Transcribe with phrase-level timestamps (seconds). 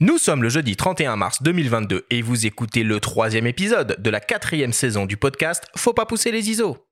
[0.00, 4.20] Nous sommes le jeudi 31 mars 2022 et vous écoutez le troisième épisode de la
[4.20, 6.87] quatrième saison du podcast Faut pas pousser les ISO.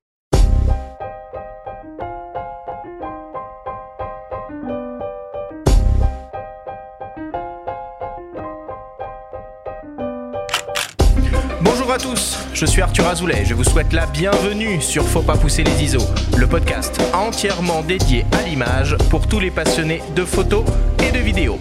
[12.57, 15.99] Je suis Arthur Azoulay, je vous souhaite la bienvenue sur Faut pas pousser les ISO,
[16.37, 20.65] le podcast entièrement dédié à l'image pour tous les passionnés de photos
[21.07, 21.59] et de vidéos.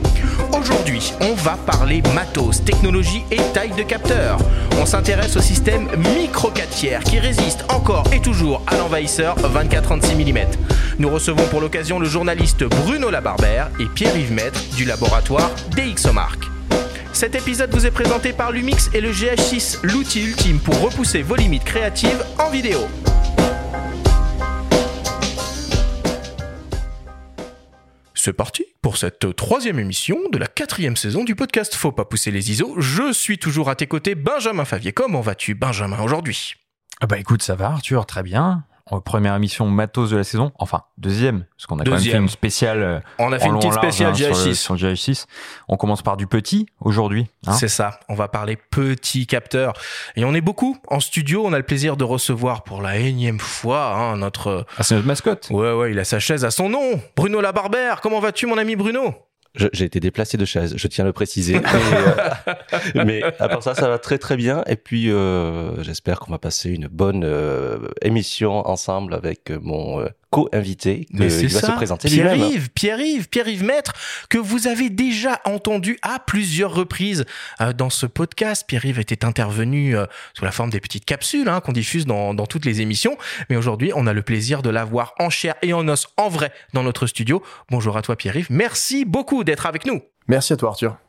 [0.59, 4.39] Aujourd'hui, on va parler matos, technologie et taille de capteur.
[4.80, 5.87] On s'intéresse au système
[6.19, 10.47] micro 4 tiers qui résiste encore et toujours à l'envahisseur 24-36 mm.
[10.98, 16.55] Nous recevons pour l'occasion le journaliste Bruno Labarbère et Pierre-Yves Maître du laboratoire DxOMark.
[17.16, 21.34] Cet épisode vous est présenté par Lumix et le GH6, l'outil ultime pour repousser vos
[21.34, 22.80] limites créatives en vidéo.
[28.12, 32.30] C'est parti pour cette troisième émission de la quatrième saison du podcast Faut pas pousser
[32.30, 32.75] les ISO.
[32.77, 34.92] Je suis toujours à tes côtés, Benjamin Favier.
[34.92, 36.53] Comment vas-tu, Benjamin, aujourd'hui?
[37.00, 38.67] Ah bah écoute, ça va Arthur, très bien.
[39.05, 42.29] Première émission matos de la saison, enfin deuxième, parce qu'on a quand même fait une
[42.29, 42.83] spéciale.
[42.83, 44.55] euh, On a fait une petite large, spéciale hein, sur le- GH6.
[44.55, 45.27] Sur le GH6.
[45.69, 47.27] On commence par du petit aujourd'hui.
[47.48, 47.53] hein.
[47.55, 49.73] C'est ça, on va parler petit capteur.
[50.15, 53.41] Et on est beaucoup en studio, on a le plaisir de recevoir pour la énième
[53.41, 54.65] fois hein, notre...
[54.78, 55.48] Ah, c'est notre mascotte.
[55.50, 57.00] Ouais, ouais, il a sa chaise à son nom.
[57.17, 59.15] Bruno Labarbère, comment vas-tu mon ami Bruno?
[59.57, 61.61] J'ai été déplacé de chaise, je tiens à le préciser.
[62.95, 64.62] Mais, euh, mais à part ça, ça va très très bien.
[64.67, 70.09] Et puis, euh, j'espère qu'on va passer une bonne euh, émission ensemble avec mon euh,
[70.37, 71.06] co-invité.
[71.12, 72.09] Il va ça, se présenter.
[72.09, 73.95] Pierre-Yves, Pierre-Yves, Pierre-Yves Maître,
[74.29, 77.25] que vous avez déjà entendu à plusieurs reprises
[77.62, 78.65] euh, dans ce podcast.
[78.69, 82.47] Pierre-Yves était intervenu euh, sous la forme des petites capsules hein, qu'on diffuse dans, dans
[82.47, 83.17] toutes les émissions.
[83.48, 86.53] Mais aujourd'hui, on a le plaisir de l'avoir en chair et en os, en vrai,
[86.75, 87.43] dans notre studio.
[87.71, 90.03] Bonjour à toi Pierre-Yves, merci beaucoup d'être avec nous.
[90.28, 91.06] Merci à toi Arthur.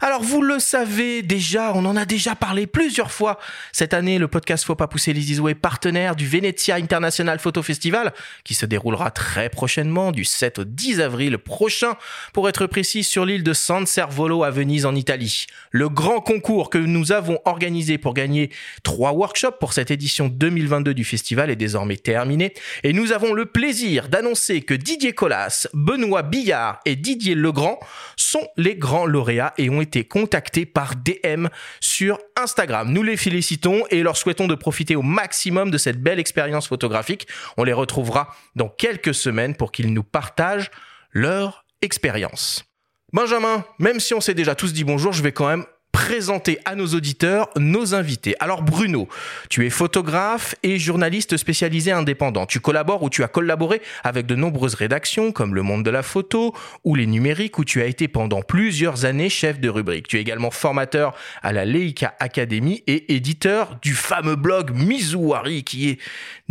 [0.00, 3.36] Alors vous le savez déjà, on en a déjà parlé plusieurs fois.
[3.72, 7.64] Cette année, le podcast Faut pas pousser les ISO est partenaire du Venezia International Photo
[7.64, 8.12] Festival
[8.44, 11.96] qui se déroulera très prochainement du 7 au 10 avril prochain
[12.32, 15.46] pour être précis sur l'île de San Servolo à Venise en Italie.
[15.72, 18.50] Le grand concours que nous avons organisé pour gagner
[18.84, 22.54] trois workshops pour cette édition 2022 du festival est désormais terminé
[22.84, 27.80] et nous avons le plaisir d'annoncer que Didier Collas, Benoît Billard et Didier Legrand
[28.14, 31.46] sont les grands lauréats et ont été contactés par DM
[31.80, 32.90] sur Instagram.
[32.92, 37.26] Nous les félicitons et leur souhaitons de profiter au maximum de cette belle expérience photographique.
[37.56, 40.70] On les retrouvera dans quelques semaines pour qu'ils nous partagent
[41.12, 42.64] leur expérience.
[43.12, 46.74] Benjamin, même si on s'est déjà tous dit bonjour, je vais quand même présenter à
[46.74, 48.34] nos auditeurs nos invités.
[48.40, 49.08] Alors Bruno,
[49.48, 52.46] tu es photographe et journaliste spécialisé indépendant.
[52.46, 56.02] Tu collabores ou tu as collaboré avec de nombreuses rédactions comme Le Monde de la
[56.02, 56.54] Photo
[56.84, 60.08] ou Les Numériques où tu as été pendant plusieurs années chef de rubrique.
[60.08, 65.90] Tu es également formateur à la Leica Academy et éditeur du fameux blog Mizuari qui
[65.90, 65.98] est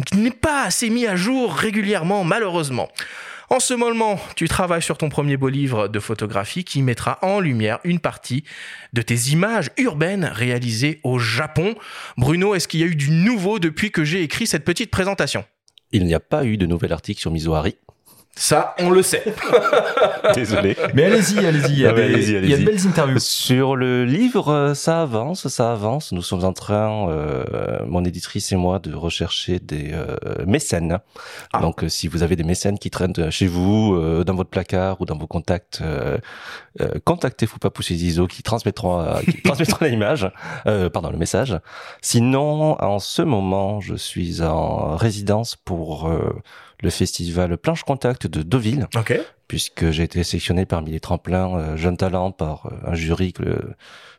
[0.06, 2.90] qui n'est pas assez mis à jour régulièrement malheureusement.
[3.50, 7.40] En ce moment, tu travailles sur ton premier beau livre de photographie qui mettra en
[7.40, 8.44] lumière une partie
[8.91, 11.75] de tes images urbaines réalisées au Japon.
[12.18, 15.46] Bruno, est-ce qu'il y a eu du nouveau depuis que j'ai écrit cette petite présentation?
[15.94, 17.78] Il n'y a pas eu de nouvel article sur Mizuari.
[18.40, 19.24] Ça, on le sait.
[20.36, 20.78] Désolé.
[20.94, 21.72] Mais allez-y, allez-y.
[21.72, 23.18] Il y a des- allez-y, il y a de belles interviews.
[23.20, 26.12] Sur le livre, euh, ça avance, ça avance.
[26.12, 30.16] Nous sommes en train, euh, mon éditrice et moi, de rechercher des euh,
[30.46, 31.00] mécènes.
[31.52, 31.59] Ah.
[31.62, 35.02] Donc, euh, si vous avez des mécènes qui traînent chez vous, euh, dans votre placard
[35.02, 36.18] ou dans vos contacts, euh,
[36.81, 40.31] euh, contactez Faut pas pousser les ISO qui transmettront, euh, qui transmettront l'image,
[40.68, 41.58] euh, pardon, le message.
[42.04, 46.36] Sinon, en ce moment, je suis en résidence pour euh,
[46.81, 49.19] le festival Planche Contact de Deauville Ok.
[49.47, 53.73] puisque j'ai été sélectionné parmi les tremplins euh, jeunes talents par euh, un jury que-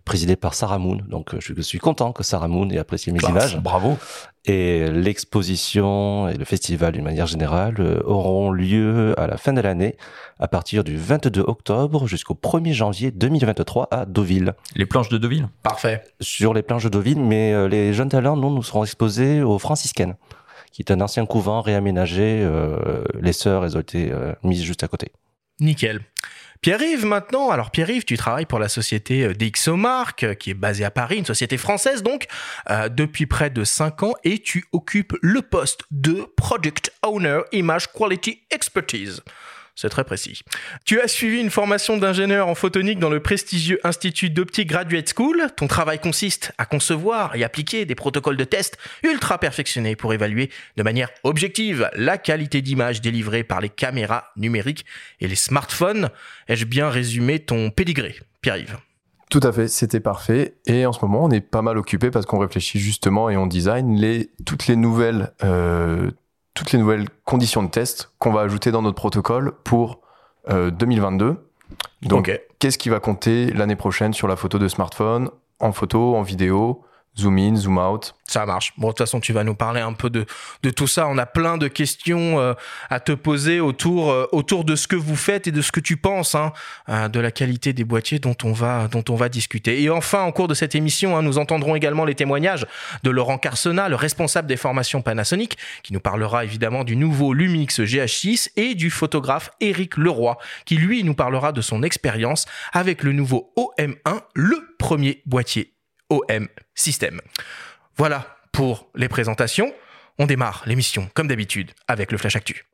[0.05, 0.99] présidé par Sarah Moon.
[1.09, 3.31] Donc euh, je suis content que Sarah Moon ait apprécié mes Classe.
[3.53, 3.57] images.
[3.59, 3.99] Bravo.
[4.47, 9.61] Et l'exposition et le festival d'une manière générale euh, auront lieu à la fin de
[9.61, 9.97] l'année,
[10.39, 15.49] à partir du 22 octobre jusqu'au 1er janvier 2023 à Deauville, Les planches de Deauville?
[15.63, 16.03] Parfait.
[16.21, 17.21] sur les planches de Deauville.
[17.21, 20.15] Mais euh, les jeunes talents, nous, nous serons exposés aux franciscaines
[20.73, 22.43] qui est un ancien couvent réaménagé.
[22.43, 25.13] euh, les sœurs, elles ont été euh, mises juste à côté.
[25.61, 26.01] Nickel.
[26.61, 27.51] Pierre-Yves maintenant.
[27.51, 31.19] Alors Pierre-Yves, tu travailles pour la société euh, DxOMark, euh, qui est basée à Paris,
[31.19, 32.27] une société française donc,
[32.91, 38.41] depuis près de 5 ans, et tu occupes le poste de Product Owner Image Quality
[38.51, 39.23] Expertise.
[39.81, 40.43] C'est très précis.
[40.85, 45.41] Tu as suivi une formation d'ingénieur en photonique dans le prestigieux Institut d'Optique Graduate School.
[45.57, 50.51] Ton travail consiste à concevoir et appliquer des protocoles de test ultra perfectionnés pour évaluer
[50.77, 54.85] de manière objective la qualité d'image délivrée par les caméras numériques
[55.21, 56.11] et les smartphones.
[56.49, 58.79] Ai-je bien résumé ton pédigré, Pierre-Yves?
[59.31, 60.57] Tout à fait, c'était parfait.
[60.67, 63.47] Et en ce moment, on est pas mal occupé parce qu'on réfléchit justement et on
[63.47, 66.11] design toutes les nouvelles, euh,
[66.59, 70.01] toutes les nouvelles conditions de test qu'on va ajouter dans notre protocole pour
[70.51, 71.37] euh, 2022.
[72.03, 72.41] Donc, Ok.
[72.59, 76.83] qu'est-ce qui va compter l'année prochaine sur la photo de smartphone, en photo, en vidéo,
[77.19, 78.15] zoom in, zoom out.
[78.29, 78.75] Ça marche.
[78.77, 80.27] Bon, de toute façon, tu vas nous parler un peu de,
[80.63, 81.09] de tout ça.
[81.09, 82.53] On a plein de questions euh,
[82.91, 85.81] à te poser autour, euh, autour de ce que vous faites et de ce que
[85.81, 86.53] tu penses hein,
[86.91, 89.83] euh, de la qualité des boîtiers dont on, va, dont on va discuter.
[89.83, 92.67] Et enfin, en cours de cette émission, hein, nous entendrons également les témoignages
[93.03, 97.81] de Laurent Carsona, le responsable des formations Panasonic, qui nous parlera évidemment du nouveau Lumix
[97.81, 100.37] GH6 et du photographe Éric Leroy,
[100.67, 102.45] qui lui nous parlera de son expérience
[102.75, 105.78] avec le nouveau OM1, le premier boîtier
[106.11, 107.21] OM System.
[107.97, 109.73] Voilà pour les présentations.
[110.19, 112.67] On démarre l'émission comme d'habitude avec le Flash Actu.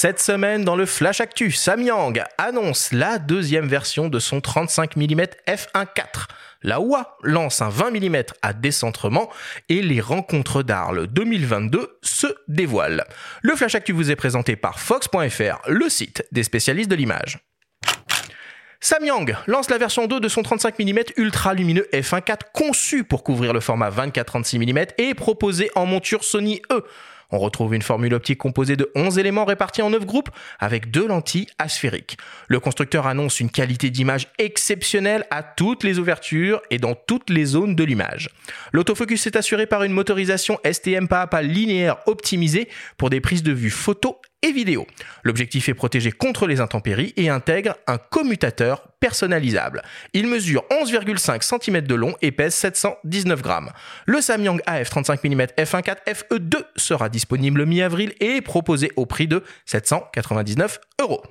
[0.00, 5.22] Cette semaine, dans le Flash Actu, Samyang annonce la deuxième version de son 35 mm
[5.48, 6.28] f1.4.
[6.62, 9.28] La OA lance un 20 mm à décentrement
[9.68, 13.02] et les rencontres d'Arles 2022 se dévoilent.
[13.42, 17.40] Le Flash Actu vous est présenté par Fox.fr, le site des spécialistes de l'image.
[18.80, 23.52] Samyang lance la version 2 de son 35 mm ultra lumineux f1.4 conçu pour couvrir
[23.52, 26.84] le format 24-36 mm et proposé en monture Sony E.
[27.30, 31.06] On retrouve une formule optique composée de 11 éléments répartis en 9 groupes avec deux
[31.06, 32.16] lentilles asphériques.
[32.48, 37.44] Le constructeur annonce une qualité d'image exceptionnelle à toutes les ouvertures et dans toutes les
[37.44, 38.30] zones de l'image.
[38.72, 43.42] L'autofocus est assuré par une motorisation STM pas à pas linéaire optimisée pour des prises
[43.42, 44.86] de vue photo et vidéo.
[45.24, 49.82] L'objectif est protégé contre les intempéries et intègre un commutateur personnalisable.
[50.12, 53.70] Il mesure 11,5 cm de long et pèse 719 grammes.
[54.06, 59.28] Le Samyang AF 35 mm f1.4 FE2 sera disponible mi-avril et est proposé au prix
[59.28, 61.22] de 799 euros.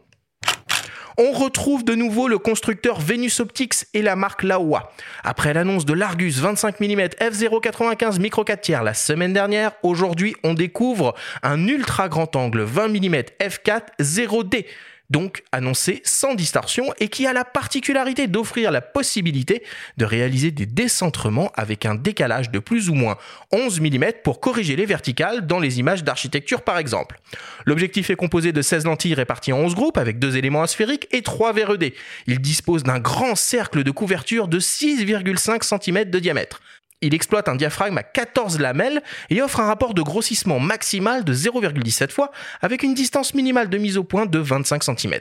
[1.19, 4.91] On retrouve de nouveau le constructeur Venus Optics et la marque Laowa.
[5.23, 10.53] Après l'annonce de l'Argus 25 mm f0.95 micro 4 tiers la semaine dernière, aujourd'hui on
[10.53, 14.65] découvre un ultra grand angle 20 mm f4 0D
[15.09, 19.63] donc annoncé sans distorsion et qui a la particularité d'offrir la possibilité
[19.97, 23.17] de réaliser des décentrements avec un décalage de plus ou moins
[23.51, 27.19] 11 mm pour corriger les verticales dans les images d'architecture par exemple.
[27.65, 31.21] L'objectif est composé de 16 lentilles réparties en 11 groupes avec deux éléments asphériques et
[31.21, 31.93] 3 verres ED.
[32.27, 36.61] Il dispose d'un grand cercle de couverture de 6,5 cm de diamètre.
[37.01, 41.31] Il exploite un diaphragme à 14 lamelles et offre un rapport de grossissement maximal de
[41.31, 45.13] 0,17 fois avec une distance minimale de mise au point de 25 cm.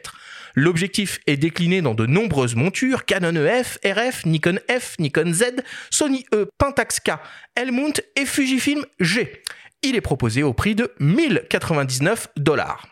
[0.55, 5.45] L'objectif est décliné dans de nombreuses montures Canon EF, RF, Nikon F, Nikon Z,
[5.91, 7.11] Sony E, Pentax K,
[7.55, 9.43] Helmut et Fujifilm G.
[9.83, 12.87] Il est proposé au prix de 1099 dollars.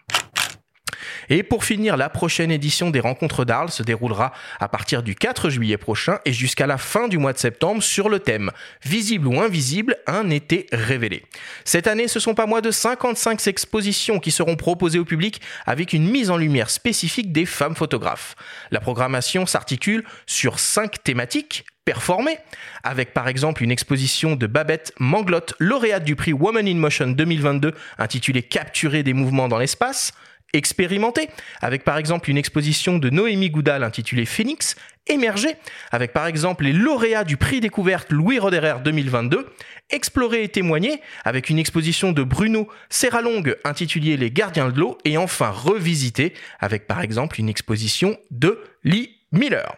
[1.29, 5.51] Et pour finir, la prochaine édition des Rencontres d'Arles se déroulera à partir du 4
[5.51, 8.51] juillet prochain et jusqu'à la fin du mois de septembre sur le thème
[8.85, 11.23] Visible ou invisible, un été révélé.
[11.65, 15.93] Cette année, ce sont pas moins de 55 expositions qui seront proposées au public avec
[15.93, 18.35] une mise en lumière spécifique des femmes photographes.
[18.71, 22.39] La programmation s'articule sur cinq thématiques performées,
[22.83, 27.75] avec par exemple une exposition de Babette Manglotte, lauréate du prix Woman in Motion 2022
[27.99, 30.13] intitulée Capturer des mouvements dans l'espace,
[30.55, 31.29] expérimenté,
[31.61, 35.57] avec par exemple une exposition de Noémie Goudal intitulée Phoenix, émergé,
[35.91, 39.47] avec par exemple les lauréats du prix découverte Louis Roderer 2022,
[39.91, 45.19] explorer et témoigner, avec une exposition de Bruno Serralongue intitulée Les gardiens de l'eau, et
[45.19, 49.77] enfin revisiter, avec par exemple une exposition de Lee Miller.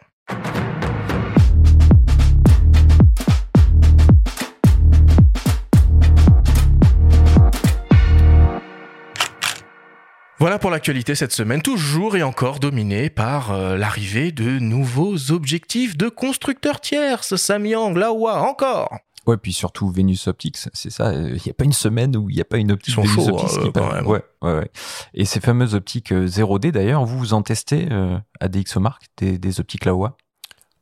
[10.38, 15.96] Voilà pour l'actualité cette semaine, toujours et encore dominée par euh, l'arrivée de nouveaux objectifs
[15.96, 18.94] de constructeurs tierces, Samyang, Laowa, encore.
[19.26, 21.12] Ouais, puis surtout Venus Optics, c'est ça.
[21.12, 23.02] Il n'y a pas une semaine où il n'y a pas une optique Ils sont
[23.02, 24.06] Venus chauds, Optics euh, qui quand même.
[24.06, 24.70] Ouais, ouais, ouais.
[25.14, 29.38] Et ces fameuses optiques euh, 0D, d'ailleurs, vous vous en testez euh, à DxOMark, des,
[29.38, 30.16] des optiques Laowa?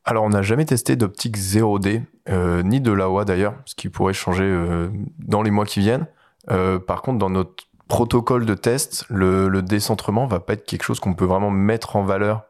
[0.04, 4.12] Alors, on n'a jamais testé d'optique 0D, euh, ni de l'AOA d'ailleurs, ce qui pourrait
[4.12, 6.06] changer euh, dans les mois qui viennent.
[6.50, 10.82] Euh, par contre, dans notre protocole de test, le, le décentrement va pas être quelque
[10.82, 12.44] chose qu'on peut vraiment mettre en valeur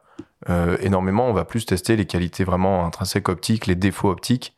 [0.49, 1.27] euh, énormément.
[1.27, 4.55] On va plus tester les qualités vraiment intrinsèques optiques, les défauts optiques.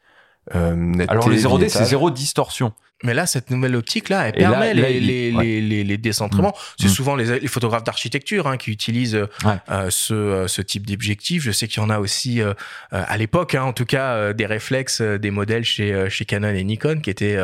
[0.55, 2.74] Euh, Alors les 0D, c'est zéro distorsion.
[3.04, 5.44] Mais là, cette nouvelle optique-là, elle Et permet là, les, il- les, ouais.
[5.44, 6.56] les, les- décentrements.
[6.80, 6.92] C'est Mm.
[6.92, 9.54] souvent les, photographes d'architecture hein, qui utilisent euh, Ouais.
[9.70, 11.44] euh, ce, euh, ce type d'objectif.
[11.44, 12.54] Je sais qu'il y en a aussi euh,
[12.92, 16.63] à l'époque, hein, en tout cas, euh, des réflexes, des modèles chez, chez Canon et
[16.63, 17.38] Nikon qui étaient,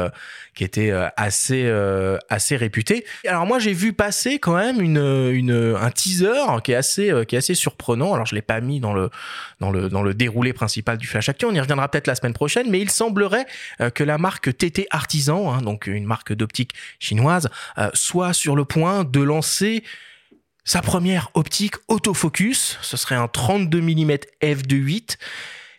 [0.55, 1.71] qui étaient assez,
[2.29, 3.05] assez réputés.
[3.27, 4.97] Alors moi, j'ai vu passer quand même une,
[5.31, 8.13] une, un teaser qui est assez, qui est assez surprenant.
[8.13, 9.09] Alors je l'ai pas mis dans le,
[9.59, 11.45] dans le, dans le déroulé principal du Flash Actu.
[11.45, 13.45] On y reviendra peut-être la semaine prochaine, mais il semblerait
[13.93, 18.65] que la marque TT Artisan, hein, donc une marque d'optique chinoise, euh, soit sur le
[18.65, 19.83] point de lancer
[20.63, 22.77] sa première optique autofocus.
[22.81, 25.17] Ce serait un 32 mm f2.8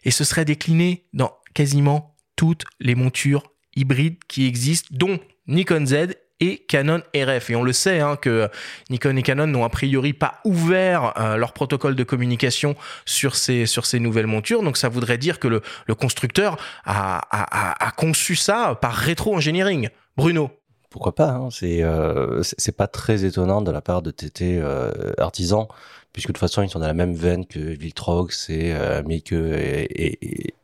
[0.04, 6.16] et ce serait décliné dans quasiment toutes les montures hybrides qui existent, dont Nikon Z
[6.44, 7.50] et Canon RF.
[7.50, 8.48] Et on le sait hein, que
[8.90, 13.66] Nikon et Canon n'ont a priori pas ouvert euh, leur protocole de communication sur ces,
[13.66, 14.62] sur ces nouvelles montures.
[14.62, 15.62] Donc ça voudrait dire que le,
[15.94, 19.88] constructeur a, a- conçu ça par rétro-engineering.
[20.16, 20.50] Bruno.
[20.90, 22.42] Pourquoi pas hein, C'est euh,
[22.76, 25.68] pas très étonnant de la part de TT euh, Artisan,
[26.12, 28.74] puisque de toute façon ils sont dans la même veine que Viltrox et
[29.04, 30.54] Mieke et, et,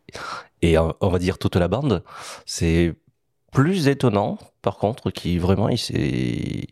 [0.63, 2.03] et, on va dire toute la bande.
[2.47, 2.95] C'est
[3.51, 6.69] plus étonnant, par contre, qui vraiment il s'est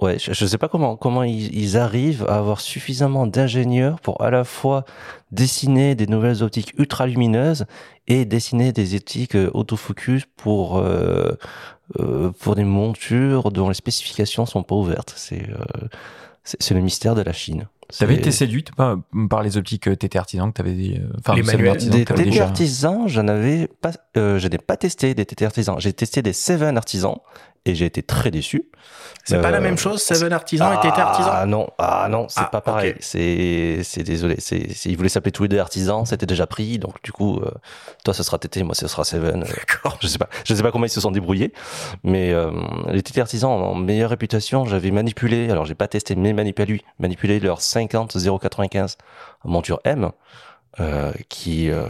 [0.00, 4.30] Ouais, je, je sais pas comment comment ils, arrivent à avoir suffisamment d'ingénieurs pour à
[4.30, 4.84] la fois
[5.32, 7.66] dessiner des nouvelles optiques ultra lumineuses
[8.06, 11.36] et dessiner des optiques euh, autofocus pour euh,
[11.98, 15.14] euh, pour des montures dont les spécifications sont pas ouvertes.
[15.16, 15.88] C'est euh,
[16.44, 17.68] c'est le mystère de la Chine.
[17.96, 18.98] T'avais été séduite par,
[19.30, 21.66] par les optiques euh, TT Artisan que t'avais dit, euh, enfin, Les manuels.
[21.72, 25.14] d'Artisan Des que t'avais TT déjà- artisans, j'en avais pas, euh, je n'ai pas testé
[25.14, 25.76] des TT artisans.
[25.78, 27.16] J'ai testé des Seven artisans
[27.64, 28.64] et j'ai été très déçu.
[29.24, 31.30] C'est pas Euh, la même chose, Seven Artisan et TT Artisan?
[31.32, 32.94] Ah non, ah non, c'est Ah, pas pareil.
[33.00, 34.36] C'est, c'est désolé.
[34.38, 36.78] C'est, c'est- ils voulaient s'appeler tous les deux artisans, c'était déjà pris.
[36.78, 37.50] Donc du coup, euh,
[38.04, 39.42] toi ce sera TT, moi ce sera Seven.
[39.42, 39.98] Euh, D'accord.
[40.00, 41.52] je sais pas, je sais pas comment ils se sont débrouillés,
[42.04, 42.50] mais euh,
[42.88, 45.50] les TT artisans en meilleure réputation, j'avais manipulé.
[45.50, 48.96] Alors j'ai pas testé, mais manipulé, manipulé leur 50 095
[49.44, 50.10] monture M.
[50.80, 51.86] Euh, qui euh,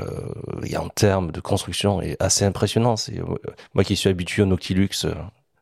[0.78, 2.96] en termes de construction est assez impressionnant.
[2.96, 3.25] C'est euh,
[3.75, 4.88] moi qui suis habitué au Noctilux.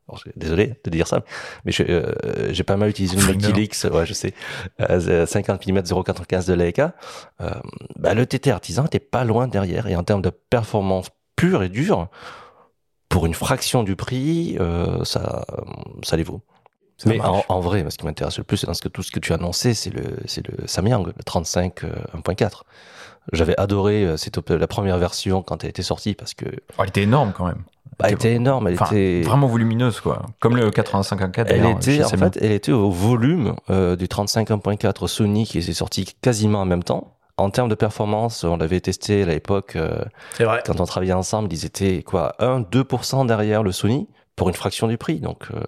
[0.08, 1.25] Alors, désolé de dire ça,
[1.64, 2.12] mais euh,
[2.52, 4.34] j'ai pas mal utilisé le Freak Noctilux, ouais, je sais,
[4.80, 6.94] euh, 50 mm 0,95 de Leica.
[7.40, 7.50] Euh,
[7.96, 11.68] bah, le TT artisan était pas loin derrière et en termes de performance pure et
[11.68, 12.08] dure,
[13.08, 15.44] pour une fraction du prix, euh, ça,
[16.04, 16.40] ça les vaut.
[16.98, 19.10] Ça Mais en, vrai, ce qui m'intéresse le plus, c'est dans ce que tout ce
[19.10, 22.62] que tu as annoncé, c'est le, c'est le Samyang, le 35 euh, 1.4.
[23.32, 26.46] J'avais adoré cette la première version quand elle était sortie parce que
[26.78, 27.64] Oh, elle était énorme quand même.
[27.99, 30.26] Bah, elle était énorme, elle était vraiment volumineuse quoi.
[30.41, 34.50] Comme le 85 1.4 elle était en fait, elle était au volume euh, du 35
[34.50, 37.12] 1.4 Sony qui s'est sorti quasiment en même temps.
[37.38, 40.03] En termes de performance, on l'avait testé à l'époque euh,
[40.38, 40.62] C'est vrai.
[40.65, 44.88] quand on travaillait ensemble, ils étaient quoi 1 2% derrière le Sony pour une fraction
[44.88, 45.21] du prix.
[45.21, 45.61] Donc euh,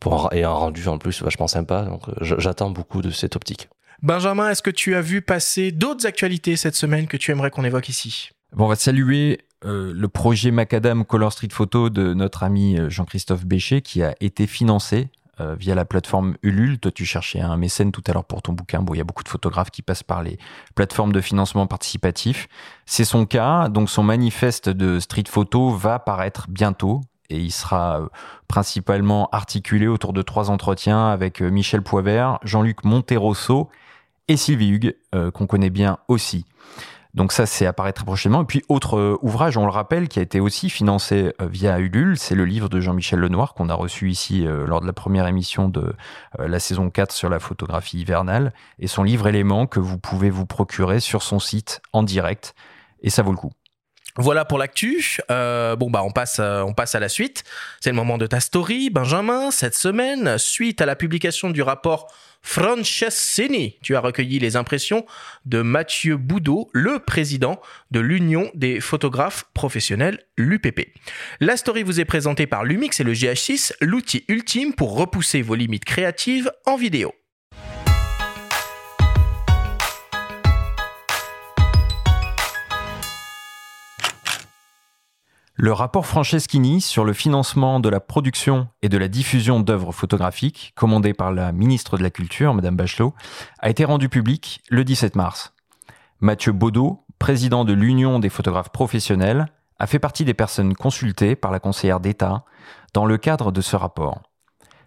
[0.00, 1.82] pour un- et un rendu en plus vachement sympa.
[1.82, 3.68] Donc euh, j'attends beaucoup de cette optique.
[4.02, 7.64] Benjamin, est-ce que tu as vu passer d'autres actualités cette semaine que tu aimerais qu'on
[7.64, 8.30] évoque ici?
[8.52, 12.90] Bon, on va saluer euh, le projet Macadam Color Street Photo de notre ami euh,
[12.90, 15.08] Jean-Christophe Béchet qui a été financé
[15.40, 16.78] euh, via la plateforme Ulule.
[16.78, 18.82] Toi, tu cherchais un mécène tout à l'heure pour ton bouquin.
[18.82, 20.38] Bon, il y a beaucoup de photographes qui passent par les
[20.74, 22.48] plateformes de financement participatif.
[22.84, 23.70] C'est son cas.
[23.70, 28.08] Donc, son manifeste de street photo va paraître bientôt et il sera
[28.46, 33.68] principalement articulé autour de trois entretiens avec Michel Poivert, Jean-Luc Monterosso
[34.28, 34.96] et Sylvie Hugues,
[35.32, 36.44] qu'on connaît bien aussi.
[37.16, 38.42] Donc ça, c'est apparaître très prochainement.
[38.42, 41.78] Et puis, autre euh, ouvrage, on le rappelle, qui a été aussi financé euh, via
[41.78, 44.92] Ulule, c'est le livre de Jean-Michel Lenoir qu'on a reçu ici euh, lors de la
[44.92, 45.94] première émission de
[46.38, 50.44] la saison 4 sur la photographie hivernale, et son livre élément que vous pouvez vous
[50.44, 52.54] procurer sur son site en direct,
[53.00, 53.52] et ça vaut le coup.
[54.16, 55.18] Voilà pour l'actu.
[55.28, 57.44] Bon bah on passe, on passe à la suite.
[57.80, 59.50] C'est le moment de ta story, Benjamin.
[59.50, 62.08] Cette semaine, suite à la publication du rapport
[62.46, 65.04] Franceschini, tu as recueilli les impressions
[65.46, 67.60] de Mathieu Boudot, le président
[67.90, 70.94] de l'Union des photographes professionnels, l'UPP.
[71.40, 75.56] La story vous est présentée par Lumix et le GH6, l'outil ultime pour repousser vos
[75.56, 77.12] limites créatives en vidéo.
[85.58, 90.74] Le rapport Franceschini sur le financement de la production et de la diffusion d'œuvres photographiques,
[90.76, 93.14] commandé par la ministre de la Culture, Madame Bachelot,
[93.60, 95.54] a été rendu public le 17 mars.
[96.20, 99.46] Mathieu Baudot, président de l'Union des photographes professionnels,
[99.78, 102.44] a fait partie des personnes consultées par la conseillère d'État
[102.92, 104.20] dans le cadre de ce rapport.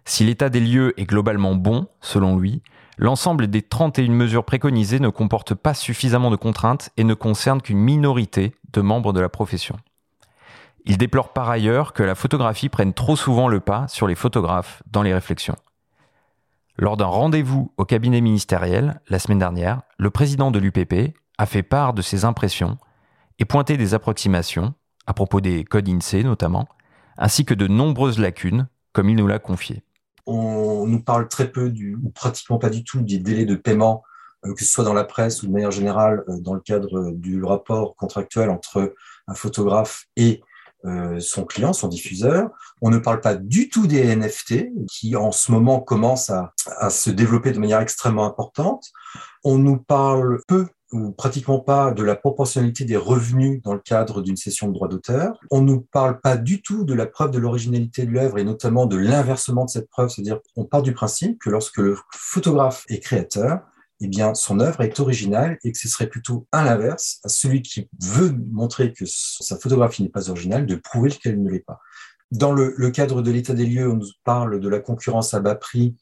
[0.04, 2.62] Si l'état des lieux est globalement bon, selon lui,
[2.96, 7.78] l'ensemble des 31 mesures préconisées ne comporte pas suffisamment de contraintes et ne concerne qu'une
[7.78, 9.76] minorité de membres de la profession.
[10.84, 14.82] Il déplore par ailleurs que la photographie prenne trop souvent le pas sur les photographes
[14.90, 15.56] dans les réflexions.
[16.78, 21.62] Lors d'un rendez-vous au cabinet ministériel la semaine dernière, le président de l'UPP a fait
[21.62, 22.78] part de ses impressions
[23.38, 24.74] et pointé des approximations,
[25.06, 26.68] à propos des codes INSEE notamment,
[27.18, 29.82] ainsi que de nombreuses lacunes, comme il nous l'a confié.
[30.26, 31.72] On nous parle très peu,
[32.02, 34.02] ou pratiquement pas du tout, des délais de paiement,
[34.46, 37.10] euh, que ce soit dans la presse ou de manière générale euh, dans le cadre
[37.12, 38.94] du rapport contractuel entre
[39.26, 40.49] un photographe et euh,
[41.18, 42.50] son client, son diffuseur.
[42.80, 46.90] On ne parle pas du tout des NFT qui en ce moment commencent à, à
[46.90, 48.86] se développer de manière extrêmement importante.
[49.44, 54.22] On nous parle peu ou pratiquement pas de la proportionnalité des revenus dans le cadre
[54.22, 55.38] d'une session de droit d'auteur.
[55.50, 58.44] On ne nous parle pas du tout de la preuve de l'originalité de l'œuvre et
[58.44, 62.84] notamment de l'inversement de cette preuve, c'est-à-dire on part du principe que lorsque le photographe
[62.88, 63.60] est créateur,
[64.00, 67.62] eh bien, son œuvre est originale et que ce serait plutôt à l'inverse, à celui
[67.62, 71.80] qui veut montrer que sa photographie n'est pas originale, de prouver qu'elle ne l'est pas.
[72.30, 75.40] Dans le, le cadre de l'état des lieux, on nous parle de la concurrence à
[75.40, 75.96] bas prix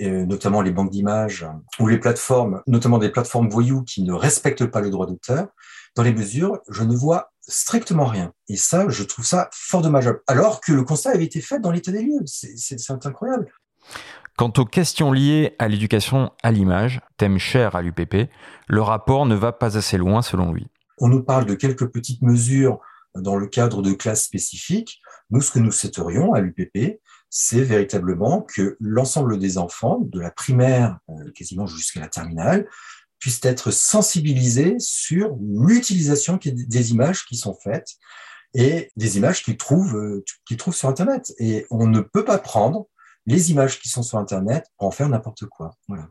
[0.00, 1.46] notamment les banques d'images
[1.78, 5.48] ou les plateformes, notamment des plateformes voyous qui ne respectent pas le droit d'auteur,
[5.94, 8.32] dans les mesures, je ne vois strictement rien.
[8.48, 10.20] Et ça, je trouve ça fort dommageable.
[10.26, 12.22] Alors que le constat avait été fait dans l'état des lieux.
[12.26, 13.50] C'est incroyable.
[14.36, 18.28] Quant aux questions liées à l'éducation à l'image, thème cher à l'UPP,
[18.68, 20.66] le rapport ne va pas assez loin selon lui.
[20.98, 22.78] On nous parle de quelques petites mesures
[23.14, 25.00] dans le cadre de classes spécifiques.
[25.30, 27.00] Nous, ce que nous souhaiterions à l'UPP,
[27.30, 32.68] c'est véritablement que l'ensemble des enfants, de la primaire euh, quasiment jusqu'à la terminale,
[33.18, 37.94] puissent être sensibilisés sur l'utilisation des images qui sont faites
[38.52, 41.32] et des images qu'ils trouvent, euh, qu'ils trouvent sur Internet.
[41.38, 42.86] Et on ne peut pas prendre
[43.26, 45.72] les images qui sont sur Internet pour en faire n'importe quoi.
[45.88, 46.08] Voilà.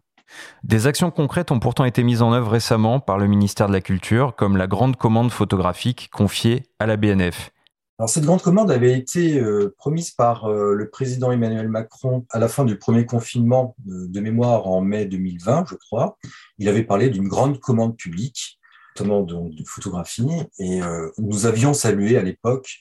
[0.64, 3.82] Des actions concrètes ont pourtant été mises en œuvre récemment par le ministère de la
[3.82, 7.52] Culture, comme la grande commande photographique confiée à la BNF.
[7.98, 12.40] Alors cette grande commande avait été euh, promise par euh, le président Emmanuel Macron à
[12.40, 16.18] la fin du premier confinement de, mémoire en mai 2020, je crois.
[16.58, 18.60] Il avait parlé d'une grande commande publique,
[18.98, 20.28] notamment de, photographie,
[20.60, 22.80] et euh, nous avions salué à l'époque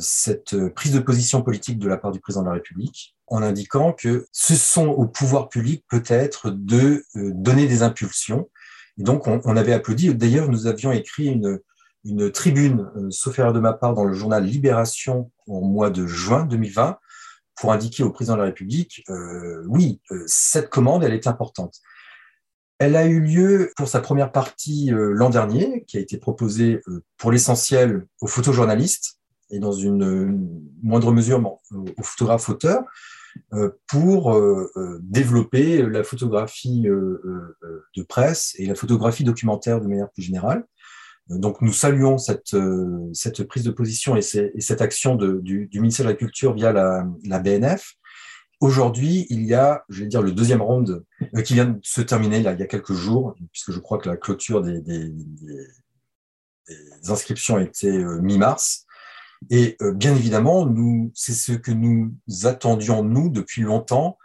[0.00, 3.92] cette prise de position politique de la part du président de la République en indiquant
[3.92, 8.48] que ce sont au pouvoir public peut-être de donner des impulsions.
[8.98, 10.14] Et donc on, on avait applaudi.
[10.14, 11.60] D'ailleurs, nous avions écrit une,
[12.06, 16.06] une tribune, euh, sauf erreur de ma part, dans le journal Libération au mois de
[16.06, 16.98] juin 2020
[17.56, 21.80] pour indiquer au président de la République, euh, oui, euh, cette commande, elle est importante.
[22.78, 26.82] Elle a eu lieu pour sa première partie l'an dernier, qui a été proposée
[27.16, 32.84] pour l'essentiel aux photojournalistes et dans une moindre mesure aux photographes auteurs,
[33.88, 34.40] pour
[35.00, 40.64] développer la photographie de presse et la photographie documentaire de manière plus générale.
[41.28, 44.20] Donc nous saluons cette, euh, cette prise de position et,
[44.54, 47.94] et cette action du, ministère de la Culture via la, BNF.
[48.60, 52.00] Aujourd'hui, il y a, je vais dire, le deuxième round euh, qui vient de se
[52.00, 55.12] terminer il y a quelques jours, puisque je crois que la clôture des,
[57.08, 58.85] inscriptions était euh, mi-mars.
[59.50, 62.12] Et bien évidemment, nous, c'est ce que nous
[62.44, 64.18] attendions nous depuis longtemps.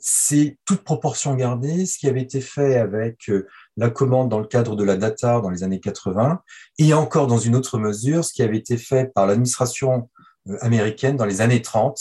[0.00, 3.30] c'est toute proportion gardée, ce qui avait été fait avec
[3.76, 6.40] la commande dans le cadre de la data dans les années 80,
[6.78, 10.10] et encore dans une autre mesure, ce qui avait été fait par l'administration
[10.48, 11.98] euh, américaine dans les années 30,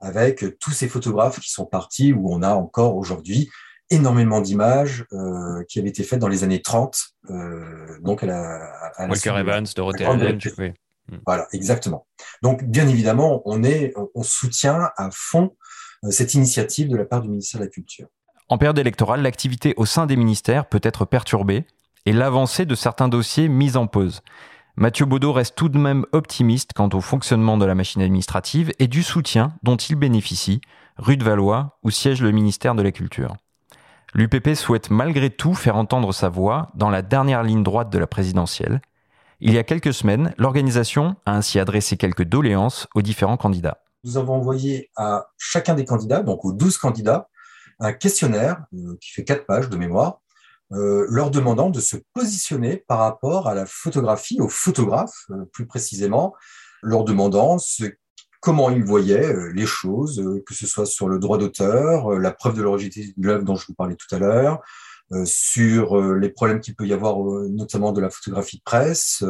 [0.00, 3.50] avec tous ces photographes qui sont partis, où on a encore aujourd'hui
[3.90, 7.00] énormément d'images euh, qui avaient été faites dans les années 30.
[7.30, 10.74] Euh, donc à la, à Walker Evans, Dorothée Allen, tu fais.
[11.26, 12.06] Voilà, exactement.
[12.42, 15.56] Donc, bien évidemment, on est, on soutient à fond
[16.10, 18.08] cette initiative de la part du ministère de la Culture.
[18.48, 21.66] En période électorale, l'activité au sein des ministères peut être perturbée
[22.06, 24.22] et l'avancée de certains dossiers mise en pause.
[24.76, 28.86] Mathieu Baudot reste tout de même optimiste quant au fonctionnement de la machine administrative et
[28.86, 30.60] du soutien dont il bénéficie,
[30.96, 33.36] rue de Valois, où siège le ministère de la Culture.
[34.14, 38.06] L'UPP souhaite malgré tout faire entendre sa voix dans la dernière ligne droite de la
[38.06, 38.80] présidentielle.
[39.40, 43.84] Il y a quelques semaines, l'organisation a ainsi adressé quelques doléances aux différents candidats.
[44.02, 47.28] Nous avons envoyé à chacun des candidats, donc aux 12 candidats,
[47.78, 50.20] un questionnaire euh, qui fait quatre pages de mémoire,
[50.72, 55.68] euh, leur demandant de se positionner par rapport à la photographie, aux photographes euh, plus
[55.68, 56.34] précisément,
[56.82, 57.58] leur demandant
[58.40, 62.62] comment ils voyaient les choses, que ce soit sur le droit d'auteur, la preuve de
[62.62, 64.60] l'originalité de l'œuvre dont je vous parlais tout à l'heure,
[65.24, 67.18] sur les problèmes qu'il peut y avoir
[67.50, 69.24] notamment de la photographie de presse,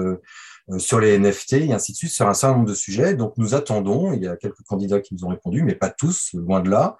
[0.77, 3.15] sur les NFT et ainsi de suite, sur un certain nombre de sujets.
[3.15, 6.31] Donc nous attendons, il y a quelques candidats qui nous ont répondu, mais pas tous,
[6.35, 6.97] loin de là.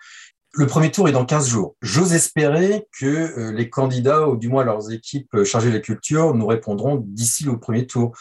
[0.53, 1.77] Le premier tour est dans 15 jours.
[1.83, 5.81] J'ose espérer que euh, les candidats, ou du moins leurs équipes euh, chargées de la
[5.81, 8.17] culture, nous répondront d'ici le premier tour.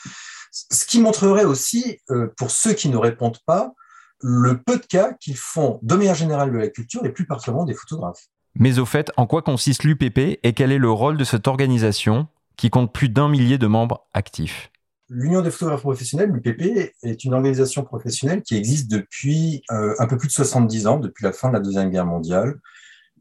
[0.51, 3.73] Ce qui montrerait aussi, euh, pour ceux qui ne répondent pas,
[4.21, 7.65] le peu de cas qu'ils font de manière générale de la culture et plus particulièrement
[7.65, 8.27] des photographes.
[8.59, 12.27] Mais au fait, en quoi consiste l'UPP et quel est le rôle de cette organisation
[12.55, 14.71] qui compte plus d'un millier de membres actifs?
[15.09, 20.17] L'Union des photographes professionnels, l'UPP, est une organisation professionnelle qui existe depuis euh, un peu
[20.17, 22.59] plus de 70 ans, depuis la fin de la Deuxième Guerre mondiale.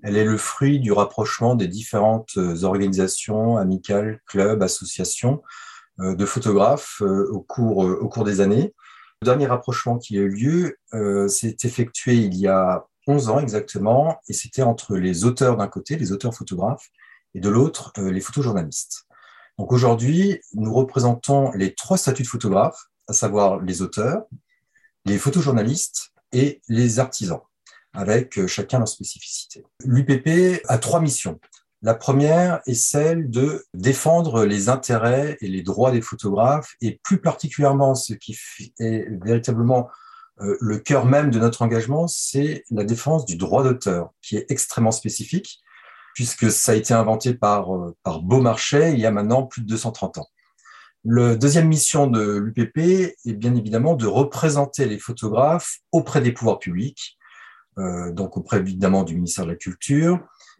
[0.02, 5.42] Elle est le fruit du rapprochement des différentes euh, organisations, amicales, clubs, associations
[6.00, 8.74] euh, de photographes au, cours, au cours des années.
[9.22, 10.76] Le dernier rapprochement qui a eu lieu
[11.28, 15.96] s'est effectué il y a 11 ans exactement, et c'était entre les auteurs d'un côté,
[15.96, 16.90] les auteurs photographes,
[17.34, 19.06] et de l'autre, les photojournalistes.
[19.58, 24.24] Donc aujourd'hui, nous représentons les trois statuts de photographes, à savoir les auteurs,
[25.04, 27.40] les photojournalistes et les artisans,
[27.92, 29.64] avec euh, chacun leur spécificité.
[29.84, 31.40] L'UPP a trois missions.
[31.82, 37.20] La première est celle de défendre les intérêts et les droits des photographes, et plus
[37.20, 38.36] particulièrement ce qui
[38.80, 40.05] est véritablement euh,
[40.38, 44.92] le cœur même de notre engagement, c'est la défense du droit d'auteur, qui est extrêmement
[44.92, 45.62] spécifique
[46.16, 49.66] puisque ça a été inventé par, euh, par Beaumarchais il y a maintenant plus de
[49.66, 50.26] 230 ans.
[51.04, 56.58] La deuxième mission de l'UPP est bien évidemment de représenter les photographes auprès des pouvoirs
[56.58, 57.18] publics,
[57.78, 60.18] euh, donc auprès évidemment du ministère de la Culture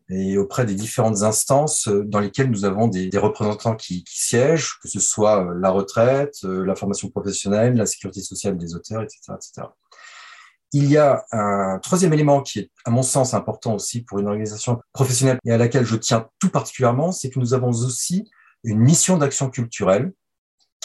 [0.08, 4.88] et auprès des différentes instances dans lesquelles nous avons des, représentants qui, qui, siègent, que
[4.88, 9.18] ce soit la retraite, euh, la formation professionnelle, la sécurité sociale des auteurs, etc.
[9.34, 9.68] etc.
[10.72, 14.28] Il y a un troisième élément qui est, à mon sens, important aussi pour une
[14.28, 18.28] organisation professionnelle et à laquelle je tiens tout particulièrement, c'est que nous avons aussi
[18.62, 20.12] une mission d'action culturelle,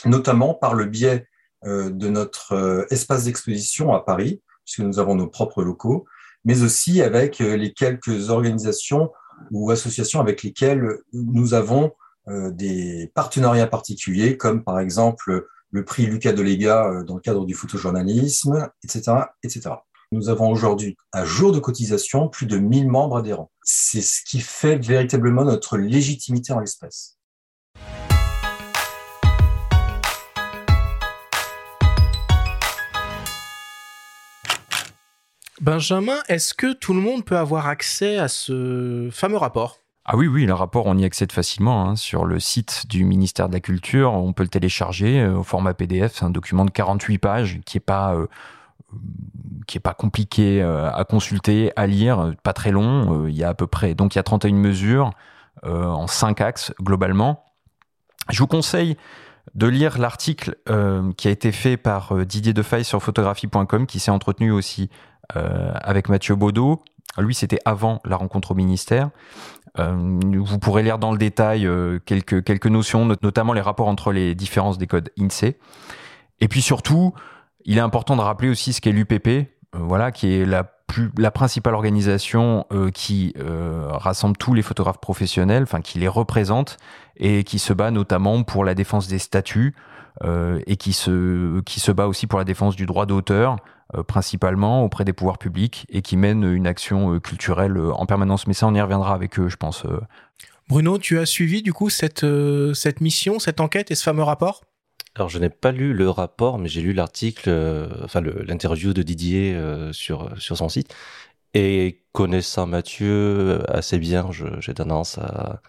[0.05, 1.27] notamment par le biais
[1.65, 6.05] euh, de notre euh, espace d'exposition à Paris, puisque nous avons nos propres locaux,
[6.45, 9.11] mais aussi avec euh, les quelques organisations
[9.51, 11.91] ou associations avec lesquelles nous avons
[12.27, 17.55] des partenariats particuliers, comme par exemple le prix Lucas Delega euh, dans le cadre du
[17.55, 19.71] photojournalisme, etc., etc.
[20.11, 23.49] Nous avons aujourd'hui, à jour de cotisation, plus de 1000 membres adhérents.
[23.63, 27.17] C'est ce qui fait véritablement notre légitimité en l'espèce.
[35.61, 39.77] Benjamin, est-ce que tout le monde peut avoir accès à ce fameux rapport?
[40.05, 43.47] Ah oui, oui, le rapport, on y accède facilement hein, sur le site du ministère
[43.47, 44.11] de la Culture.
[44.11, 46.13] On peut le télécharger euh, au format PDF.
[46.15, 48.25] C'est un document de 48 pages qui est pas euh,
[49.83, 53.27] pas compliqué euh, à consulter, à lire, pas très long.
[53.27, 55.11] il y a à peu près donc il y a 31 mesures
[55.63, 57.45] en 5 axes globalement.
[58.29, 58.97] Je vous conseille
[59.53, 60.57] de lire l'article
[61.17, 64.89] qui a été fait par Didier Defaille sur photographie.com qui s'est entretenu aussi
[65.33, 66.83] avec Mathieu Baudot.
[67.17, 69.09] Lui, c'était avant la rencontre au ministère.
[69.79, 74.11] Euh, vous pourrez lire dans le détail euh, quelques, quelques notions, notamment les rapports entre
[74.11, 75.57] les différences des codes INSEE.
[76.39, 77.13] Et puis surtout,
[77.65, 81.11] il est important de rappeler aussi ce qu'est l'UPP, euh, voilà, qui est la, plus,
[81.17, 86.77] la principale organisation qui rassemble tous les photographes professionnels, enfin qui les représente
[87.15, 89.73] et qui se bat notamment pour la défense des statuts
[90.25, 93.57] et qui se, qui se bat aussi pour la défense du droit d'auteur, euh,
[94.03, 98.47] principalement auprès des pouvoirs publics et qui mènent une action euh, culturelle euh, en permanence.
[98.47, 99.83] Mais ça, on y reviendra avec eux, je pense.
[100.69, 102.25] Bruno, tu as suivi du coup cette,
[102.73, 104.61] cette mission, cette enquête et ce fameux rapport?
[105.15, 107.49] Alors je n'ai pas lu le rapport, mais j'ai lu l'article,
[108.05, 109.59] enfin l'interview de Didier
[109.91, 110.95] sur sur son site.
[111.53, 115.61] Et connaissant Mathieu assez bien, j'ai tendance à,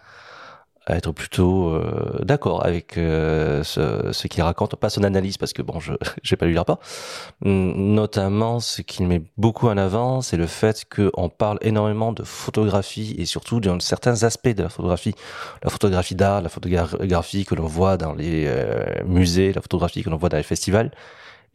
[0.85, 5.53] à être plutôt euh, d'accord avec euh, ce, ce qu'il raconte, pas son analyse parce
[5.53, 5.93] que bon, je
[6.23, 6.79] j'ai pas lu le rapport.
[7.41, 13.15] Notamment, ce qu'il met beaucoup en avant, c'est le fait qu'on parle énormément de photographie
[13.17, 15.15] et surtout de certains aspects de la photographie,
[15.63, 20.09] la photographie d'art, la photographie que l'on voit dans les euh, musées, la photographie que
[20.09, 20.91] l'on voit dans les festivals.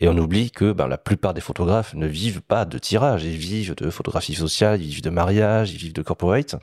[0.01, 3.37] Et on oublie que ben, la plupart des photographes ne vivent pas de tirage, ils
[3.37, 6.55] vivent de photographie sociale, ils vivent de mariage, ils vivent de corporate.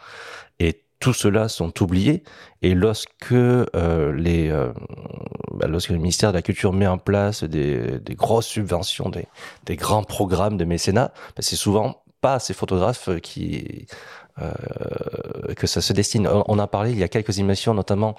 [0.60, 2.24] Et tout cela sont oubliés.
[2.62, 4.72] Et lorsque euh, les, euh,
[5.54, 9.28] bah, lorsque le ministère de la Culture met en place des, des grosses subventions, des,
[9.66, 13.88] des, grands programmes de mécénat, bah, c'est souvent pas ces photographes qui
[14.42, 14.52] euh,
[15.56, 16.28] que ça se destine.
[16.28, 18.16] On a parlé il y a quelques émissions, notamment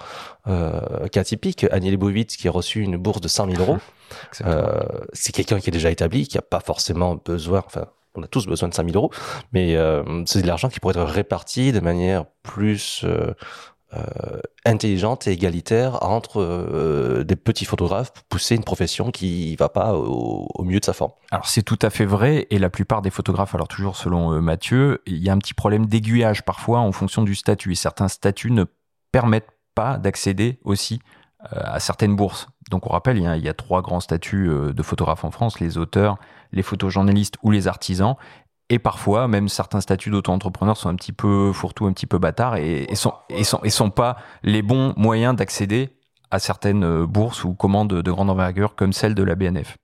[0.47, 3.77] euh, cas typique, Annie Leibovitz qui a reçu une bourse de 100 000 euros.
[4.43, 4.81] Euh,
[5.13, 8.47] c'est quelqu'un qui est déjà établi, qui a pas forcément besoin, enfin on a tous
[8.47, 9.11] besoin de 5000 euros,
[9.53, 13.33] mais euh, c'est de l'argent qui pourrait être réparti de manière plus euh,
[13.93, 19.93] euh, intelligente et égalitaire entre des petits photographes pour pousser une profession qui va pas
[19.93, 21.11] au, mieux de sa forme.
[21.31, 25.01] Alors c'est tout à fait vrai, et la plupart des photographes, alors toujours selon Mathieu,
[25.05, 28.51] il y a un petit problème d'aiguillage parfois en fonction du statut, et certains statuts
[28.51, 28.65] ne
[29.11, 30.99] permettent pas d'accéder aussi
[31.39, 32.47] à certaines bourses.
[32.69, 35.23] Donc on rappelle, il y, a, il y a trois grands statuts euh, de photographes
[35.23, 36.17] en France, les auteurs,
[36.51, 38.15] les photojournalistes ou les artisans.
[38.69, 42.57] Et parfois, même certains statuts d'auto-entrepreneurs sont un petit peu fourre-tout, un petit peu bâtards
[42.57, 45.89] et, et, sont, pas les bons moyens d'accéder
[46.31, 49.77] à certaines euh, bourses ou commandes de grande envergure comme celle de la BNF.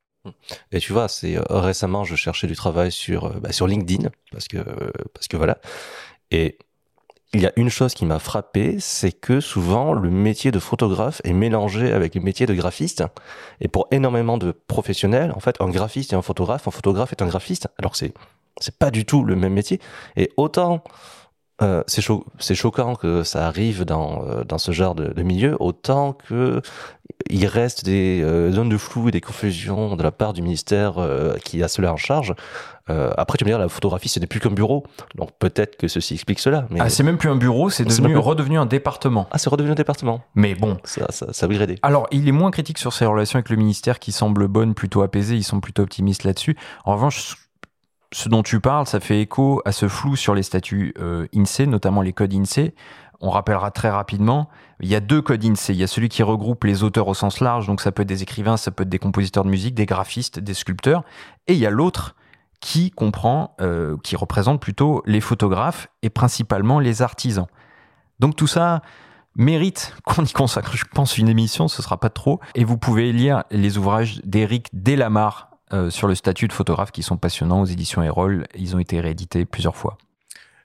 [0.71, 4.59] Et tu vois, c'est récemment, je cherchais du travail sur bah, sur LinkedIn parce que
[5.13, 5.57] parce que voilà.
[6.31, 6.57] Et
[7.33, 11.19] il y a une chose qui m'a frappé, c'est que souvent le métier de photographe
[11.23, 13.03] est mélangé avec le métier de graphiste.
[13.59, 17.23] Et pour énormément de professionnels, en fait, un graphiste est un photographe, un photographe est
[17.23, 17.67] un graphiste.
[17.79, 18.13] Alors c'est
[18.59, 19.79] c'est pas du tout le même métier.
[20.15, 20.83] Et autant
[21.61, 25.55] euh, c'est cho choquant que ça arrive dans, euh, dans ce genre de, de, milieu,
[25.59, 26.61] autant que
[27.29, 30.97] il reste des euh, zones de flou et des confusions de la part du ministère
[30.97, 32.33] euh, qui a cela en charge.
[32.87, 34.83] après, tu me dire, la photographie, ce n'est plus qu'un bureau,
[35.15, 36.65] donc peut-être que ceci explique cela.
[36.69, 36.79] Mais...
[36.81, 39.27] Ah, c'est même plus un bureau, c'est devenu redevenu un département.
[39.31, 40.21] Ah, c'est redevenu un département.
[40.35, 41.77] Mais bon, ça, ça, ça gradé.
[41.81, 45.01] Alors, il est moins critique sur ses relations avec le ministère, qui semble bonne, plutôt
[45.01, 45.35] apaisée.
[45.35, 46.57] Ils sont plutôt optimistes là-dessus.
[46.83, 47.37] En revanche,
[48.13, 51.65] ce dont tu parles, ça fait écho à ce flou sur les statuts euh, INSEE,
[51.65, 52.73] notamment les codes INSEE.
[53.21, 54.49] On rappellera très rapidement,
[54.79, 55.73] il y a deux codes INSEE.
[55.73, 58.07] Il y a celui qui regroupe les auteurs au sens large, donc ça peut être
[58.07, 61.03] des écrivains, ça peut être des compositeurs de musique, des graphistes, des sculpteurs.
[61.47, 62.15] Et il y a l'autre
[62.59, 67.47] qui comprend, euh, qui représente plutôt les photographes et principalement les artisans.
[68.19, 68.81] Donc tout ça
[69.35, 72.39] mérite qu'on y consacre, je pense, une émission, ce sera pas trop.
[72.55, 77.03] Et vous pouvez lire les ouvrages d'Éric Delamare, euh, sur le statut de photographe qui
[77.03, 78.45] sont passionnants aux éditions Erol.
[78.55, 79.97] Ils ont été réédités plusieurs fois.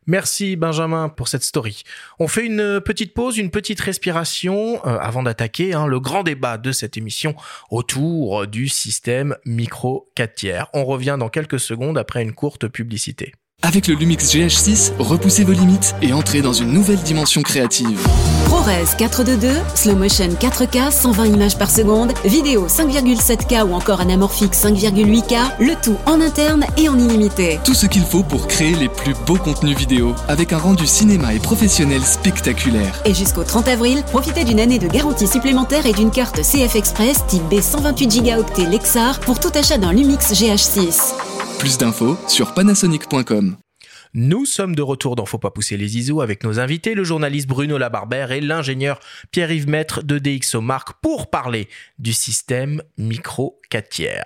[0.06, 1.82] Merci Benjamin pour cette story.
[2.18, 6.56] On fait une petite pause, une petite respiration euh, avant d'attaquer hein, le grand débat
[6.56, 7.34] de cette émission
[7.70, 10.66] autour du système micro 4 tiers.
[10.72, 13.32] On revient dans quelques secondes après une courte publicité.
[13.68, 18.00] Avec le Lumix GH6, repoussez vos limites et entrez dans une nouvelle dimension créative.
[18.46, 25.56] ProRes 422, Slow Motion 4K, 120 images par seconde, vidéo 5,7K ou encore anamorphique 5,8K,
[25.58, 27.58] le tout en interne et en illimité.
[27.64, 31.34] Tout ce qu'il faut pour créer les plus beaux contenus vidéo avec un rendu cinéma
[31.34, 33.02] et professionnel spectaculaire.
[33.04, 37.26] Et jusqu'au 30 avril, profitez d'une année de garantie supplémentaire et d'une carte CF Express
[37.26, 41.37] type B 128 Go Lexar pour tout achat d'un Lumix GH6.
[41.58, 43.56] Plus d'infos sur panasonic.com.
[44.14, 47.48] Nous sommes de retour dans Faut pas pousser les ISO avec nos invités, le journaliste
[47.48, 49.00] Bruno Labarbère et l'ingénieur
[49.32, 51.68] Pierre-Yves Maître de DxO Mark pour parler
[51.98, 54.24] du système micro 4 tiers.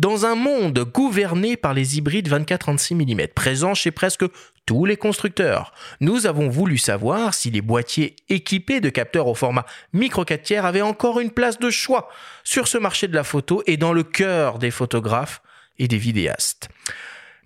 [0.00, 4.24] Dans un monde gouverné par les hybrides 24-36 mm présents chez presque
[4.66, 9.66] tous les constructeurs, nous avons voulu savoir si les boîtiers équipés de capteurs au format
[9.92, 12.08] micro 4 tiers avaient encore une place de choix
[12.42, 15.40] sur ce marché de la photo et dans le cœur des photographes
[15.78, 16.68] et des vidéastes.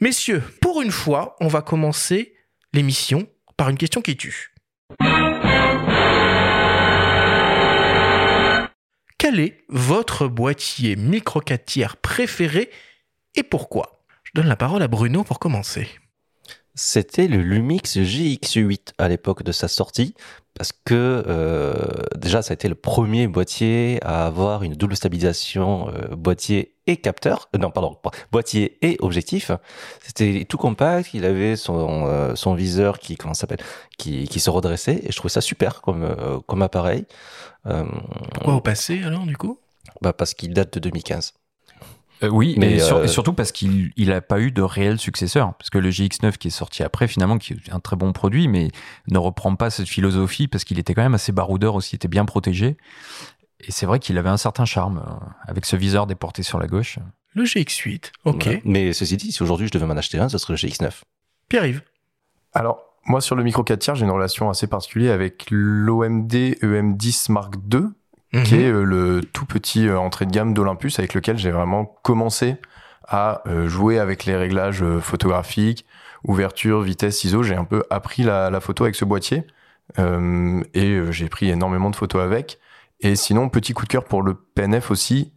[0.01, 2.35] Messieurs, pour une fois, on va commencer
[2.73, 4.55] l'émission par une question qui tue.
[9.19, 12.71] Quel est votre boîtier micro 4 tiers préféré
[13.35, 14.03] et pourquoi?
[14.25, 15.89] Je donne la parole à Bruno pour commencer.
[16.75, 20.15] C'était le Lumix GX8 à l'époque de sa sortie,
[20.55, 21.75] parce que euh,
[22.17, 26.97] déjà ça a été le premier boîtier à avoir une double stabilisation euh, boîtier et
[26.97, 27.49] capteur.
[27.55, 27.97] Euh, non, pardon,
[28.31, 29.51] boîtier et objectif.
[30.03, 31.15] C'était tout compact.
[31.15, 33.61] Il avait son son viseur qui comment s'appelle,
[33.99, 35.01] qui qui se redressait.
[35.05, 36.15] Et je trouvais ça super comme
[36.47, 37.07] comme appareil.
[37.65, 39.59] Pourquoi au passé alors du coup?
[40.03, 41.33] Bah parce qu'il date de 2015.
[42.23, 45.55] Euh, oui, mais et, sur, et, surtout parce qu'il n'a pas eu de réel successeur.
[45.55, 48.49] Parce que le GX9 qui est sorti après, finalement, qui est un très bon produit,
[48.49, 48.69] mais
[49.09, 52.09] ne reprend pas cette philosophie parce qu'il était quand même assez baroudeur aussi, il était
[52.09, 52.77] bien protégé.
[53.61, 56.67] Et c'est vrai qu'il avait un certain charme euh, avec ce viseur déporté sur la
[56.67, 56.99] gauche.
[57.35, 58.47] Le GX8, ok.
[58.47, 58.63] Ouais.
[58.65, 60.91] Mais ceci dit, si aujourd'hui je devais m'en acheter un, ce serait le GX9.
[61.49, 61.83] Pierre-Yves.
[62.53, 67.33] Alors, moi, sur le micro 4 tiers, j'ai une relation assez particulière avec l'OMD EM10
[67.33, 67.89] Mark II,
[68.33, 68.43] mmh.
[68.43, 71.85] qui est euh, le tout petit euh, entrée de gamme d'Olympus avec lequel j'ai vraiment
[72.03, 72.57] commencé
[73.07, 75.85] à euh, jouer avec les réglages euh, photographiques,
[76.25, 77.43] ouverture, vitesse, ISO.
[77.43, 79.47] J'ai un peu appris la, la photo avec ce boîtier
[79.99, 82.59] euh, et j'ai pris énormément de photos avec.
[83.01, 85.33] Et sinon, petit coup de cœur pour le PNF aussi,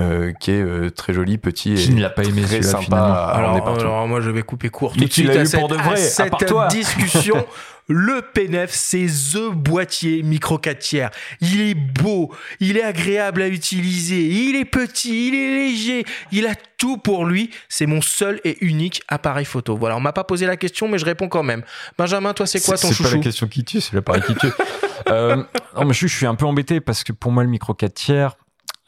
[0.00, 2.98] euh, qui est euh, très joli, petit qui et ne l'a pas aimé très sympa.
[2.98, 5.68] À alors, alors, moi, je vais couper court tout de suite à eu cette, pour
[5.68, 6.68] de vrai, à cette toi.
[6.68, 7.46] discussion.
[7.88, 11.10] Le PNF, c'est The boîtier micro 4 tiers.
[11.40, 16.46] Il est beau, il est agréable à utiliser, il est petit, il est léger, il
[16.46, 17.50] a tout pour lui.
[17.70, 19.76] C'est mon seul et unique appareil photo.
[19.76, 21.62] Voilà, on m'a pas posé la question, mais je réponds quand même.
[21.96, 24.34] Benjamin, toi, c'est quoi ton chouchou C'est pas la question qui tue, c'est l'appareil qui
[24.34, 24.52] tue.
[25.08, 25.36] euh,
[25.74, 27.94] non, mais je, je suis un peu embêté parce que pour moi, le micro 4
[27.94, 28.36] tiers,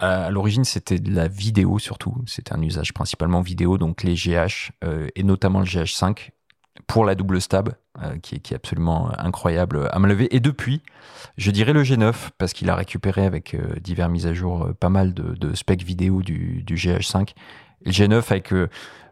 [0.00, 2.14] à l'origine, c'était de la vidéo surtout.
[2.26, 6.30] C'était un usage principalement vidéo, donc les GH euh, et notamment le GH5
[6.86, 7.74] pour la double stab.
[8.02, 10.34] Euh, qui, est, absolument incroyable à me lever.
[10.34, 10.82] Et depuis,
[11.36, 14.72] je dirais le G9, parce qu'il a récupéré avec euh, divers mises à jour euh,
[14.72, 17.30] pas mal de, specs vidéo du, du GH5.
[17.82, 18.68] Et le G9 avec euh,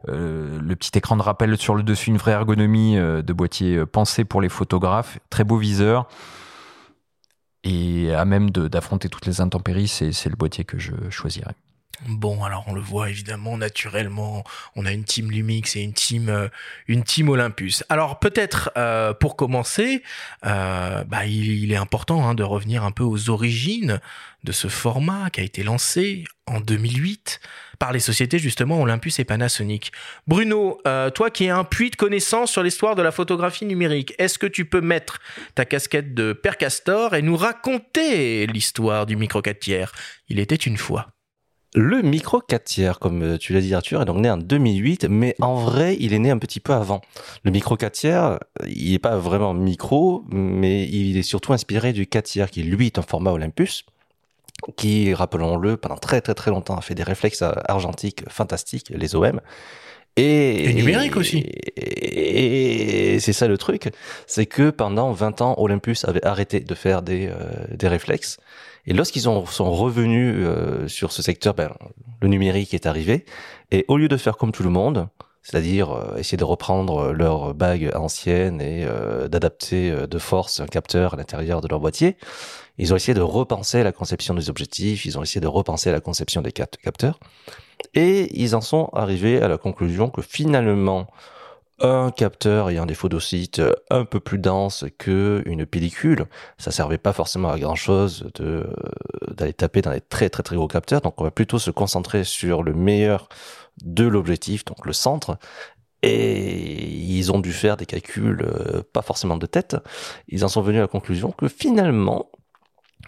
[0.09, 3.77] euh, le petit écran de rappel sur le dessus, une vraie ergonomie euh, de boîtier
[3.77, 6.09] euh, pensé pour les photographes, très beau viseur.
[7.64, 11.55] Et à même d'affronter toutes les intempéries, c'est le boîtier que je choisirais.
[12.06, 14.44] Bon, alors on le voit évidemment naturellement,
[14.76, 16.48] on a une team Lumix et une team euh,
[16.87, 17.82] une team Olympus.
[17.88, 20.02] Alors peut-être euh, pour commencer,
[20.46, 24.00] euh, bah, il, est important hein, de revenir un peu aux origines
[24.44, 27.40] de ce format qui a été lancé en 2008
[27.80, 29.90] par les sociétés justement Olympus et Panasonic.
[30.28, 34.14] Bruno, euh, toi qui es un puits de connaissances sur l'histoire de la photographie numérique,
[34.18, 35.18] est-ce que tu peux mettre
[35.56, 39.92] ta casquette de Père Castor et nous raconter l'histoire du micro 4 tiers?
[40.28, 41.08] Il était une fois.
[41.74, 45.04] Le micro 4 tiers, comme euh, tu l'as dit Arthur, est donc né en 2008,
[45.04, 47.02] mais en vrai, il est né un petit peu avant.
[47.44, 52.07] Le micro 4 tiers, il n'est pas vraiment micro, mais il est surtout inspiré du
[52.07, 53.85] 4 tiers, qui lui est un format Olympus,
[54.76, 59.14] qui, rappelons-le, pendant très très très longtemps a fait des réflexes euh, argentiques fantastiques, les
[59.14, 59.40] OM.
[60.20, 61.38] Et, Et numérique aussi.
[61.76, 63.90] Et, et c'est ça le truc,
[64.26, 67.35] c'est que pendant 20 ans, Olympus avait arrêté de faire des, euh,
[67.70, 68.38] des réflexes.
[68.87, 71.70] Et lorsqu'ils ont- sont revenus euh, sur ce secteur, ben,
[72.20, 73.24] le numérique est arrivé.
[73.70, 75.09] Et au lieu de faire comme tout le monde,
[75.42, 80.66] c'est-à-dire euh, essayer de reprendre leur bague ancienne et euh, d'adapter euh, de force un
[80.66, 82.16] capteur à l'intérieur de leur boîtier,
[82.78, 86.00] ils ont essayé de repenser la conception des objectifs, ils ont essayé de repenser la
[86.00, 87.18] conception des cap- capteurs.
[87.94, 91.08] Et ils en sont arrivés à la conclusion que finalement,
[91.80, 96.26] un capteur ayant des photosites un peu plus denses que une pellicule,
[96.58, 98.66] ça servait pas forcément à grand chose de
[99.32, 101.00] d'aller taper dans les très très très gros capteurs.
[101.00, 103.28] Donc on va plutôt se concentrer sur le meilleur
[103.84, 105.38] de l'objectif, donc le centre.
[106.02, 109.76] Et ils ont dû faire des calculs euh, pas forcément de tête.
[110.28, 112.30] Ils en sont venus à la conclusion que finalement,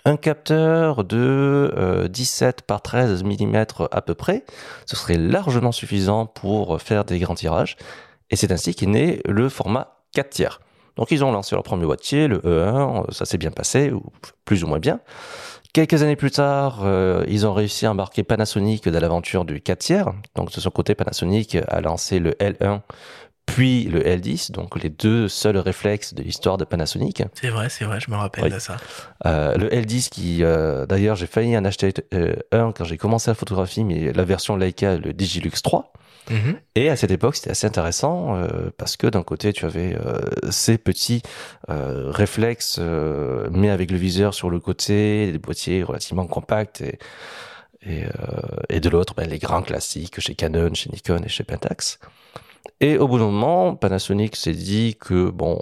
[0.04, 4.44] un capteur de euh, 17 par 13 mm à peu près,
[4.86, 7.76] ce serait largement suffisant pour faire des grands tirages.
[8.30, 10.60] Et c'est ainsi qu'est né le format 4 tiers.
[10.96, 14.02] Donc ils ont lancé leur premier boîtier, le E1, ça s'est bien passé, ou
[14.44, 15.00] plus ou moins bien.
[15.72, 19.78] Quelques années plus tard, euh, ils ont réussi à embarquer Panasonic dans l'aventure du 4
[19.78, 20.12] tiers.
[20.34, 22.80] Donc de son côté, Panasonic a lancé le L1
[23.54, 27.22] puis le L10, donc les deux seuls réflexes de l'histoire de Panasonic.
[27.34, 28.50] C'est vrai, c'est vrai, je me rappelle Oui.
[28.50, 28.76] de ça.
[29.26, 33.30] Euh, le L10 qui, euh, d'ailleurs, j'ai failli en acheter euh, un quand j'ai commencé
[33.30, 35.92] la photographie, mais la version Leica, le Digilux 3.
[36.30, 36.58] Mhm.
[36.76, 38.40] Et à cette époque, c'était assez intéressant
[38.76, 39.96] parce que d'un côté, tu avais
[40.50, 41.22] ces petits
[41.68, 42.78] réflexes,
[43.50, 46.98] mais avec le viseur sur le côté, des boîtiers relativement compacts, et,
[47.84, 48.04] et,
[48.68, 51.98] et de l'autre, ben, les grands classiques chez Canon, chez Nikon et chez Pentax.
[52.80, 55.60] Et au bout d'un moment, Panasonic s'est dit que bon,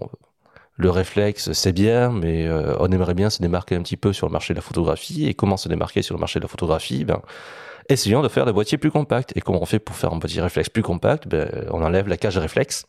[0.76, 4.26] le réflexe c'est bien, mais euh, on aimerait bien se démarquer un petit peu sur
[4.26, 5.26] le marché de la photographie.
[5.26, 7.04] Et comment se démarquer sur le marché de la photographie?
[7.04, 7.20] Ben,
[7.88, 9.36] essayons de faire des boîtiers plus compacts.
[9.36, 11.26] Et comment on fait pour faire un boîtier réflexe plus compact?
[11.28, 12.86] Ben, On enlève la cage réflexe,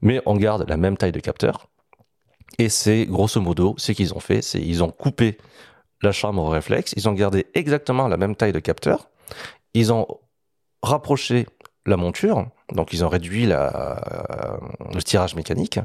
[0.00, 1.68] mais on garde la même taille de capteur.
[2.58, 5.38] Et c'est grosso modo ce qu'ils ont fait, c'est ils ont coupé
[6.02, 9.08] la chambre réflexe, ils ont gardé exactement la même taille de capteur,
[9.72, 10.06] ils ont
[10.82, 11.46] rapproché
[11.86, 14.58] la monture, donc ils ont réduit la,
[14.94, 15.78] le tirage mécanique,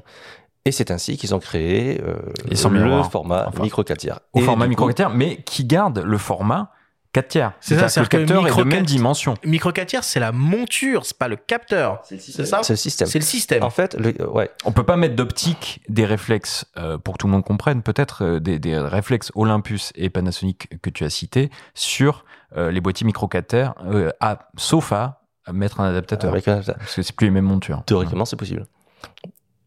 [0.68, 3.10] et c'est ainsi qu'ils ont créé euh, le miroir.
[3.10, 4.20] format Enfin, micro 4 tiers.
[4.34, 6.72] Au Et format micro coup, 4 tiers, mais qui garde le format
[7.14, 7.54] 4 tiers.
[7.62, 9.36] C'est ça, C'est-à-dire que le capteur est micro de même 4 dimension.
[9.46, 12.02] Micro 4 tiers, c'est la monture, c'est pas le capteur.
[12.04, 13.08] C'est ça C'est le système.
[13.08, 13.64] C'est le système.
[13.64, 17.28] En fait, le, ouais, On peut pas mettre d'optique des réflexes, euh, pour que tout
[17.28, 21.50] le monde comprenne, peut-être euh, des, des réflexes Olympus et Panasonic que tu as cités,
[21.76, 25.17] sur euh, les boîtiers micro 4 tiers, euh, à, sauf à
[25.54, 26.32] mettre un adaptateur.
[26.32, 27.84] avec un- Parce que c'est plus les mêmes montures.
[27.86, 28.66] Théoriquement, c'est possible.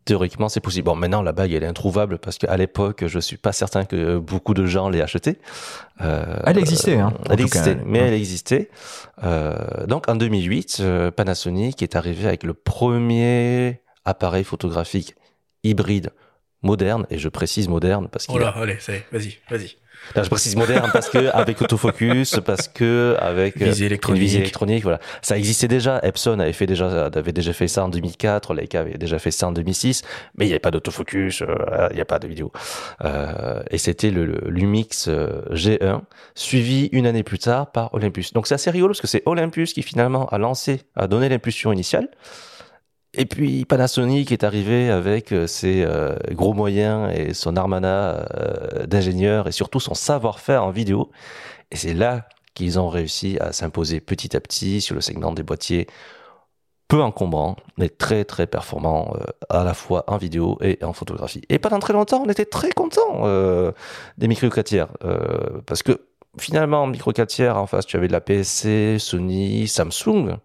[0.07, 0.87] Théoriquement, c'est possible.
[0.87, 4.19] Bon, maintenant, la bague, elle est introuvable parce qu'à l'époque, je suis pas certain que
[4.19, 5.39] beaucoup de gens l'aient achetée.
[6.01, 7.83] Euh, Elle existait, hein, Elle existait, cas.
[7.85, 8.09] mais Ouais.
[8.09, 8.71] elle existait.
[9.23, 15.15] Euh, donc, en 2008, euh, Panasonic est arrivé avec le premier appareil photographique
[15.63, 16.11] hybride
[16.63, 19.37] moderne, et je précise moderne parce qu'il Oh a là, allez, ça y est, vas-y,
[19.51, 19.77] vas-y.
[20.17, 24.23] Je précise moderne parce que avec autofocus, parce que avec euh, Visée une électronique.
[24.23, 24.99] visée électronique, voilà.
[25.23, 26.01] Ça existait déjà.
[26.03, 28.55] Epson avait fait déjà, avait déjà fait ça en 2004.
[28.55, 30.03] Leica avait déjà fait ça en 2006.
[30.37, 32.53] Mais il n'y avait pas d'autofocus, euh, il n'y a pas de vidéo.
[33.05, 36.01] Euh, et c'était le, le Lumix euh, G1,
[36.35, 38.33] suivi une année plus tard par Olympus.
[38.33, 41.73] Donc c'est assez rigolo parce que c'est Olympus qui finalement a lancé, a donné l'impulsion
[41.73, 42.09] initiale.
[43.13, 48.87] Et puis Panasonic est arrivé avec euh, ses euh, gros moyens et son armada euh,
[48.87, 51.11] d'ingénieurs et surtout son savoir-faire en vidéo.
[51.73, 55.43] Et c'est là qu'ils ont réussi à s'imposer petit à petit sur le segment des
[55.43, 55.89] boîtiers
[56.87, 61.43] peu encombrant, mais très très performant euh, à la fois en vidéo et en photographie.
[61.49, 63.73] Et pendant très longtemps, on était très content euh,
[64.19, 64.89] des micro 4 tiers
[65.67, 66.07] parce que
[66.39, 70.37] finalement, micro 4 tiers en face, tu avais de la PSC, Sony, Samsung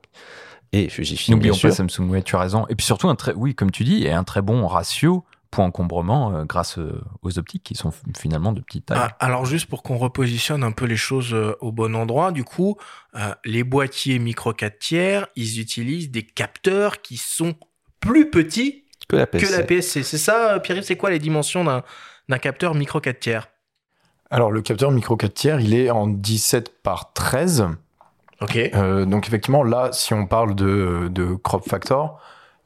[0.76, 1.38] et Fujifilm.
[1.38, 1.72] N'oublions pas.
[1.72, 2.66] Samsung, ouais, tu as raison.
[2.68, 5.66] Et puis surtout, un très, oui, comme tu dis, et un très bon ratio point
[5.66, 8.98] encombrement euh, grâce euh, aux optiques qui sont finalement de petite taille.
[9.00, 12.44] Ah, alors juste pour qu'on repositionne un peu les choses euh, au bon endroit, du
[12.44, 12.78] coup,
[13.16, 17.56] euh, les boîtiers micro 4 tiers, ils utilisent des capteurs qui sont
[18.02, 19.48] plus petits que la PSC.
[19.48, 20.04] que la PSC.
[20.04, 21.84] C'est ça, Pierre, c'est quoi les dimensions d'un
[22.28, 23.48] d'un capteur micro 4 tiers?
[24.32, 27.68] Alors, le capteur micro 4 tiers, il est en 17 par 13.
[28.42, 28.58] Ok.
[28.58, 32.20] Euh, donc, effectivement, là, si on parle de, de crop factor,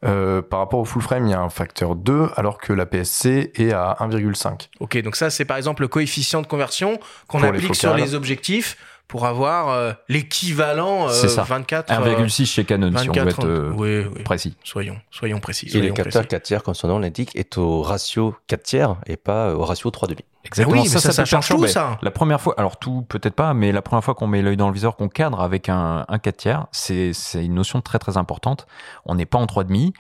[0.05, 2.85] euh, par rapport au full frame, il y a un facteur 2, alors que la
[2.85, 4.69] PSC est à 1,5.
[4.79, 8.15] Ok, donc ça, c'est par exemple le coefficient de conversion qu'on les applique sur les
[8.15, 8.77] objectifs
[9.09, 11.41] pour avoir euh, l'équivalent euh, C'est ça.
[11.41, 11.91] 24.
[11.91, 14.23] euh, 1,6 chez Canon, si on veut 24, être euh, oui, oui.
[14.23, 14.55] précis.
[14.63, 15.67] Soyons, soyons précis.
[15.73, 16.27] Et le capteur précis.
[16.27, 19.89] 4 tiers, comme son nom l'indique, est au ratio 4 tiers et pas au ratio
[19.89, 20.19] 3,5.
[20.57, 21.97] Ah oui, mais ça, ça, peut change tout, ça.
[22.03, 24.67] La première fois, alors tout peut-être pas, mais la première fois qu'on met l'œil dans
[24.67, 28.15] le viseur, qu'on cadre avec un, un 4 tiers, c'est c'est une notion très très
[28.15, 28.67] importante.
[29.05, 29.91] On n'est pas en 3,5.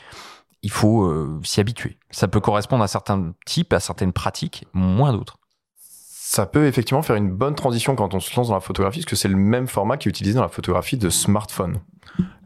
[0.61, 1.97] Il faut euh, s'y habituer.
[2.11, 5.38] Ça peut correspondre à certains types, à certaines pratiques, moins d'autres.
[6.31, 9.09] Ça peut effectivement faire une bonne transition quand on se lance dans la photographie, parce
[9.09, 11.79] que c'est le même format qui est utilisé dans la photographie de smartphone.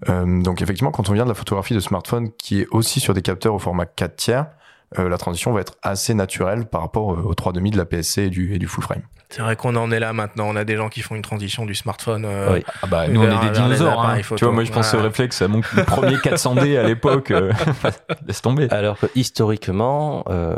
[0.07, 3.13] Euh, donc effectivement, quand on vient de la photographie de smartphone qui est aussi sur
[3.13, 4.45] des capteurs au format 4 tiers,
[4.99, 8.19] euh, la transition va être assez naturelle par rapport euh, au 3,5 de la PSC
[8.19, 9.01] et du, et du full frame.
[9.27, 10.45] C'est vrai qu'on en est là maintenant.
[10.47, 12.23] On a des gens qui font une transition du smartphone.
[12.25, 12.63] euh, Oui.
[12.83, 13.99] Ah bah, nous, on est des dinosaures.
[14.05, 14.21] hein.
[14.37, 17.31] Tu vois, moi, je pense au réflexe à mon le premier 400D à l'époque.
[17.31, 17.51] euh,
[18.27, 18.67] laisse tomber.
[18.69, 20.55] Alors que historiquement, euh,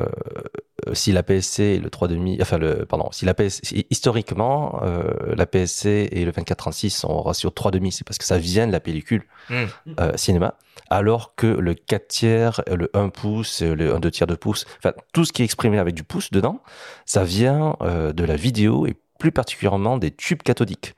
[0.94, 5.46] si la PSC et le 3,5, enfin le, pardon, si la PSC, historiquement, euh, la
[5.46, 8.80] PSC et le 24-36 sont au ratio 3,5, c'est parce que ça vient de la
[8.80, 9.66] pellicule Mm.
[10.00, 10.56] euh, cinéma,
[10.90, 14.94] alors que le 4 tiers, le 1 pouce, le 1 2 tiers de pouce, enfin
[15.14, 16.62] tout ce qui est exprimé avec du pouce dedans,
[17.06, 20.96] ça vient euh, de la vidéo et plus particulièrement des tubes cathodiques.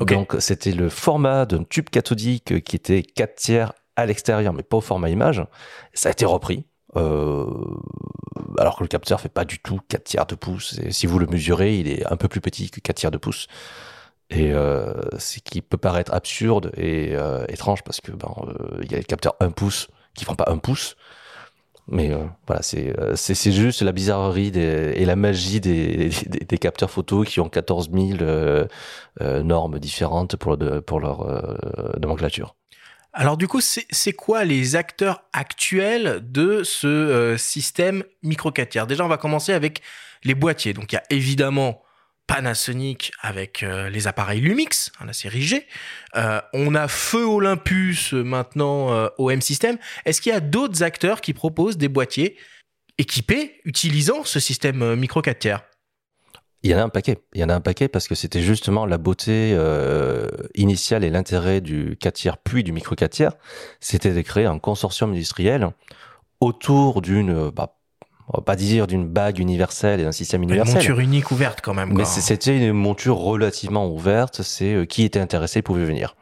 [0.00, 4.62] Donc c'était le format d'un tube cathodique euh, qui était 4 tiers à l'extérieur, mais
[4.62, 5.42] pas au format image.
[5.92, 6.66] Ça a été repris.
[6.94, 7.46] Euh,
[8.58, 10.78] alors que le capteur fait pas du tout 4 tiers de pouce.
[10.78, 13.18] Et si vous le mesurez, il est un peu plus petit que 4 tiers de
[13.18, 13.46] pouce.
[14.30, 18.90] Et euh, ce qui peut paraître absurde et euh, étrange parce que ben, euh, il
[18.90, 20.96] y a les capteurs 1 pouce qui font pas 1 pouce.
[21.88, 22.10] Mais
[22.48, 26.10] voilà, c'est juste la bizarrerie et la magie des,
[26.60, 28.66] capteurs photo qui ont 14 000 euh,
[29.20, 31.24] euh, normes différentes pour, pour leur
[32.00, 32.56] nomenclature.
[33.18, 38.86] Alors du coup, c'est quoi les acteurs actuels de ce euh, système micro 4 tiers?
[38.86, 39.80] Déjà, on va commencer avec
[40.22, 40.74] les boîtiers.
[40.74, 41.82] Donc il y a évidemment
[42.26, 45.64] Panasonic avec euh, les appareils Lumix, hein, la série.
[46.16, 49.78] Euh, on a Feu Olympus euh, maintenant au M System.
[50.04, 52.36] Est-ce qu'il y a d'autres acteurs qui proposent des boîtiers
[52.98, 55.62] équipés utilisant ce système micro 4 tiers?
[56.62, 57.18] Il y en a un paquet.
[57.34, 61.10] Il y en a un paquet parce que c'était justement la beauté euh, initiale et
[61.10, 63.32] l'intérêt du 4 tiers puis du micro 4 tiers.
[63.80, 65.68] C'était de créer un consortium industriel
[66.40, 67.76] autour d'une, bah,
[68.28, 70.76] on va pas dire d'une bague universelle et d'un système Une universel.
[70.76, 71.90] monture unique ouverte quand même.
[71.90, 72.04] Mais quoi.
[72.04, 74.42] c'est- c'était une monture relativement ouverte.
[74.42, 76.16] C'est euh, qui était intéressé pouvait venir.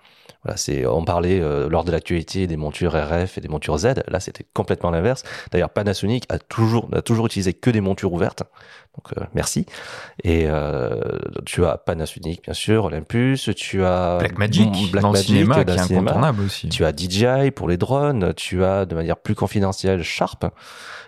[0.45, 3.95] Voilà, c'est on parlait euh, lors de l'actualité des montures RF et des montures Z.
[4.09, 5.22] Là, c'était complètement l'inverse.
[5.51, 8.42] D'ailleurs, Panasonic a toujours a toujours utilisé que des montures ouvertes.
[8.97, 9.66] Donc euh, merci.
[10.22, 11.01] Et euh,
[11.47, 13.51] tu as Panasonic bien sûr, Olympus.
[13.57, 16.01] Tu as Blackmagic Bon, dans le Blackmagic cinéma, dans qui est cinéma.
[16.11, 16.68] incontournable aussi.
[16.68, 20.45] Tu as DJI pour les drones, tu as de manière plus confidentielle Sharp,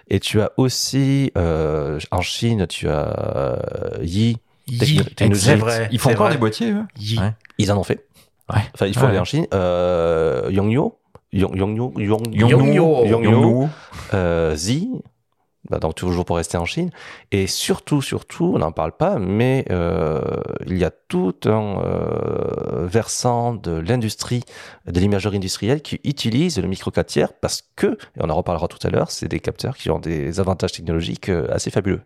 [0.09, 3.57] et tu as aussi euh, en Chine, tu as euh,
[4.03, 4.39] Yi.
[4.69, 5.45] Yi, techno- technologie.
[5.45, 5.89] c'est vrai.
[5.93, 6.35] Ils font encore vrai.
[6.35, 6.83] des boîtiers, eux?
[6.99, 7.21] Yi.
[7.21, 7.33] Ouais.
[7.59, 8.06] Ils en ont fait.
[8.53, 8.61] Ouais.
[8.75, 9.09] Enfin, il faut Ouais.
[9.09, 9.47] aller en Chine.
[9.55, 10.99] Euh, Yongyo,
[11.33, 13.69] Yong- Yongyo,
[14.15, 14.89] euh, Zi,
[15.69, 16.91] bah, donc toujours pour rester en Chine.
[17.33, 20.21] Et surtout, surtout, on n'en parle pas, mais euh,
[20.67, 24.45] il y a tout un euh, versant de l'industrie,
[24.87, 28.69] de l'imagerie industrielle qui utilise le micro 4 tiers parce que, et on en reparlera
[28.69, 32.03] tout à l'heure, c'est des capteurs qui ont des avantages technologiques euh, assez fabuleux.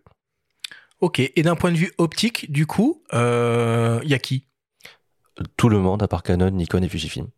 [1.01, 3.19] Ok, et d'un point de vue optique, du coup, il
[4.09, 4.47] y a qui?
[5.57, 7.29] Tout le monde, à part Canon, Nikon et Fujifilm.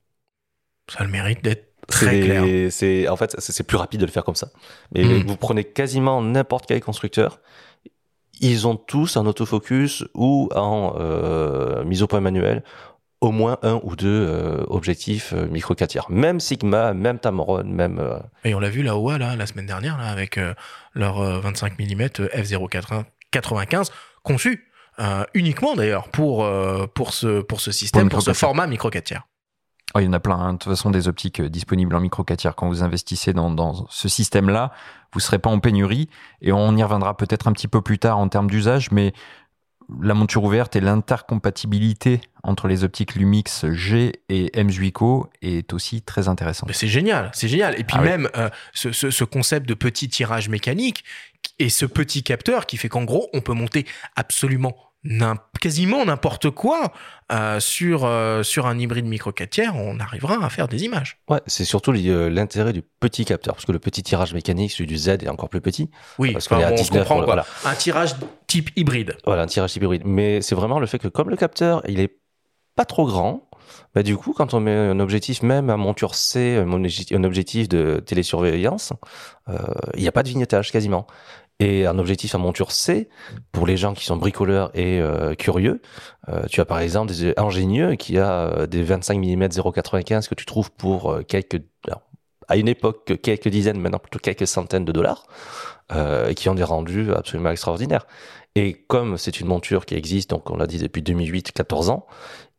[0.90, 2.44] Ça a le mérite d'être très clair.
[2.70, 4.48] C'est en fait c'est plus rapide de le faire comme ça.
[4.94, 5.26] Mais Mm.
[5.26, 7.40] vous prenez quasiment n'importe quel constructeur,
[8.40, 12.62] ils ont tous en autofocus ou en euh, mise au point manuel
[13.20, 16.10] au moins un ou deux euh, objectifs euh, micro 4 tiers.
[16.10, 19.96] Même Sigma, même Tamron, même euh, Et on l'a vu là-haut, là, la semaine dernière,
[19.96, 20.40] là, avec
[20.94, 23.90] leur euh, 25 mm f095
[24.24, 24.66] conçu
[24.98, 28.48] euh, uniquement d'ailleurs pour, euh, pour, ce, pour ce système, Pour ce micro-4 tiers.
[28.48, 29.26] format micro 4 tiers.
[29.94, 30.36] Oh, il y en a plein.
[30.38, 30.52] hein.
[30.54, 32.54] De toute façon, des optiques euh, disponibles en micro 4 tiers.
[32.56, 34.72] Quand vous investissez dans, dans ce système-là,
[35.12, 36.08] vous serez pas en pénurie.
[36.40, 39.12] Et on y reviendra peut-être un petit peu plus tard en termes d'usage, mais
[40.02, 46.28] la monture ouverte et l'intercompatibilité entre les optiques Lumix G et M8Co est aussi très
[46.28, 46.70] intéressante.
[46.72, 47.78] C'est génial, c'est génial.
[47.78, 48.08] Et puis Ah oui.
[48.08, 51.04] même euh, ce, ce- ce concept de petit tirage mécanique
[51.58, 54.76] et ce petit capteur qui fait qu'en gros, on peut monter absolument
[55.60, 56.92] quasiment n'importe quoi
[57.32, 61.18] euh, sur, euh, sur un hybride micro 4 tiers, on arrivera à faire des images.
[61.28, 64.86] Ouais, c'est surtout euh, l'intérêt du petit capteur, parce que le petit tirage mécanique, celui
[64.86, 65.90] du Z, est encore plus petit.
[66.18, 67.24] Oui, Parce qu'on enfin, bon, on se 19, comprend quoi.
[67.26, 67.46] voilà.
[67.64, 68.14] Un tirage
[68.46, 69.16] type hybride.
[69.26, 70.02] Voilà, un tirage hybride.
[70.04, 72.18] Mais c'est vraiment le fait que comme le capteur, il est
[72.74, 73.48] pas trop grand,
[73.94, 77.24] bah du coup, quand on met un objectif, même à monture C, un obje- un
[77.24, 78.92] objectif de télésurveillance,
[79.48, 79.56] euh,
[79.94, 81.06] il n'y a pas de vignettage quasiment.
[81.62, 83.08] Et un objectif à monture C,
[83.52, 85.80] pour les gens qui sont bricoleurs et euh, curieux,
[86.28, 90.34] euh, tu as par exemple des ingénieux qui a euh, des 25 mm 0,95 que
[90.34, 91.62] tu trouves pour quelques,
[92.48, 95.28] à une époque quelques dizaines, maintenant plutôt quelques centaines de dollars,
[96.28, 98.08] et qui ont des rendus absolument extraordinaires.
[98.56, 102.06] Et comme c'est une monture qui existe, donc on l'a dit depuis 2008, 14 ans,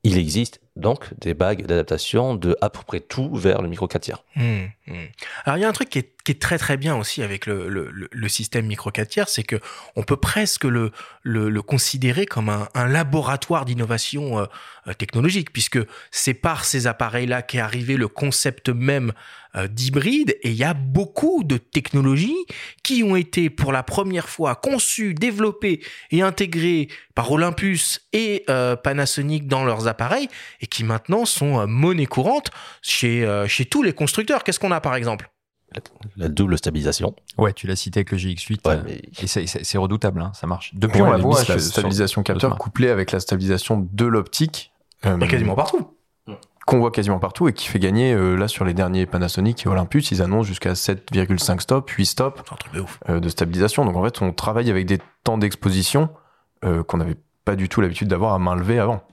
[0.03, 4.01] il existe donc des bagues d'adaptation de à peu près tout vers le micro 4
[4.01, 4.23] tiers.
[4.35, 5.05] Hmm, hmm.
[5.45, 8.65] Alors il y a un truc qui est, très très bien aussi avec le, système
[8.65, 9.57] micro 4 tiers, c'est que
[9.95, 10.91] on peut presque le,
[11.61, 14.45] considérer comme un, un laboratoire d'innovation euh,
[14.87, 15.79] euh, technologique, puisque
[16.11, 19.13] c'est par ces appareils-là qu'est arrivé le concept même
[19.55, 22.35] euh, d'hybride, et il y a beaucoup de technologies
[22.83, 25.81] qui ont été pour la première fois conçues, développées
[26.11, 30.27] et intégrées par Olympus et euh, Panasonic dans leurs appareils,
[30.61, 32.49] et qui maintenant sont euh, monnaie courante
[32.81, 34.43] chez, euh, chez tous les constructeurs.
[34.43, 35.29] Qu'est-ce qu'on a par exemple?
[36.17, 37.15] La double stabilisation.
[37.37, 38.67] Ouais, tu l'as cité avec le GX8.
[38.67, 40.71] Ouais, euh, mais et c'est- redoutable, hein, ça marche.
[40.75, 44.71] Depuis, Puis on la l'a voit, la stabilisation capteur couplée avec la stabilisation de l'optique.
[45.01, 45.97] Quasiment partout.
[46.65, 49.69] Qu'on voit quasiment partout et qui fait gagner, euh, là, sur les derniers Panasonic et
[49.69, 52.99] Olympus, ils annoncent jusqu'à 7,5 stops, 8 stops C'est un truc de ouf.
[53.09, 53.85] euh, de stabilisation.
[53.85, 56.09] Donc en fait, on travaille avec des temps d'exposition
[56.63, 59.03] euh, qu'on n'avait pas du tout l'habitude d'avoir à main levée avant.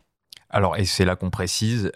[0.52, 1.92] Alors, et c'est là qu'on précise,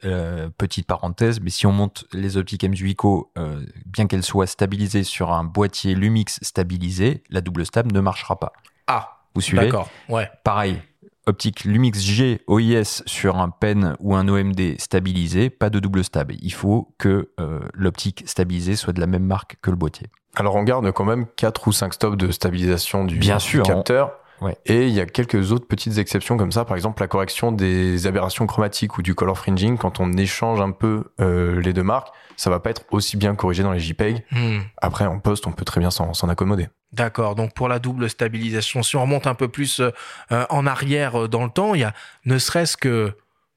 [0.59, 5.33] petite parenthèse, mais si on monte les optiques M8Co, euh, bien qu'elles soient stabilisées sur
[5.33, 8.53] un boîtier Lumix stabilisé, la double stab ne marchera pas.
[8.87, 9.91] Ah, Vous suivez d'accord.
[10.09, 10.31] Ouais.
[10.45, 10.81] Pareil,
[11.27, 16.33] optique Lumix G OIS sur un pen ou un OMD stabilisé, pas de double stab.
[16.33, 20.09] Il faut que euh, l'optique stabilisée soit de la même marque que le boîtier.
[20.37, 23.63] Alors on garde quand même 4 ou 5 stops de stabilisation du, Bien du sûr,
[23.63, 24.13] capteur.
[24.41, 24.57] Ouais.
[24.67, 28.07] Et il y a quelques autres petites exceptions comme ça, par exemple la correction des
[28.07, 32.09] aberrations chromatiques ou du color fringing, quand on échange un peu euh, les deux marques,
[32.37, 34.25] ça va pas être aussi bien corrigé dans les JPEG.
[34.33, 34.61] Hmm.
[34.79, 36.69] Après, en poste, on peut très bien s'en accommoder.
[36.93, 37.35] D'accord.
[37.35, 39.91] Donc pour la double stabilisation, si on remonte un peu plus euh,
[40.33, 41.93] euh, en arrière dans le temps, il y a
[42.25, 43.13] ne serait-ce que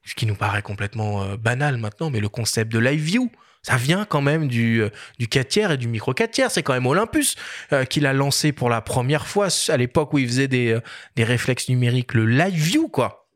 [0.08, 3.30] ce qui nous paraît complètement euh, banal maintenant, mais le concept de live view.
[3.62, 6.50] Ça vient quand même du, euh, du 4 tiers et du micro 4 tiers.
[6.50, 7.36] C'est quand même Olympus
[7.72, 10.80] euh, qui l'a lancé pour la première fois à l'époque où il faisait des, euh,
[11.16, 13.26] des réflexes numériques, le live view, quoi.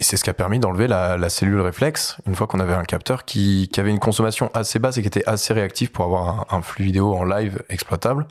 [0.00, 2.74] Et c'est ce qui a permis d'enlever la, la cellule réflexe une fois qu'on avait
[2.74, 6.04] un capteur qui, qui avait une consommation assez basse et qui était assez réactif pour
[6.04, 8.26] avoir un, flux vidéo en live exploitable.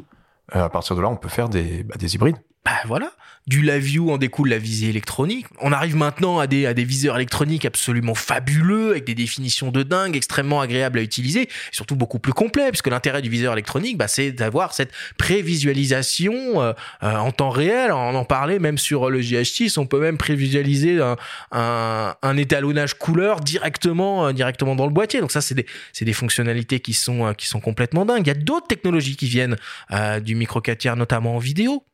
[0.54, 2.38] À partir de là, on peut faire des, bah, des hybrides.
[2.68, 3.14] Bah voilà,
[3.48, 5.46] du live view en découle la visée électronique.
[5.62, 9.84] On arrive maintenant à des, à des viseurs électroniques absolument fabuleux, avec des définitions de
[9.84, 13.98] dingue, extrêmement agréables à utiliser, et surtout beaucoup plus complets, puisque l'intérêt du viseur électronique,
[13.98, 17.94] bah, c'est d'avoir cette prévisualisation euh, euh, en temps réel.
[17.94, 21.16] On en parlait même sur le GH6, on peut même prévisualiser un,
[21.54, 25.22] un, un étalonnage couleur directement, euh, directement dans le boîtier.
[25.22, 25.66] Donc ça, c'est des,
[26.02, 28.24] des fonctionnalités qui sont, euh, qui sont complètement dingues.
[28.26, 29.56] Il y a d'autres technologies qui viennent
[29.94, 31.86] euh, du micro 4 tiers, notamment en vidéo.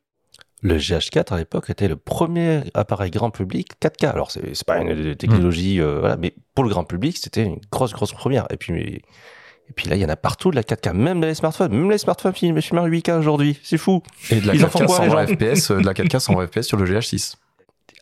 [0.64, 4.06] Le GH4 à l'époque était le premier appareil grand public 4K.
[4.10, 7.60] Alors c'est c'est pas une technologie, euh, voilà, mais pour le grand public c'était une
[7.70, 8.46] grosse grosse première.
[8.48, 11.26] Et puis et puis là il y en a partout de la 4K, même dans
[11.26, 14.02] les smartphones, même les smartphones filment filment en 8K aujourd'hui, c'est fou.
[14.30, 15.92] Et de la Ils en font 4K quoi, les 120 gens FPS, euh, de la
[15.92, 17.34] 4K 120 FPS sur le GH6.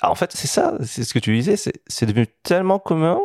[0.00, 3.18] Ah, en fait c'est ça, c'est ce que tu disais, c'est c'est devenu tellement commun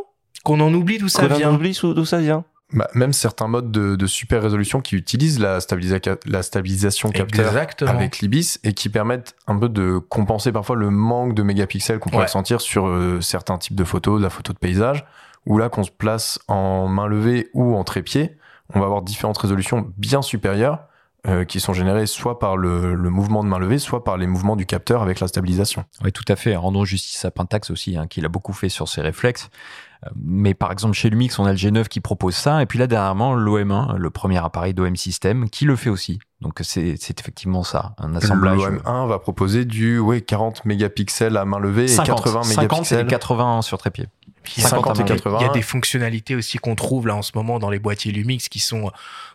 [0.44, 1.54] Qu'on en oublie d'où ça qu'on en vient.
[1.54, 2.44] oublie d'où ça vient.
[2.74, 7.48] Bah, même certains modes de, de super résolution qui utilisent la, stabilisa- la stabilisation capteur
[7.48, 7.92] Exactement.
[7.92, 12.10] avec l'IBIS et qui permettent un peu de compenser parfois le manque de mégapixels qu'on
[12.10, 15.06] pourrait sentir sur euh, certains types de photos, de la photo de paysage,
[15.46, 18.38] où là qu'on se place en main levée ou en trépied,
[18.74, 20.80] on va avoir différentes résolutions bien supérieures
[21.26, 24.28] euh, qui sont générées soit par le, le mouvement de main levée, soit par les
[24.28, 25.86] mouvements du capteur avec la stabilisation.
[26.04, 26.56] Oui, tout à fait.
[26.58, 29.50] Rendons justice à Pentax aussi, hein, qui l'a beaucoup fait sur ses réflexes.
[30.06, 32.62] Euh, Mais par exemple, chez Lumix, on a le G9 qui propose ça.
[32.62, 36.20] Et puis là, dernièrement, l'OM1, le premier appareil d'OM System, qui le fait aussi.
[36.42, 38.60] Donc c'est effectivement ça, un assemblage.
[38.60, 42.62] Le M1 va proposer du ouais, 40 mégapixels à main levée et 80 50 et
[42.62, 43.08] mégapixels.
[43.08, 44.06] 80 sur trépied.
[44.44, 45.06] Puis il y a 50 et main.
[45.06, 45.52] Il y a 80.
[45.54, 48.92] des fonctionnalités aussi qu'on trouve là en ce moment dans les boîtiers Lumix qui sont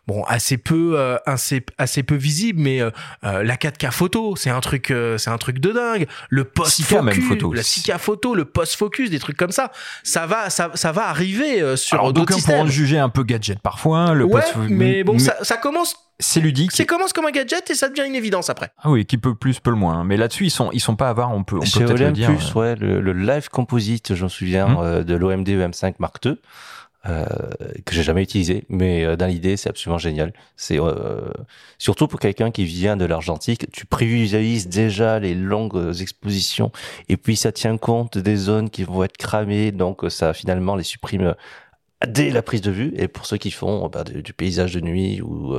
[0.09, 2.91] bon assez peu euh, assez, assez peu visibles mais euh,
[3.25, 6.81] euh, la 4K photo c'est un truc euh, c'est un truc de dingue le post
[6.81, 7.53] 6K même focus photo.
[7.53, 9.71] la 6K photo le post focus des trucs comme ça
[10.03, 13.09] ça va ça, ça va arriver euh, sur d'autres d'aucuns pourront systèmes le juger un
[13.11, 13.99] peu gadget parfois.
[13.99, 16.71] hein, Le ouais post- mais bon ça, ça commence c'est ludique.
[16.73, 19.35] c'est commence comme un gadget et ça devient une évidence après Ah oui, qui peut
[19.35, 20.05] plus, peut le moins.
[20.05, 21.33] Mais là-dessus, ils sont, ils sont pas avares.
[21.33, 22.29] On peut, on peut peut-être le dire.
[22.29, 24.77] Plus, ouais, le, le live composite, je me souviens Hmm.
[24.79, 26.37] euh, de l'OMD EM5 Mark II,
[27.07, 27.27] euh,
[27.85, 30.33] que j'ai jamais utilisé, mais euh, dans l'idée, c'est absolument génial.
[30.57, 31.21] C'est euh,
[31.79, 36.71] surtout pour quelqu'un qui vient de l'argentique, tu privilégies déjà les longues expositions,
[37.09, 40.77] et puis ça tient compte des zones qui vont être cramées, donc euh, ça finalement
[40.77, 41.35] les supprime euh,
[42.07, 42.93] dès la prise de vue.
[42.97, 45.55] Et pour ceux qui font bah, du, paysage de nuit ou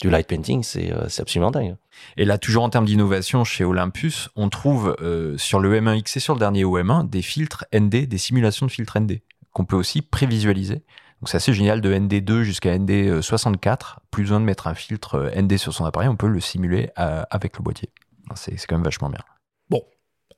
[0.00, 1.76] du light painting, c'est euh, absolument dingue.
[2.16, 6.20] Et là, toujours en termes d'innovation, chez Olympus, on trouve euh, sur le M1X et
[6.20, 9.20] sur le dernier OM1 des filtres ND, des simulations de filtres ND,
[9.52, 10.76] qu'on peut aussi prévisualiser.
[11.20, 13.98] Donc c'est assez génial de ND2 jusqu'à ND64.
[14.10, 16.90] Plus besoin de mettre un filtre euh, ND sur son appareil, on peut le simuler
[16.98, 17.90] euh, avec le boîtier.
[18.34, 19.20] C'est quand même vachement bien.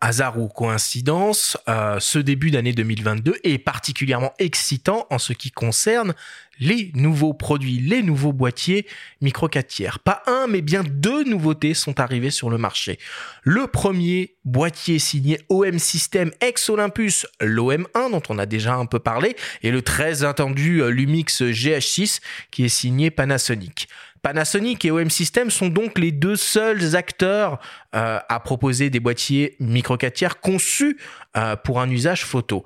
[0.01, 6.15] Hasard ou coïncidence, euh, ce début d'année 2022 est particulièrement excitant en ce qui concerne
[6.61, 8.87] les nouveaux produits, les nouveaux boîtiers
[9.21, 9.99] micro 4 tiers.
[9.99, 12.99] Pas un, mais bien deux nouveautés sont arrivées sur le marché.
[13.43, 18.99] Le premier boîtier signé OM System ex Olympus, l'OM1 dont on a déjà un peu
[18.99, 22.21] parlé, et le très attendu euh, Lumix GH6
[22.51, 23.89] qui est signé Panasonic.
[24.25, 27.61] Panasonic et OM System sont donc les deux seuls acteurs
[27.95, 30.99] euh, à proposer des boîtiers micro 4 tiers conçus
[31.37, 32.65] euh, pour un usage photo.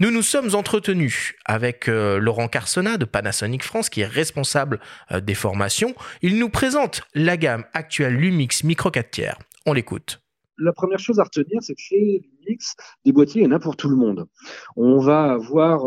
[0.00, 4.80] Nous nous sommes entretenus avec euh, Laurent Carsona de Panasonic France, qui est responsable
[5.22, 5.94] des formations.
[6.22, 9.38] Il nous présente la gamme actuelle Lumix Micro 4 tiers.
[9.64, 10.20] On l'écoute.
[10.58, 13.60] la première chose à retenir, c'est que chez Lumix, des boîtiers, il y en a
[13.60, 14.26] pour tout le monde.
[14.74, 15.84] On va avoir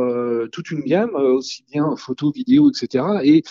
[0.54, 3.04] toute une gamme, aussi bien photo, vidéo, etc.
[3.24, 3.44] Et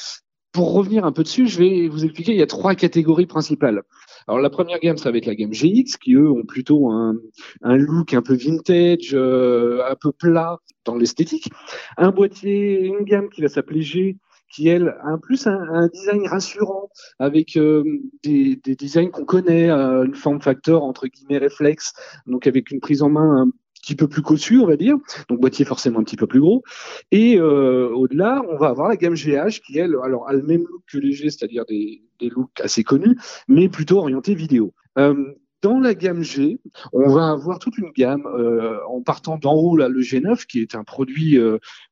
[0.52, 3.82] pour revenir un peu dessus, je vais vous expliquer, il y a trois catégories principales.
[4.26, 7.16] Alors la première gamme, ça va être la gamme GX, qui eux ont plutôt un,
[7.62, 11.50] un look un peu vintage, euh, un peu plat dans l'esthétique.
[11.96, 14.16] Un boîtier, une gamme qui va s'appeler G,
[14.50, 16.88] qui elle a en plus un, un design rassurant
[17.18, 17.84] avec euh,
[18.22, 21.92] des, des designs qu'on connaît, euh, une forme factor entre guillemets réflexe,
[22.26, 23.50] donc avec une prise en main un
[23.88, 24.96] petit peu plus cossue, on va dire,
[25.28, 26.62] donc boîtier forcément un petit peu plus gros.
[27.10, 30.60] Et euh, au-delà, on va avoir la gamme GH qui elle, alors a le même
[30.60, 33.16] look que les G, c'est-à-dire des, des looks assez connus,
[33.48, 34.74] mais plutôt orientés vidéo.
[34.98, 35.14] Euh,
[35.62, 36.60] dans la gamme G,
[36.92, 40.60] on va avoir toute une gamme euh, en partant d'en haut là le G9 qui
[40.60, 41.38] est un produit,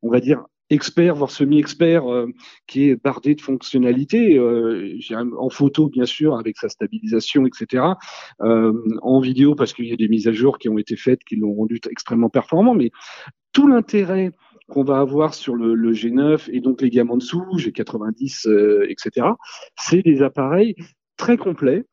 [0.02, 2.26] on va dire expert voire semi-expert euh,
[2.66, 4.98] qui est bardé de fonctionnalités euh,
[5.38, 7.84] en photo bien sûr avec sa stabilisation etc
[8.42, 11.22] euh, en vidéo parce qu'il y a des mises à jour qui ont été faites
[11.24, 12.90] qui l'ont rendu extrêmement performant mais
[13.52, 14.32] tout l'intérêt
[14.68, 18.86] qu'on va avoir sur le, le G9 et donc les gammes en dessous G90 euh,
[18.88, 19.28] etc
[19.78, 20.74] c'est des appareils
[21.16, 21.84] très complets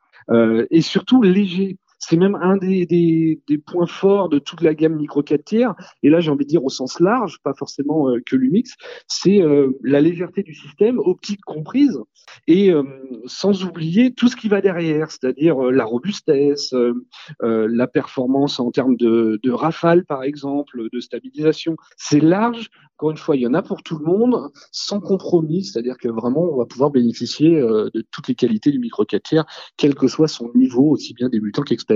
[0.72, 5.46] et surtout légers c'est même un des, points forts de toute la gamme micro 4
[5.46, 8.76] tiers et là j'ai envie de dire au sens large, pas forcément euh, que Lumix,
[9.08, 11.98] c'est euh, la légèreté du système, optique comprise,
[12.48, 12.84] et euh,
[13.26, 16.74] sans oublier tout ce qui va derrière, c'est-à-dire la robustesse,
[17.42, 21.76] la performance en termes de, rafale par exemple, de stabilisation.
[21.98, 25.64] C'est large, encore une fois, il y en a pour tout le monde, sans compromis,
[25.64, 29.46] c'est-à-dire que vraiment on va pouvoir bénéficier de toutes les qualités du micro 4 tiers,
[29.78, 31.93] quel que soit son niveau, aussi bien débutant qu'expert.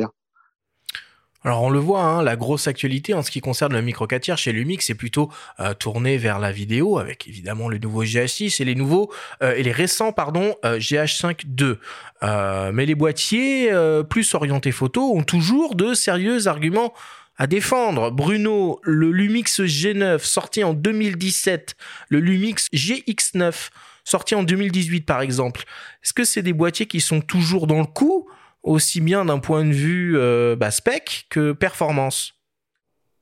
[1.48, 4.22] Alors on le voit, hein, la grosse actualité en ce qui concerne le micro 4
[4.22, 5.32] tiers chez Lumix, c'est plutôt
[5.62, 9.64] euh, tourné vers la vidéo, avec évidemment le nouveau GH6 et les nouveaux euh, et
[9.64, 11.76] les récents pardon euh, GH5 II.
[12.24, 13.72] Euh, mais les boîtiers
[14.10, 16.94] plus orientés photo ont toujours de sérieux arguments
[17.38, 18.12] à défendre.
[18.12, 21.76] Bruno, le Lumix G9 sorti en 2017,
[22.10, 23.70] le Lumix GX9
[24.04, 25.64] sorti en 2018 par exemple.
[26.04, 28.28] Est-ce que c'est des boîtiers qui sont toujours dans le coup
[28.64, 32.34] aussi bien d'un point de vue euh, bah, spec que performance.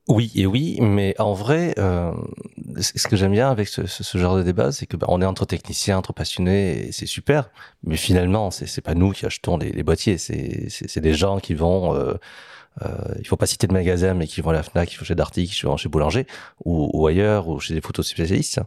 [0.08, 2.12] Oui et oui, mais en vrai, euh,
[2.78, 3.82] ce que j'aime bien avec ce,
[4.18, 7.50] genre de débat, c'est que bah, on est entre techniciens, entre passionnés, et c'est super.
[7.82, 11.40] Mais finalement, c'est c'est pas nous qui achetons les, boîtiers, c'est c'est c'est des gens
[11.40, 11.94] qui vont.
[11.94, 12.14] Euh,
[12.82, 15.04] euh, il faut pas citer de magasin, mais qui vont à la Fnac, qui vont
[15.04, 16.26] chez Darty, qui vont chez Boulanger
[16.64, 18.60] ou, ou ailleurs, ou chez des photos spécialistes,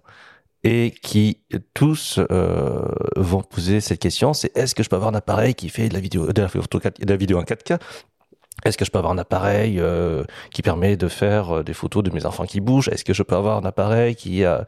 [0.64, 1.40] et qui
[1.74, 2.82] tous euh,
[3.16, 5.94] vont poser cette question c'est est-ce que je peux avoir un appareil qui fait de
[5.94, 7.80] la vidéo, de la photo, 4 de la vidéo en 4K
[8.66, 12.04] est-ce que je peux avoir un appareil euh, qui permet de faire euh, des photos
[12.04, 12.90] de mes enfants qui bougent?
[12.90, 14.60] Est-ce que je peux avoir un appareil qui euh,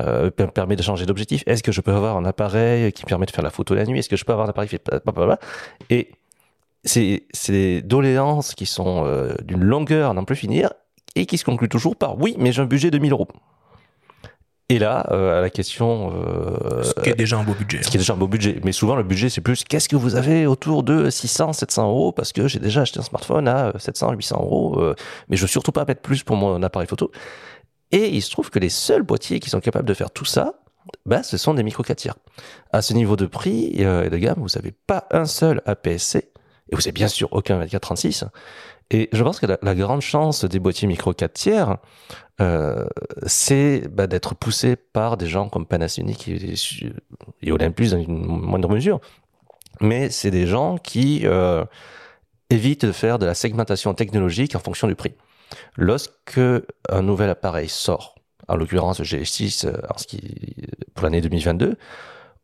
[0.00, 1.42] euh, per- permet de changer d'objectif?
[1.46, 3.98] Est-ce que je peux avoir un appareil qui permet de faire la photo la nuit?
[3.98, 4.90] Est-ce que je peux avoir un appareil qui fait
[5.90, 6.08] Et
[6.84, 10.72] c'est des doléances qui sont euh, d'une longueur à n'en plus finir
[11.14, 13.28] et qui se conclut toujours par oui, mais j'ai un budget de 1000 euros.
[14.68, 16.12] Et là, euh, à la question.
[16.16, 17.82] Euh, Ce qui est déjà un beau budget.
[17.84, 18.60] Ce qui est déjà un beau budget.
[18.64, 22.10] Mais souvent, le budget, c'est plus qu'est-ce que vous avez autour de 600, 700 euros?
[22.12, 24.80] Parce que j'ai déjà acheté un smartphone à 700, 800 euros.
[24.80, 24.94] euh,
[25.28, 27.12] mais je veux surtout pas mettre plus pour mon appareil photo.
[27.92, 30.54] Et il se trouve que les seuls boîtiers qui sont capables de faire tout ça,
[31.04, 32.14] bah, ce sont des micro 4 tiers.
[32.72, 36.32] À ce niveau de prix euh, et de gamme, vous n'avez pas un seul APS-C
[36.72, 38.24] et vous avez bien sûr aucun 2436.
[38.90, 41.76] Et je pense que la, la grande chance des boîtiers micro 4 tiers,
[42.40, 42.86] euh,
[43.26, 46.54] c'est bah, d'être poussé par des gens comme Panasonic et,
[47.42, 49.00] et Olympus dans une moindre mesure.
[49.80, 51.64] Mais c'est des gens qui euh,
[52.50, 55.14] évitent de faire de la segmentation technologique en fonction du prix.
[55.76, 56.40] Lorsque
[56.88, 58.16] un nouvel appareil sort,
[58.48, 59.72] en l'occurrence le GS6 euh,
[60.94, 61.76] pour l'année 2022,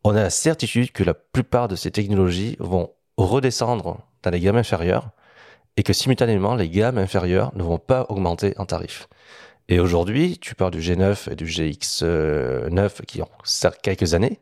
[0.03, 4.57] on a la certitude que la plupart de ces technologies vont redescendre dans les gammes
[4.57, 5.09] inférieures
[5.77, 9.07] et que simultanément les gammes inférieures ne vont pas augmenter en tarif.
[9.69, 13.29] Et aujourd'hui, tu parles du G9 et du GX9 qui ont
[13.81, 14.39] quelques années,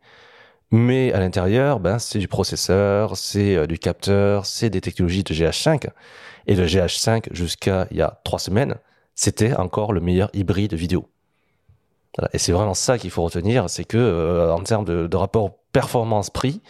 [0.71, 5.33] mais à l'intérieur, ben, c'est du processeur, c'est euh, du capteur, c'est des technologies de
[5.33, 5.89] GH5.
[6.47, 8.75] Et le GH5, jusqu'à il y a trois semaines,
[9.13, 11.07] c'était encore le meilleur hybride vidéo.
[12.33, 15.57] Et c'est vraiment ça qu'il faut retenir, c'est que euh, en termes de, de rapport
[15.71, 16.61] performance-prix,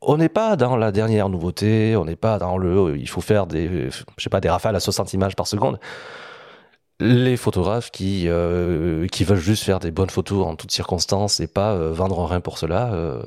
[0.00, 3.46] on n'est pas dans la dernière nouveauté, on n'est pas dans le, il faut faire
[3.46, 5.78] des, je sais pas, des rafales à 60 images par seconde.
[7.04, 11.46] Les photographes qui euh, qui veulent juste faire des bonnes photos en toutes circonstances et
[11.46, 13.22] pas euh, vendre rein pour cela, euh,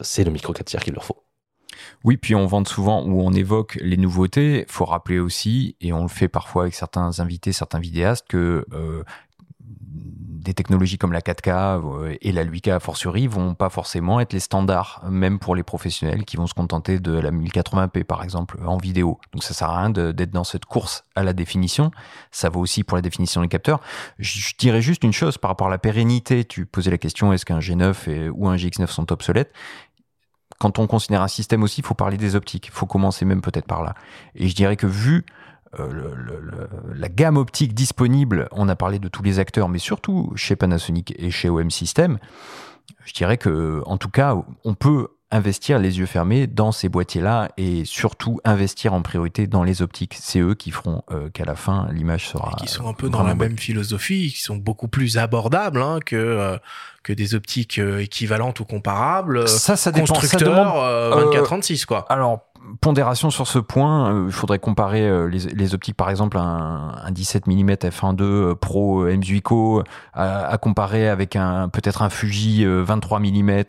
[0.00, 1.22] c'est le micro 4 tiers qu'il leur faut.
[2.04, 4.64] Oui, puis on vante souvent ou on évoque les nouveautés.
[4.68, 8.64] faut rappeler aussi, et on le fait parfois avec certains invités, certains vidéastes, que
[10.48, 14.32] des technologies comme la 4K euh, et la 8K a fortiori vont pas forcément être
[14.32, 18.58] les standards, même pour les professionnels qui vont se contenter de la 1080p par exemple
[18.64, 19.20] en vidéo.
[19.32, 21.90] Donc ça sert à rien d'être dans cette course à la définition.
[22.30, 23.80] Ça vaut aussi pour la définition des capteurs.
[24.18, 26.46] Je, dirais juste une chose par rapport à la pérennité.
[26.46, 29.52] Tu posais la question est-ce qu'un G9 et- ou un GX9 sont obsolètes?
[30.58, 32.68] Quand on considère un système aussi, il faut parler des optiques.
[32.68, 33.94] Il faut commencer même peut-être par là.
[34.34, 35.26] Et je dirais que vu
[35.86, 39.78] le- le- le- la gamme optique disponible, on a parlé de tous les acteurs, mais
[39.78, 42.18] surtout chez Panasonic et chez OM System,
[43.04, 47.50] je dirais que, en tout cas, on peut investir les yeux fermés dans ces boîtiers-là
[47.58, 50.16] et surtout investir en priorité dans les optiques.
[50.18, 52.56] C'est eux qui feront euh, qu'à la fin l'image sera.
[52.58, 53.48] qui sont un peu dans la bonne.
[53.48, 56.56] même philosophie, qui sont beaucoup plus abordables hein, que euh,
[57.02, 59.38] que des optiques euh, équivalentes ou comparables.
[59.40, 60.06] euh, Ça, ça dépend.
[60.06, 62.06] Ça constructeurs demande- euh, euh, 24-36 quoi.
[62.08, 62.47] Alors,
[62.80, 66.94] pondération sur ce point, euh, il faudrait comparer euh, les, les optiques, par exemple, un,
[67.02, 69.82] un 17 mm f1.2 euh, Pro euh, M-Zuico
[70.12, 73.62] à, à comparer avec un peut-être un Fuji euh, 23 mm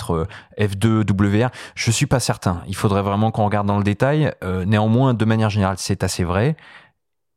[0.60, 1.50] f2 WR.
[1.76, 2.62] Je suis pas certain.
[2.68, 4.32] Il faudrait vraiment qu'on regarde dans le détail.
[4.66, 6.56] Néanmoins, de manière générale, c'est assez vrai.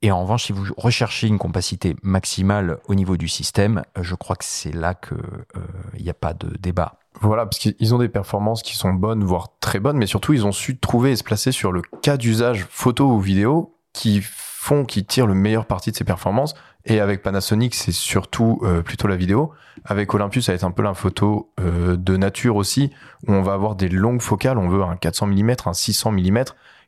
[0.02, 4.16] Et en revanche, si vous recherchez une capacité maximale au niveau du système, euh, je
[4.16, 5.60] crois que c'est là que euh,
[5.98, 6.98] n'y a pas de débat.
[7.20, 10.44] Voilà, parce qu'ils ont des performances qui sont bonnes, voire très bonnes, mais surtout ils
[10.44, 14.84] ont su trouver et se placer sur le cas d'usage photo ou vidéo qui font,
[14.84, 16.54] qui tirent le meilleur parti de ces performances.
[16.84, 19.52] Et avec Panasonic, c'est surtout euh, plutôt la vidéo.
[19.84, 22.90] Avec Olympus, ça va être un peu la photo de nature aussi,
[23.28, 24.58] où on va avoir des longues focales.
[24.58, 26.44] On veut un 400 mm, un 600 mm,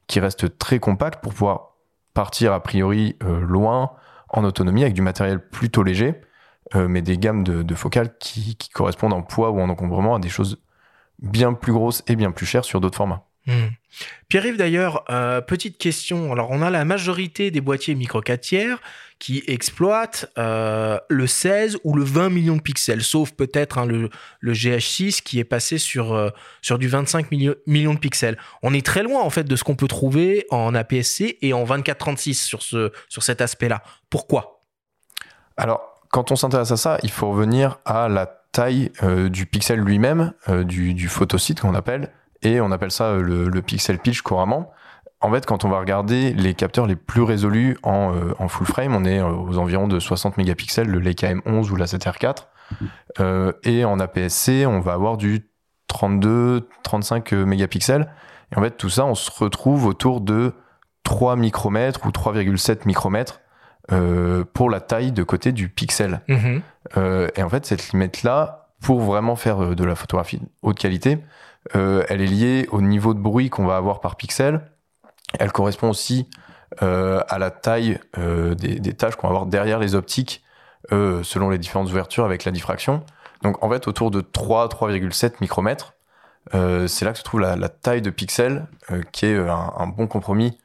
[0.06, 1.73] qui reste très compact pour pouvoir
[2.14, 3.92] partir a priori euh, loin
[4.28, 6.14] en autonomie avec du matériel plutôt léger
[6.74, 10.30] euh, mais des gammes de, focales qui, correspondent en poids ou en encombrement à des
[10.30, 10.58] choses
[11.20, 13.26] bien plus grosses et bien plus chères sur d'autres formats.
[13.46, 13.68] Hmm.
[14.28, 16.32] Pierre-Yves d'ailleurs, euh, petite question.
[16.32, 18.82] Alors on a la majorité des boîtiers micro 4 tiers
[19.18, 24.10] qui exploitent euh, le 16 ou le 20 millions de pixels, sauf peut-être hein, le,
[24.40, 26.30] le GH6 qui est passé sur, euh,
[26.78, 28.36] du 25 milli- millions de pixels.
[28.62, 31.64] On est très loin en fait de ce qu'on peut trouver en APS-C et en
[31.64, 33.82] 24-36 sur, ce, sur cet aspect-là.
[34.10, 34.62] Pourquoi?
[35.56, 39.80] Alors, quand on s'intéresse à ça, il faut revenir à la taille euh, du pixel
[39.80, 42.12] lui-même, du, du photosite qu'on appelle,
[42.42, 44.70] et on appelle ça le pixel pitch couramment.
[45.24, 48.66] En fait, quand on va regarder les capteurs les plus résolus en, euh, en full
[48.66, 52.46] frame, on est euh, aux environs de 60 mégapixels, le Leica M11 ou la 7R4.
[53.20, 55.48] Euh, et en APS-C, on va avoir du
[55.88, 58.12] 32, 35 euh, mégapixels.
[58.52, 60.52] Et en fait, tout ça, on se retrouve autour de
[61.04, 63.40] 3 micromètres ou 3,7 micromètres
[63.92, 66.20] euh, pour la taille de côté du pixel.
[66.28, 66.60] Mhm.
[67.34, 71.18] Et en fait, cette limite-là, pour vraiment faire de la photographie de haute qualité,
[71.72, 74.60] elle est liée au niveau de bruit qu'on va avoir par pixel.
[75.38, 76.28] Elle correspond aussi
[76.82, 80.42] euh, à la taille euh, des, des tâches qu'on va avoir derrière les optiques,
[80.92, 83.04] euh, selon les différentes ouvertures avec la diffraction.
[83.42, 85.94] Donc en fait, autour de 3, 3,7 micromètres,
[86.52, 90.58] c'est là que se trouve la, taille de pixel, euh, qui est un, bon compromis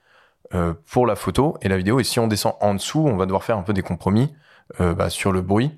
[0.87, 1.99] pour la photo et la vidéo.
[1.99, 4.33] Et si on descend en dessous, on va devoir faire un peu des compromis
[4.79, 5.71] bah, sur le bruit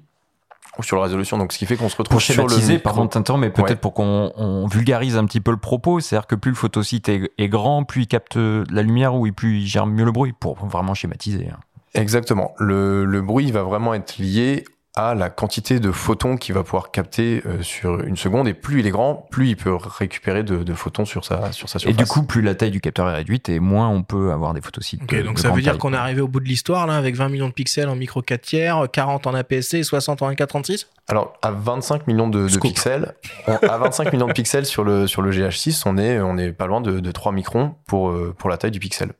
[0.78, 1.38] ou sur la résolution.
[1.38, 2.49] Donc, ce qui fait qu'on se retrouve pour sur le
[2.80, 3.76] pardon de mais peut-être Ouais.
[3.76, 7.32] pour qu'on on vulgarise un petit peu le propos, c'est-à-dire que plus le photosite est,
[7.38, 10.55] est grand, plus il capte la lumière ou plus il gère mieux le bruit, pour
[10.65, 11.49] vraiment schématiser.
[11.49, 11.59] hein.
[11.93, 12.53] Exactement.
[12.57, 14.63] Le, le bruit va vraiment être lié
[14.93, 18.47] à la quantité de photons qu'il va pouvoir capter euh, sur une seconde.
[18.49, 21.69] Et plus il est grand, plus il peut récupérer de, de photons sur sa, sur
[21.69, 21.97] sa Et surface.
[21.97, 24.59] du coup, plus la taille du capteur est réduite et moins on peut avoir des
[24.59, 25.01] photosites.
[25.03, 26.97] Ok, de- donc de ça veut dire qu'on est arrivé au bout de l'histoire là
[26.97, 30.31] avec 20 millions de pixels en micro 4 tiers, 40 en APS-C et 60 en
[30.31, 33.13] N436 Alors, à 25 millions de, pixels,
[33.47, 36.51] on- à 25 millions de pixels sur le, sur le GH6, on est, on est
[36.51, 39.13] pas loin de, de 3 microns pour, euh, pour la taille du pixel.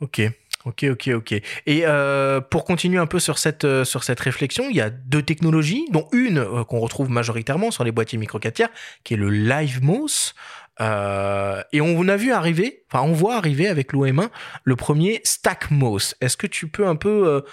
[0.00, 0.20] Ok,
[0.64, 1.32] ok, ok, ok.
[1.66, 4.90] Et euh, pour continuer un peu sur cette, euh, sur cette réflexion, il y a
[4.90, 8.68] deux technologies, dont une euh, qu'on retrouve majoritairement sur les boîtiers micro 4 tiers,
[9.04, 10.32] qui est le LiveMOS.
[10.80, 14.28] Et on a vu arriver, enfin on voit arriver avec l'OM1
[14.64, 16.14] le premier StackMOS.
[16.20, 17.44] Est-ce que tu peux un peu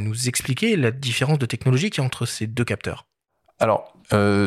[0.00, 3.04] nous expliquer la différence de technologie qu'il y a entre ces deux capteurs?
[3.58, 3.92] Alors,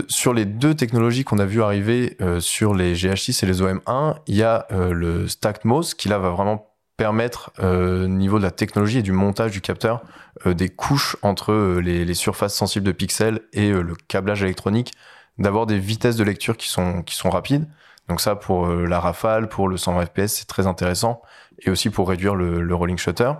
[0.07, 4.35] sur les deux technologies qu'on a vu arriver sur les GH6 et les OM1, il
[4.35, 8.43] y a euh, le Stacked MOS qui là va vraiment permettre, euh, au niveau de
[8.43, 10.01] la technologie et du montage du capteur,
[10.45, 14.93] euh, des couches entre euh, les, surfaces sensibles de pixels et euh, le câblage électronique,
[15.37, 17.67] d'avoir des vitesses de lecture qui sont, qui sont rapides.
[18.09, 21.21] Donc ça, pour la rafale, pour le 120 fps, c'est très intéressant.
[21.59, 23.31] Et aussi pour réduire le, le rolling shutter.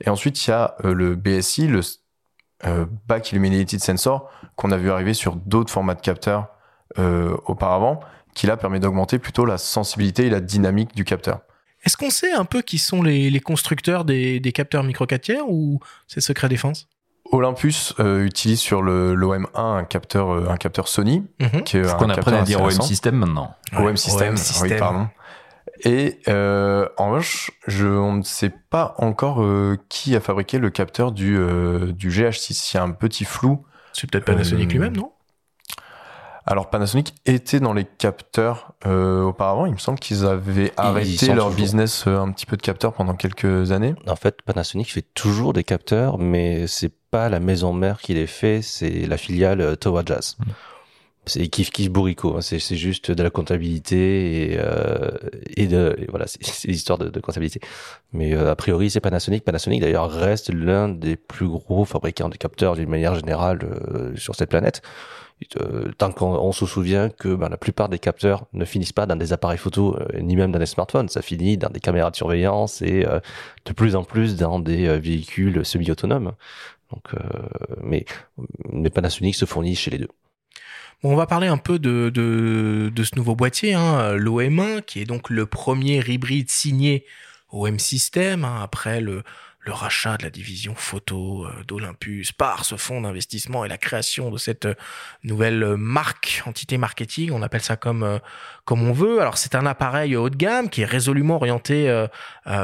[0.00, 1.82] Et ensuite, il y a le BSI, le
[3.06, 6.48] Back Illuminated Sensor, qu'on a vu arriver sur d'autres formats de capteurs
[6.96, 8.00] auparavant,
[8.34, 11.42] qui là permet d'augmenter plutôt la sensibilité et la dynamique du capteur.
[11.84, 15.20] Est-ce qu'on sait un peu qui sont les, les constructeurs des, des capteurs micro 4
[15.20, 16.88] tiers ou c'est secret défense?
[17.30, 21.24] Olympus euh, utilise sur le l'OM1 un capteur, euh, un capteur Sony,
[21.64, 22.70] qui est Faut un qu'on apprenne capteur à dire OM.
[22.70, 23.54] System maintenant.
[23.76, 25.08] OM System, OM oui, pardon.
[25.84, 30.70] Et euh, en revanche, je, on ne sait pas encore euh, qui a fabriqué le
[30.70, 32.72] capteur du, euh, du GH6.
[32.72, 33.64] Il y a un petit flou.
[33.92, 35.12] C'est peut-être Panasonic Euh, lui-même, non?
[36.50, 39.66] Alors Panasonic était dans les capteurs euh, auparavant.
[39.66, 41.50] Il me semble qu'ils avaient arrêté leur toujours.
[41.50, 43.94] business euh, un petit peu de capteurs pendant quelques années.
[44.06, 48.26] En fait, Panasonic fait toujours des capteurs, mais c'est pas la maison mère qui les
[48.26, 50.38] fait, c'est la filiale euh, Towa Jazz.
[50.38, 50.50] Mm.
[51.28, 52.40] C'est kiff kiff bourrico, hein.
[52.40, 55.10] c'est juste de la comptabilité et, euh,
[55.56, 57.60] et de et voilà, c'est c'est l'histoire de, de comptabilité.
[58.12, 59.44] Mais euh, a priori, c'est Panasonic.
[59.44, 64.34] Panasonic d'ailleurs reste l'un des plus gros fabricants de capteurs d'une manière générale euh, sur
[64.34, 64.80] cette planète.
[65.60, 69.06] Euh, tant qu'on on se souvient que ben, la plupart des capteurs ne finissent pas
[69.06, 72.10] dans des appareils photo euh, ni même dans des smartphones, ça finit dans des caméras
[72.10, 73.20] de surveillance et euh,
[73.64, 76.32] de plus en plus dans des véhicules semi-autonomes.
[76.90, 77.12] Donc,
[77.82, 78.06] mais,
[78.72, 80.08] mais Panasonic se fournit chez les deux.
[81.02, 85.28] Bon, on va parler un peu de ce nouveau boîtier, hein, l'OM1, qui est donc
[85.28, 87.04] le premier hybride signé
[87.50, 89.22] OM System, hein, après le,
[89.68, 94.30] le rachat de la division photo euh, d'Olympus par ce fonds d'investissement et la création
[94.30, 94.74] de cette euh,
[95.24, 98.18] nouvelle euh, marque, entité marketing, on appelle ça comme,
[98.64, 99.20] comme on veut.
[99.20, 102.06] Alors c'est un appareil haut de gamme qui est résolument orienté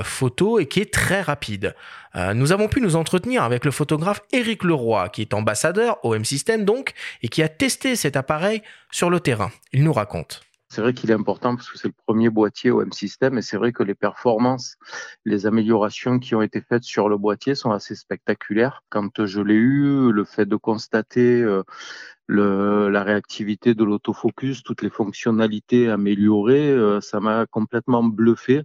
[0.03, 1.75] photo et qui est très rapide.
[2.15, 6.65] Nous avons pu nous entretenir avec le photographe Éric Leroy, qui est ambassadeur OM System
[6.65, 9.51] donc, et qui a testé cet appareil sur le terrain.
[9.73, 10.44] Il nous raconte.
[10.69, 13.57] C'est vrai qu'il est important parce que c'est le premier boîtier OM System et c'est
[13.57, 14.77] vrai que les performances,
[15.25, 18.83] les améliorations qui ont été faites sur le boîtier sont assez spectaculaires.
[18.89, 21.63] Quand je l'ai eu, le fait de constater euh,
[22.27, 28.63] le, la réactivité de l'autofocus, toutes les fonctionnalités améliorées, euh, ça m'a complètement bluffé.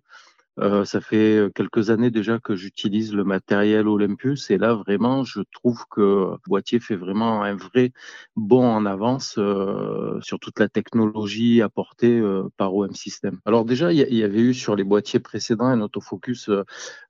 [0.60, 5.42] Euh, ça fait quelques années déjà que j'utilise le matériel Olympus et là vraiment je
[5.54, 7.92] trouve que boîtier fait vraiment un vrai
[8.36, 13.40] bond en avance euh, sur toute la technologie apportée euh, par OM System.
[13.46, 16.50] Alors déjà il y, avait eu sur les boîtiers précédents un autofocus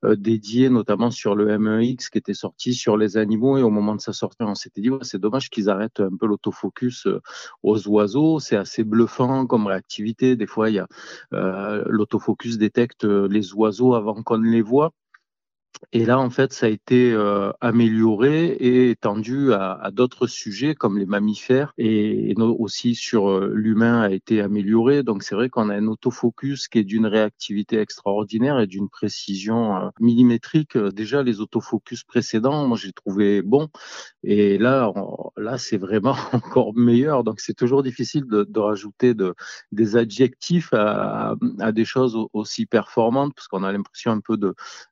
[0.05, 3.95] euh, dédié notamment sur le M1X qui était sorti sur les animaux et au moment
[3.95, 7.19] de sa sortie on s'était dit c'est dommage qu'ils arrêtent un peu l'autofocus euh,
[7.63, 10.37] aux oiseaux, c'est assez bluffant comme réactivité.
[10.37, 10.87] Des fois il y a
[11.33, 14.91] euh, l'autofocus détecte les les oiseaux avant qu'on ne les voit.
[15.91, 20.99] Et là, en fait, ça a été euh, amélioré et étendu à, d'autres sujets comme
[20.99, 25.03] les mammifères et, aussi sur euh, l'humain a été amélioré.
[25.03, 29.75] Donc, c'est vrai qu'on a un autofocus qui est d'une réactivité extraordinaire et d'une précision
[29.75, 30.77] euh, millimétrique.
[30.77, 33.69] Déjà, les autofocus précédents, moi, j'ai trouvé bon.
[34.23, 34.93] Et là,
[35.37, 37.23] là, c'est vraiment encore meilleur.
[37.23, 39.33] Donc, c'est toujours difficile de, rajouter de,
[39.71, 41.35] des adjectifs à,
[41.73, 44.37] des choses aussi performantes parce qu'on a l'impression un peu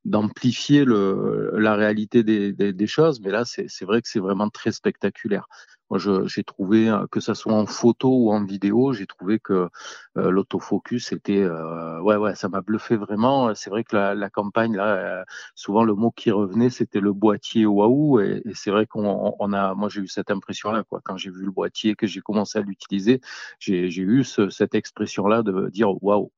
[0.05, 5.47] d'amplifier le, la réalité des, choses, mais là, c'est vrai que c'est vraiment très spectaculaire.
[5.89, 9.69] Moi, j'ai trouvé euh, que ça soit en photo ou en vidéo, j'ai trouvé que
[10.17, 13.55] euh, l'autofocus était, euh, ouais, ouais, ça m'a bluffé vraiment.
[13.55, 15.23] C'est vrai que la, campagne là,
[15.55, 19.73] souvent le mot qui revenait, c'était le boîtier waouh, et, c'est vrai qu'on on a,
[19.75, 20.99] moi j'ai eu cette impression là, quoi.
[21.03, 23.21] Quand j'ai vu le boîtier, que j'ai commencé à l'utiliser,
[23.59, 26.31] j'ai eu ce, cette expression là de dire waouh,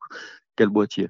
[0.55, 1.09] quel boîtier.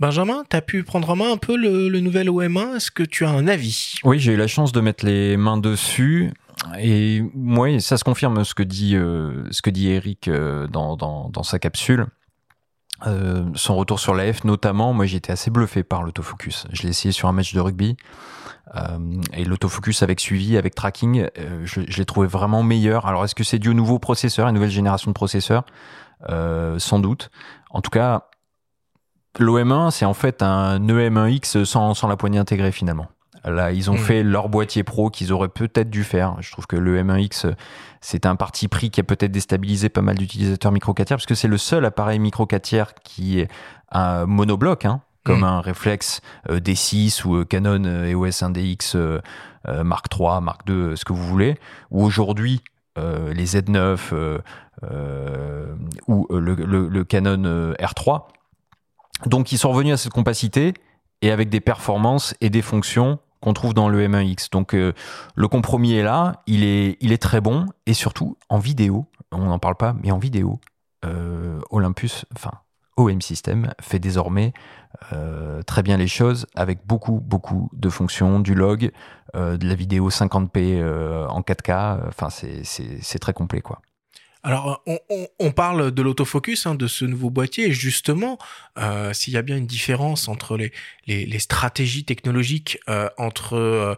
[0.00, 2.76] Benjamin, tu as pu prendre en main un peu le, nouvel OM1.
[2.76, 3.96] Est-ce que tu as un avis?
[4.04, 6.32] Oui, j'ai eu la chance de mettre les mains dessus.
[6.78, 10.96] Et moi, ça se confirme ce que dit, euh, ce que dit Eric euh, dans,
[10.96, 12.06] dans, sa capsule.
[13.06, 16.66] Euh, son retour sur la F notamment, moi j'étais assez bluffé par l'autofocus.
[16.72, 17.96] Je l'ai essayé sur un match de rugby
[19.32, 21.26] et l'autofocus avec suivi, avec tracking,
[21.64, 23.06] je, je l'ai trouvé vraiment meilleur.
[23.06, 25.64] Alors est-ce que c'est dû au nouveau processeur, une nouvelle génération de processeurs?
[26.28, 27.30] Sans doute.
[27.70, 28.27] En tout cas,
[29.38, 33.08] l'OM1 c'est en fait un EM1X sans, sans la poignée intégrée finalement.
[33.44, 33.98] Là, ils ont mmh.
[33.98, 36.36] fait leur boîtier pro qu'ils auraient peut-être dû faire.
[36.40, 37.52] Je trouve que le M1X,
[38.00, 41.34] c'est un parti pris qui a peut-être déstabilisé pas mal d'utilisateurs micro 4 parce que
[41.34, 43.48] c'est le seul appareil micro 4 qui est
[43.90, 45.44] un monobloc, hein, comme mmh.
[45.44, 46.20] un réflexe
[46.50, 49.20] euh, D6 ou euh, Canon EOS 1DX euh,
[49.68, 51.58] euh, Mark III, Mark II, ce que vous voulez,
[51.90, 52.62] ou aujourd'hui
[52.98, 54.40] euh, les Z9
[56.06, 58.22] ou le, le, le, Canon R3.
[59.26, 60.74] Donc ils sont revenus à cette compacité
[61.22, 64.50] et avec des performances et des fonctions qu'on trouve dans le M1X.
[64.50, 64.92] Donc euh,
[65.34, 69.58] le compromis est là, il est, il très bon, et surtout en vidéo, on n'en
[69.58, 70.60] parle pas, mais en vidéo,
[71.04, 72.52] euh, Olympus, enfin
[72.96, 74.52] OM System, fait désormais
[75.12, 78.90] euh, très bien les choses avec beaucoup, beaucoup de fonctions, du log,
[79.34, 83.80] de la vidéo 50p euh, en 4K, enfin c'est très complet quoi.
[84.44, 84.84] Alors,
[85.40, 88.38] on, parle de l'autofocus, hein, de ce nouveau boîtier, et justement,
[88.78, 93.94] euh, s'il y a bien une différence entre les, stratégies technologiques euh, entre euh,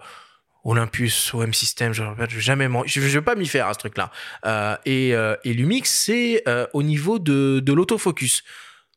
[0.64, 3.78] Olympus, OM System, je ne vais jamais, je, je vais pas m'y faire à ce
[3.80, 4.10] truc-là,
[4.86, 5.14] et,
[5.44, 8.42] Lumix, c'est au niveau de l'autofocus,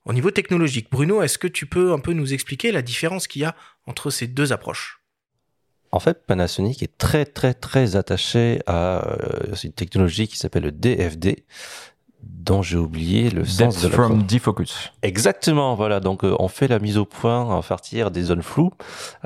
[0.06, 0.88] au niveau technologique.
[0.91, 4.10] Bruno, est-ce que tu peux un peu nous expliquer la différence qu'il y a entre
[4.12, 5.03] ces deux approches?
[5.94, 10.72] En fait, Panasonic est très très très attaché à euh, une technologie qui s'appelle le
[10.72, 11.46] DFD,
[12.24, 14.91] dont j'ai oublié le sens de la from defocus.
[15.04, 16.00] Exactement, voilà.
[16.00, 18.72] Donc euh, on fait la mise au point à partir des zones floues.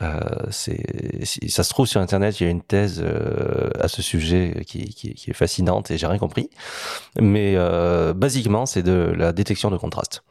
[0.02, 0.20] Euh,
[0.52, 4.64] c'est, ça se trouve sur internet, il y a une thèse euh, à ce sujet
[4.68, 6.50] qui, qui, qui, est fascinante et j'ai rien compris.
[7.20, 10.24] Mais euh, basiquement, c'est de la détection de contraste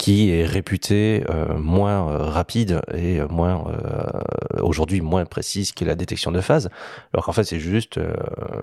[0.00, 5.94] qui est réputé euh, moins euh, rapide et moins euh, aujourd'hui moins précise que la
[5.94, 6.70] détection de phase,
[7.12, 8.14] alors qu'en fait c'est juste euh,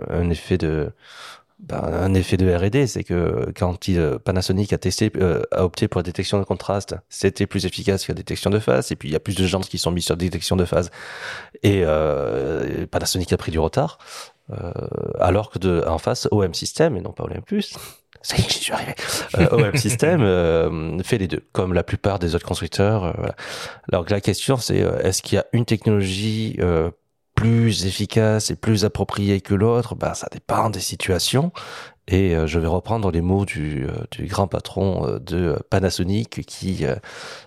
[0.09, 0.89] un effet de
[1.59, 5.11] ben, un effet de R&D, c'est que quand il, Panasonic a testé,
[5.51, 8.91] a opté pour la détection de contraste, c'était plus efficace que la détection de phase,
[8.91, 10.65] et puis il y a plus de gens qui sont mis sur la détection de
[10.65, 10.91] phase,
[11.63, 11.83] et
[12.91, 13.97] Panasonic a pris du retard,
[15.19, 17.75] alors que de, en face, OM System, et non pas Olympus,
[18.27, 18.93] ça y est, j'y suis arrivé.
[19.37, 23.05] Euh, OM System euh, fait les deux, comme la plupart des autres constructeurs.
[23.05, 23.29] Euh.
[23.89, 26.59] Alors la question, c'est est-ce qu'il y a une technologie
[27.35, 29.95] plus efficace et plus appropriée que l'autre?
[29.95, 31.53] Bah, Ça dépend des situations.
[32.09, 36.85] Et je vais reprendre les mots du, du grand patron de Panasonic qui,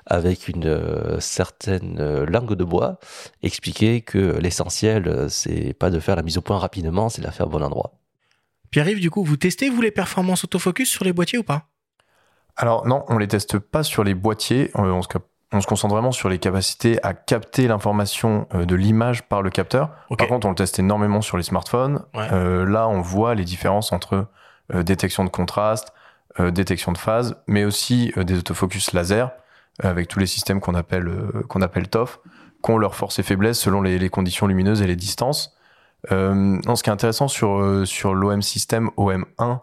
[0.06, 2.98] avec une certaine langue de bois,
[3.42, 7.32] expliquait que l'essentiel, c'est pas de faire la mise au point rapidement, c'est de la
[7.32, 8.00] faire au bon endroit.
[8.70, 11.66] Pierre-Yves, du coup, vous testez, vous, les performances autofocus sur les boîtiers ou pas?
[12.56, 14.70] Alors non, on les teste pas sur les boîtiers.
[14.76, 15.08] Euh, on se,
[15.52, 19.50] on se concentre vraiment sur les capacités à capter l'information euh, de l'image par le
[19.50, 19.90] capteur.
[20.10, 20.18] Okay.
[20.18, 22.04] Par contre, on le teste énormément sur les smartphones.
[22.14, 22.28] Ouais.
[22.32, 24.26] Euh, là, on voit les différences entre
[24.72, 25.92] euh, détection de contraste,
[26.38, 29.30] euh, détection de phase, mais aussi des autofocus laser
[29.82, 31.10] avec tous les systèmes qu'on appelle,
[31.48, 32.20] qu'on appelle TOF,
[32.62, 35.56] qui ont leur force et faiblesse selon les, les conditions lumineuses et les distances.
[36.12, 39.60] Euh, non, ce qui est intéressant sur, euh, sur l'OM système OM1,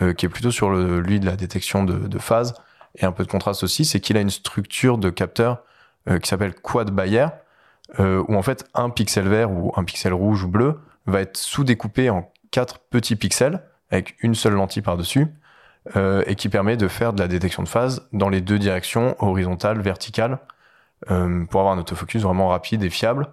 [0.00, 2.54] euh, qui est plutôt sur le, lui de la détection de, de, phase
[2.96, 5.62] et un peu de contraste aussi, c'est qu'il a une structure de capteur
[6.20, 7.26] qui s'appelle quad Bayer,
[8.00, 12.10] où en fait un pixel vert ou un pixel rouge ou bleu va être sous-découpé
[12.10, 13.62] en quatre petits pixels
[13.92, 15.28] avec une seule lentille par-dessus
[15.96, 19.16] euh, et qui permet de faire de la détection de phase dans les deux directions,
[19.18, 20.38] horizontale, verticale,
[21.10, 23.32] euh, pour avoir un autofocus vraiment rapide et fiable.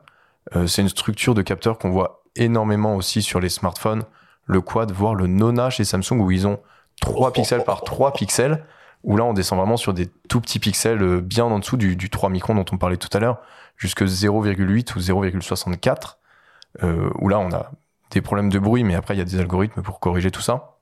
[0.56, 4.04] Euh, c'est une structure de capteur qu'on voit énormément aussi sur les smartphones,
[4.46, 6.60] le quad, voire le Nona chez Samsung où ils ont
[7.02, 8.66] 3 pixels par 3 pixels,
[9.04, 12.10] où là on descend vraiment sur des tout petits pixels bien en dessous du, du
[12.10, 13.40] 3 microns dont on parlait tout à l'heure,
[13.78, 16.18] jusque 0,8 ou 0,64,
[16.84, 17.72] euh, où là on a
[18.12, 20.76] des problèmes de bruit, mais après il y a des algorithmes pour corriger tout ça.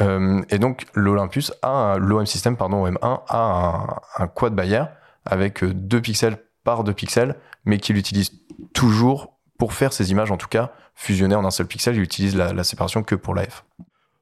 [0.00, 4.82] Euh, et donc l'Olympus a l'OM system pardon OM1 a un, un quad Bayer
[5.24, 8.32] avec 2 pixels part de pixels, mais qu'il utilise
[8.74, 11.96] toujours pour faire ces images, en tout cas, fusionnées en un seul pixel.
[11.96, 13.64] Il utilise la, la séparation que pour l'AF.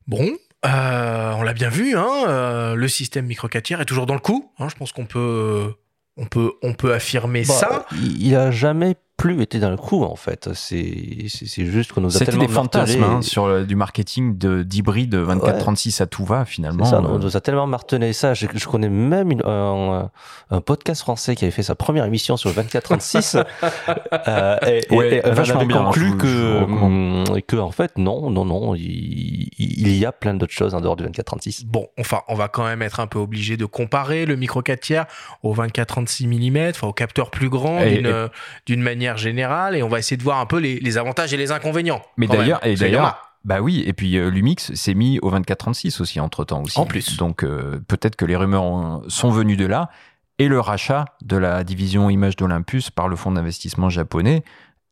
[0.06, 0.28] Bon,
[0.66, 4.14] euh, on l'a bien vu, hein, euh, le système micro 4 tiers est toujours dans
[4.14, 4.50] le coup.
[4.58, 5.72] hein, je pense qu'on peut,
[6.16, 7.86] on peut, on peut affirmer Bah, ça.
[7.92, 10.50] il, il a jamais plus été dans le coup en fait.
[10.54, 11.28] C'est
[11.64, 15.14] juste qu'on nous a C'était tellement des fantasmes hein, sur le- du marketing de- d'hybride
[15.14, 16.84] 24-36 à tout va finalement.
[16.84, 18.34] Ça, Euh, on nous a tellement martelé ça.
[18.34, 20.10] Je, je connais même une- un,
[20.50, 23.36] un podcast français qui avait fait sa première émission sur le 24-36
[24.28, 27.28] euh, et, Ouais, et vachement avait bien, conclu je vous- je que, recommande.
[27.30, 30.80] hum, que en fait non, non, non, il, il y a plein d'autres choses en
[30.80, 31.64] dehors du 24-36.
[31.66, 34.80] Bon, enfin, on va quand même être un peu obligé de comparer le micro 4
[34.80, 35.06] tiers
[35.42, 38.28] au 24-36 mm, enfin au capteur plus grand d'une
[38.66, 41.36] d'une manière générale, et on va essayer de voir un peu les, les avantages et
[41.36, 42.02] les inconvénients.
[42.16, 46.18] Mais d'ailleurs, et d'ailleurs, bah oui, et puis euh, Lumix s'est mis au 24-36 aussi
[46.20, 46.78] entre temps aussi.
[46.78, 47.16] En plus.
[47.18, 49.90] Donc euh, peut-être que les rumeurs ont- sont venues de là
[50.38, 54.42] et le rachat de la division image d'Olympus par le fonds d'investissement japonais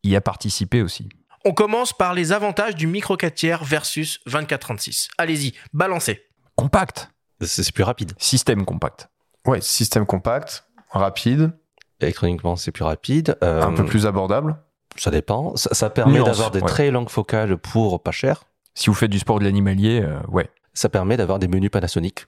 [0.04, 1.08] y a participé aussi.
[1.46, 5.08] On commence par les avantages du micro 4 tiers versus 24-36.
[5.16, 6.20] Allez-y, balancez.
[6.56, 7.10] Compact,
[7.40, 8.12] C'est c'est plus rapide.
[8.18, 9.08] système compact.
[9.46, 11.52] Ouais, système compact, rapide,
[12.03, 13.36] Électroniquement, c'est plus rapide.
[13.42, 14.57] Euh, un peu plus abordable.
[14.96, 15.57] Ça dépend.
[15.57, 16.68] Ça, ça permet d'avoir des ouais.
[16.68, 18.44] très longues focales pour pas cher.
[18.74, 20.48] Si vous faites du sport de l'animalier, euh, ouais.
[20.74, 22.26] Ça permet d'avoir des menus Panasonic.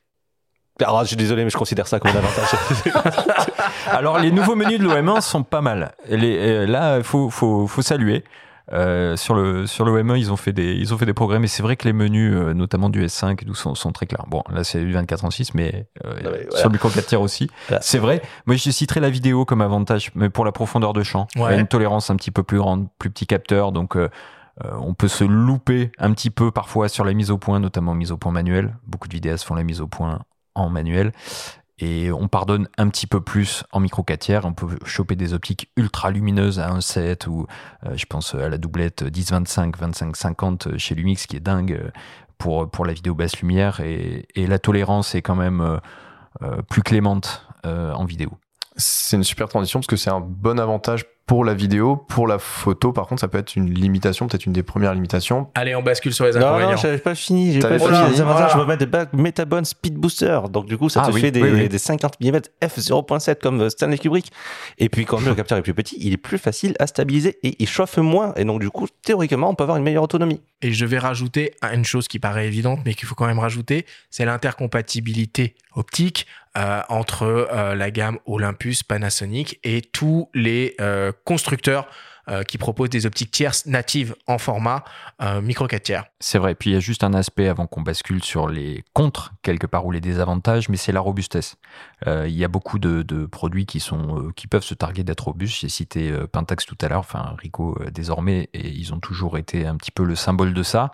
[0.80, 2.48] Alors, je suis désolé, mais je considère ça comme un avantage.
[3.86, 5.92] Alors les nouveaux menus de l'OM1 sont pas mal.
[6.08, 8.24] Les- euh, là, il faut, faut, faut saluer.
[8.72, 11.48] Euh, sur le sur l'OM1, ils ont fait des ils ont fait des progrès, mais
[11.48, 14.24] c'est vrai que les menus, euh, notamment du S5, et tout, sont, sont très clairs.
[14.26, 16.56] Bon, là c'est du 24/36, mais, euh, Non, mais voilà.
[16.58, 17.50] sur le micro 4 tiers aussi.
[17.68, 17.82] Voilà.
[17.82, 18.22] C'est vrai.
[18.46, 21.44] Moi, je citerai la vidéo comme avantage, mais pour la profondeur de champ, il y
[21.44, 21.50] Ouais.
[21.54, 23.96] a une tolérance un petit peu plus grande, plus petit capteur, donc.
[23.96, 24.08] euh,
[24.64, 27.92] euh, on peut se louper un petit peu parfois sur la mise au point, notamment
[27.92, 28.76] mise au point manuelle.
[28.86, 30.20] Beaucoup de vidéastes font la mise au point
[30.54, 31.10] en manuel.
[31.78, 34.44] Et on pardonne un petit peu plus en micro 4 tiers.
[34.44, 37.46] On peut choper des optiques ultra lumineuses à 1.7 ou
[37.84, 41.90] euh, je pense à la doublette 10-25, 25-50 chez Lumix qui est dingue euh,
[42.38, 43.80] pour, pour la vidéo basse lumière.
[43.80, 45.80] Et, la tolérance est quand même
[46.42, 48.30] euh, plus clémente en vidéo.
[48.76, 51.96] C'est une super transition parce que c'est un bon avantage pour la vidéo.
[51.96, 55.48] Pour la photo, par contre, ça peut être une limitation, peut-être une des premières limitations.
[55.54, 56.70] Allez, on bascule sur les non, inconvénients.
[56.72, 57.52] non, j'avais pas fini.
[57.52, 57.90] J'ai pas fini.
[57.90, 58.48] Les avantages, Voilà.
[58.54, 60.38] je vais mettre des Metabone Speed Booster.
[60.50, 61.68] Donc, du coup, ça Ah te oui, fait des, oui, oui.
[61.68, 64.30] des 50 mm f0.7 comme Stanley Kubrick.
[64.78, 67.56] Et puis, quand le capteur est plus petit, il est plus facile à stabiliser et
[67.58, 68.34] il chauffe moins.
[68.36, 70.40] Et donc, du coup, théoriquement, on peut avoir une meilleure autonomie.
[70.62, 73.86] Et je vais rajouter une chose qui paraît évidente, mais qu'il faut quand même rajouter,
[74.10, 76.26] c'est l'intercompatibilité optique
[76.56, 81.88] euh, entre euh, la gamme Olympus, Panasonic et tous les euh, constructeurs
[82.48, 84.82] qui proposent des optiques tierces natives en format
[85.42, 86.04] micro 4 tiers.
[86.20, 86.54] C'est vrai.
[86.54, 89.84] Puis il y a juste un aspect avant qu'on bascule sur les contres, quelque part,
[89.84, 91.56] ou les désavantages, mais c'est la robustesse.
[92.06, 95.60] Il y a beaucoup de, produits qui, sont, qui peuvent se targuer d'être robustes.
[95.60, 99.66] J'ai cité Pentax tout à l'heure, enfin Ricoh euh, désormais, et ils ont toujours été
[99.66, 100.90] un petit peu le symbole de ça.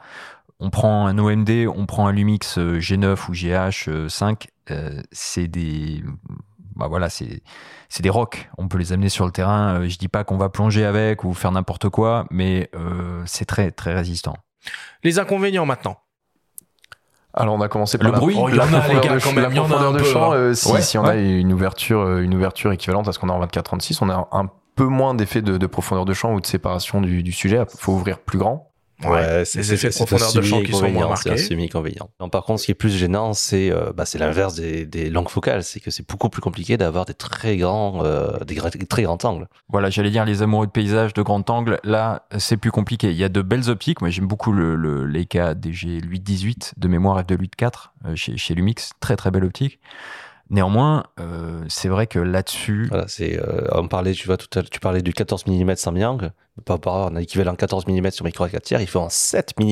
[0.61, 6.03] On prend un OMD, on prend un Lumix euh, G9 ou GH5, euh, c'est des.
[6.77, 7.43] Bah voilà, c'est
[7.89, 8.49] c'est des rocs.
[8.59, 9.81] On peut les amener sur le terrain.
[9.81, 13.45] Euh, je dis pas qu'on va plonger avec ou faire n'importe quoi, mais euh, c'est
[13.47, 14.35] très très résistant.
[15.03, 15.99] Les inconvénients maintenant.
[17.33, 19.19] Alors, on a commencé par Le la, bruit, Oh, il y la en a, les
[19.21, 20.33] profondeur de, champ.
[20.33, 20.35] hein.
[20.35, 21.11] euh, si, Ouais, si on ouais.
[21.11, 24.29] a une ouverture, euh, une ouverture équivalente à ce qu'on a en 24-36, on a
[24.33, 27.59] un peu moins d'effet de, de profondeur de champ ou de séparation du, du sujet.
[27.73, 28.70] Il faut ouvrir plus grand.
[29.05, 31.42] Ouais, c'est les effets de profondeur de champ qui sont moins semi-inconvénient, C'est un marqués.
[31.44, 32.11] semi-inconvénient.
[32.20, 35.09] Non, par contre, ce qui est plus gênant, c'est euh, bah, c'est l'inverse des, des
[35.11, 35.62] longues focales.
[35.64, 39.18] C'est que c'est beaucoup plus compliqué d'avoir des très grands, euh, des gra- très grands
[39.24, 39.48] angles.
[39.68, 41.80] Voilà, j'allais dire les amoureux de paysage de grand angle.
[41.84, 43.11] Là, c'est plus compliqué.
[43.11, 44.01] Il y a de belles optiques.
[44.01, 48.55] Moi, j'aime beaucoup le, le Leica DG 818 de mémoire f2 4 euh, chez, chez
[48.55, 48.90] Lumix.
[49.01, 49.78] Très, très belle optique.
[50.51, 54.61] Néanmoins, euh, c'est vrai que là-dessus, Voilà, c'est, euh, on parlait, tu vois, tout à
[54.62, 56.30] l'heure, tu parlais du 14 mm Samyang.
[56.64, 59.55] Pas par avoir un équivalent 14 mm sur micro 4 tiers, il faut un 7
[59.59, 59.64] mm.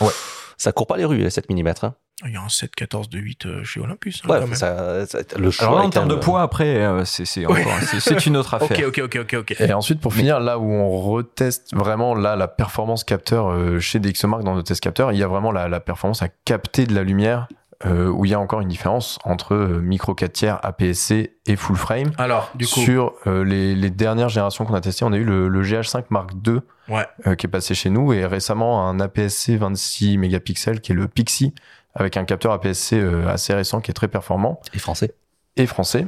[0.00, 0.08] Ouais.
[0.56, 1.68] Ça court pas les rues, les 7 mm.
[1.82, 1.94] Hein.
[2.24, 4.22] Il y a un 7-14 de 8 euh, chez Olympus.
[4.24, 4.54] hein, Ouais, quand même.
[4.54, 5.66] ça, ça- le choix.
[5.66, 8.54] alors là, en termes de poids, après, euh, c'est c'est encore- c'est- c'est une autre
[8.54, 8.88] affaire.
[8.88, 9.56] ok, ok, ok, ok.
[9.60, 13.98] Et ensuite, pour finir, là où on reteste vraiment là, la performance capteur euh, chez
[13.98, 16.94] DxOMark dans nos tests capteurs, il y a vraiment la, la performance à capter de
[16.94, 17.48] la lumière
[17.86, 21.56] euh, où il y a encore une différence entre euh, micro 4 tiers, APS-C et
[21.56, 22.12] full frame.
[22.18, 25.24] Alors, du coup, Sur euh, les, les dernières générations qu'on a testées, on a eu
[25.24, 27.06] le, le GH5 Mark II Ouais.
[27.26, 31.08] euh, qui est passé chez nous et récemment un APS-C 26 mégapixels qui est le
[31.08, 31.54] Pixie
[31.94, 35.14] avec un capteur APS-C euh, assez récent qui est très performant Et français.
[35.56, 36.06] et français.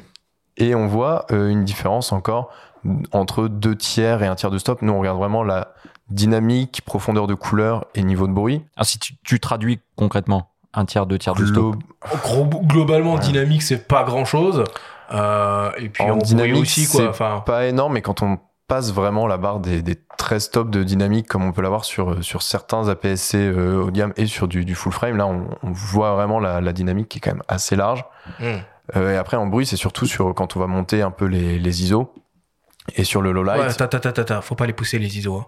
[0.59, 2.51] Et on voit euh, une différence encore
[3.13, 4.81] entre deux tiers et un tiers de stop.
[4.83, 5.73] Nous, on regarde vraiment la
[6.11, 8.65] dynamique, profondeur de couleur et niveau de bruit.
[8.77, 11.77] Alors, si tu, tu traduis concrètement, un tiers, deux tiers de stop.
[12.65, 14.65] globalement, dynamique, c'est pas grand chose.
[15.13, 17.01] et puis en on dynamique aussi, quoi.
[17.01, 18.39] c'est Enfin, pas énorme, mais quand on
[18.69, 22.23] passe vraiment la barre des, des 13 tops de dynamique comme on peut l'avoir sur,
[22.25, 25.47] sur certains APS-C euh, haut de gamme et sur du, du full frame, là on,
[25.63, 28.05] on voit vraiment la, la dynamique qui est quand même assez large.
[28.41, 28.57] hmm.
[28.97, 31.59] Euh, et après en bruit, c'est surtout sur quand on va monter un peu les,
[31.59, 32.13] les ISO.
[32.95, 33.61] Et sur le low light.
[33.61, 35.35] ouais, ta, ta, ta, ta, ta, faut pas les pousser les ISO.
[35.39, 35.47] hein.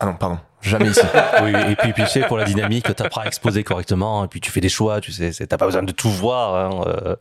[0.00, 1.00] Ah non, pardon, jamais ici.
[1.42, 4.40] oui, et puis, puis tu sais, pour la dynamique, t'apprends à exposer correctement, et puis
[4.40, 6.54] tu fais des choix, tu sais, t'as pas besoin de tout voir.
[6.54, 7.16] Hein, euh.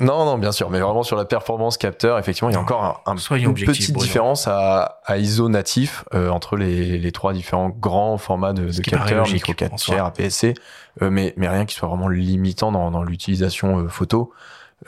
[0.00, 3.02] Non, non, bien sûr, mais vraiment sur la performance capteur, effectivement, il y a encore
[3.06, 4.04] un, une petite Bruno.
[4.04, 9.18] différence à, à ISO natif euh, entre les, les trois différents grands formats de, capteurs,
[9.18, 9.94] logique, micro 4 en soi.
[9.94, 10.54] tiers, APS-C,
[11.00, 14.32] euh, mais, mais rien qui soit vraiment limitant dans, dans l'utilisation euh, photo.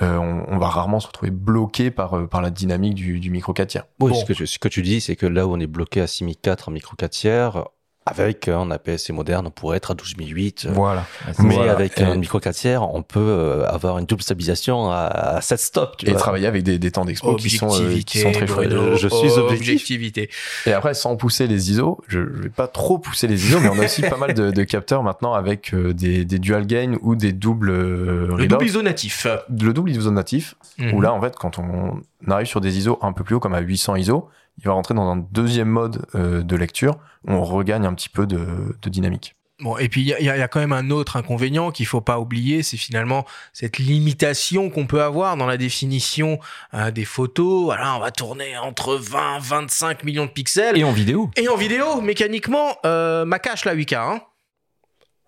[0.03, 3.31] Euh, on, on va rarement se retrouver bloqué par, euh, par la dynamique du, du
[3.31, 3.85] micro 4 tiers.
[4.01, 4.15] Oui, Bon.
[4.15, 6.07] ce, que tu, ce que tu dis, c'est que là où on est bloqué à
[6.07, 7.65] 6004 en micro 4 tiers,
[8.11, 10.67] avec un APS-C moderne, on pourrait être à 12008.
[10.67, 11.07] euh, Voilà.
[11.39, 11.73] Mais Voilà.
[11.73, 15.41] avec Et- un micro 4 tiers, on peut euh, avoir une double stabilisation à, à
[15.41, 15.97] 7 stops.
[15.99, 16.19] Tu Et vois.
[16.21, 18.69] travailler avec des, des temps d'expo qui sont, euh, qui sont très chouettes.
[18.71, 19.39] Bruno, Je suis objectif.
[19.39, 20.31] objectivité.
[20.67, 23.69] Et après, sans pousser les ISO, je, je vais pas trop pousser les ISO, mais
[23.69, 27.15] on a aussi pas mal de, de capteurs maintenant avec des, des dual gain ou
[27.17, 29.27] des doubles euh, Le double ISO natif.
[29.49, 30.95] le double ISO natif, Mhm.
[30.95, 32.01] où là, en fait, quand on
[32.31, 34.29] arrive sur des ISO un peu plus haut, comme à 800 ISO,
[34.59, 38.27] il va rentrer dans un deuxième mode euh, de lecture, on regagne un petit peu
[38.27, 39.35] de, de dynamique.
[39.63, 41.85] Bon, et puis il y, a- il y a quand même un autre inconvénient qu'il
[41.85, 46.39] faut pas oublier, c'est finalement cette limitation qu'on peut avoir dans la définition
[46.73, 47.65] euh, des photos.
[47.65, 50.79] Voilà, on va tourner entre 20 25 millions de pixels.
[50.79, 51.31] Et en vidéo.
[51.37, 53.97] Et en vidéo, mécaniquement, euh, ma cache la 8K.
[53.97, 54.21] Hein.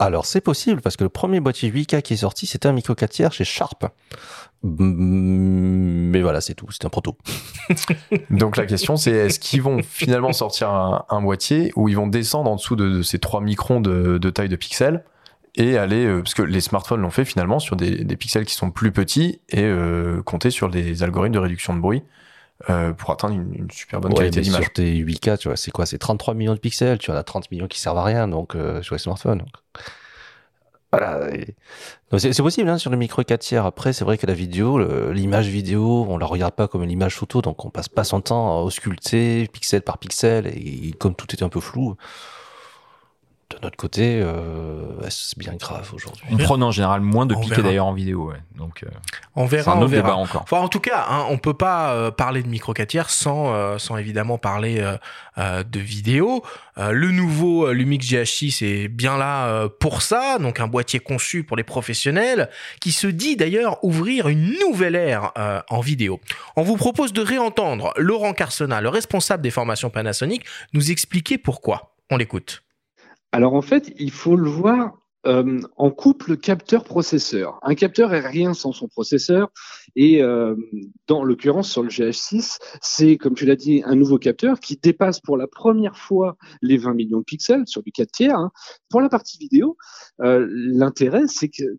[0.02, 2.92] Alors c'est possible parce que le premier boîtier 8K qui est sorti, c'était un micro
[2.92, 3.84] 4 tiers chez Sharp.
[4.64, 6.66] Mm, Mais voilà, c'est tout.
[6.70, 7.16] C'est un proto.
[8.30, 12.08] Donc la question, c'est est-ce qu'ils vont finalement sortir un, un boîtier où ils vont
[12.08, 15.04] descendre en dessous de, de ces 3 microns de, de taille de pixels
[15.54, 18.54] et aller, euh, parce que les smartphones l'ont fait finalement sur des, des pixels qui
[18.54, 22.02] sont plus petits et euh, compter sur des algorithmes de réduction de bruit
[22.70, 24.62] euh, pour atteindre une, une super bonne Ouais, qualité d'image.
[24.62, 25.86] sur tes 8K, tu vois, c'est quoi?
[25.86, 26.98] C'est 33 millions de pixels.
[26.98, 29.38] Tu en as 30 millions qui servent à rien, donc euh, sur les smartphones.
[29.38, 29.48] donc.
[30.92, 31.34] Voilà.
[31.34, 31.54] et-
[32.10, 33.64] donc, C'est possible hein, sur le micro 4 tiers.
[33.64, 34.78] Après, c'est vrai que la vidéo,
[35.12, 38.20] l'image vidéo, on la regarde pas comme une image photo, donc on passe pas son
[38.20, 40.46] temps à ausculter pixel par pixel.
[40.48, 41.96] Et comme tout est un peu flou,
[43.54, 47.40] de notre côté, euh, est-ce bien grave aujourd'hui On prône en général moins de On
[47.40, 48.30] piquets d'ailleurs en vidéo.
[48.30, 48.36] Ouais.
[48.56, 48.88] Donc, euh,
[49.36, 50.08] On c'est verra, un on autre verra.
[50.08, 50.42] débat encore.
[50.42, 53.52] Enfin, en tout cas, hein, on peut pas euh, parler de micro 4 tiers sans,
[53.54, 54.96] euh, sans évidemment parler euh,
[55.38, 56.42] euh, de vidéo.
[56.78, 61.00] Euh, le nouveau euh, Lumix GH6 est bien là euh, pour ça, donc un boîtier
[61.00, 62.48] conçu pour les professionnels,
[62.80, 66.20] qui se dit d'ailleurs ouvrir une nouvelle ère euh, en vidéo.
[66.56, 71.94] On vous propose de réentendre Laurent Carsona, le responsable des formations Panasonic, nous expliquer pourquoi.
[72.10, 72.62] On l'écoute.
[73.32, 77.58] Alors en fait, il faut le voir euh, en couple capteur-processeur.
[77.62, 79.50] Un capteur est rien sans son processeur.
[79.94, 80.56] Et euh,
[81.06, 85.20] dans l'occurrence, sur le GH6, c'est, comme tu l'as dit, un nouveau capteur qui dépasse
[85.20, 88.36] pour la première fois les 20 millions de pixels sur du 4 tiers.
[88.36, 88.50] hein.
[88.90, 89.76] Pour la partie vidéo,
[90.22, 91.78] euh, l'intérêt, c'est que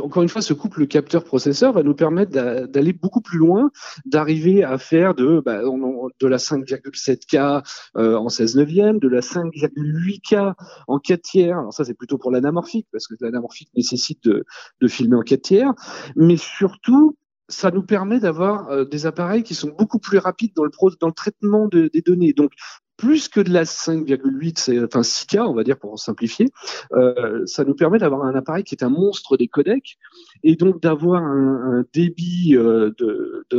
[0.00, 3.70] encore une fois, ce couple capteur-processeur va nous permettre d'a- d'aller beaucoup plus loin,
[4.04, 7.62] d'arriver à faire de, bah, de la 5,7K
[7.96, 10.54] euh, en 16 neuvième, de la 5,8K
[10.86, 11.58] en 4 tiers.
[11.58, 14.44] Alors ça, c'est plutôt pour l'anamorphique, parce que l'anamorphique nécessite de,
[14.80, 15.72] de filmer en 4 tiers.
[16.16, 17.16] Mais surtout,
[17.48, 21.66] ça nous permet d'avoir euh, des appareils qui sont beaucoup plus rapides dans le, traitement
[21.66, 22.32] de- des données.
[22.34, 22.52] Donc,
[22.98, 26.48] plus que de la 5,8, c'est- enfin 6K, on va dire pour simplifier,
[26.92, 29.96] euh, ça nous permet d'avoir un appareil qui est un monstre des codecs
[30.42, 32.90] et donc d'avoir un, débit euh,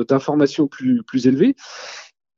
[0.07, 1.55] d'information plus, plus élevé.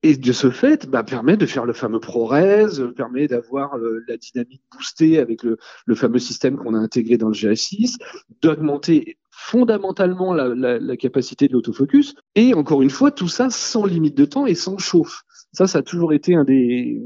[0.04, 2.34] Et de ce fait, bah, permet de faire le fameux ProRes,
[2.80, 7.18] euh, permet d'avoir le- la dynamique boostée avec le, le fameux système qu'on a intégré
[7.18, 7.98] dans le GH6,
[8.42, 12.16] d'augmenter fondamentalement la, la- la capacité de l'autofocus.
[12.36, 15.24] Et encore une fois, tout ça sans limite de temps et sans chauffe.
[15.54, 17.02] Ça, ça a toujours été un des,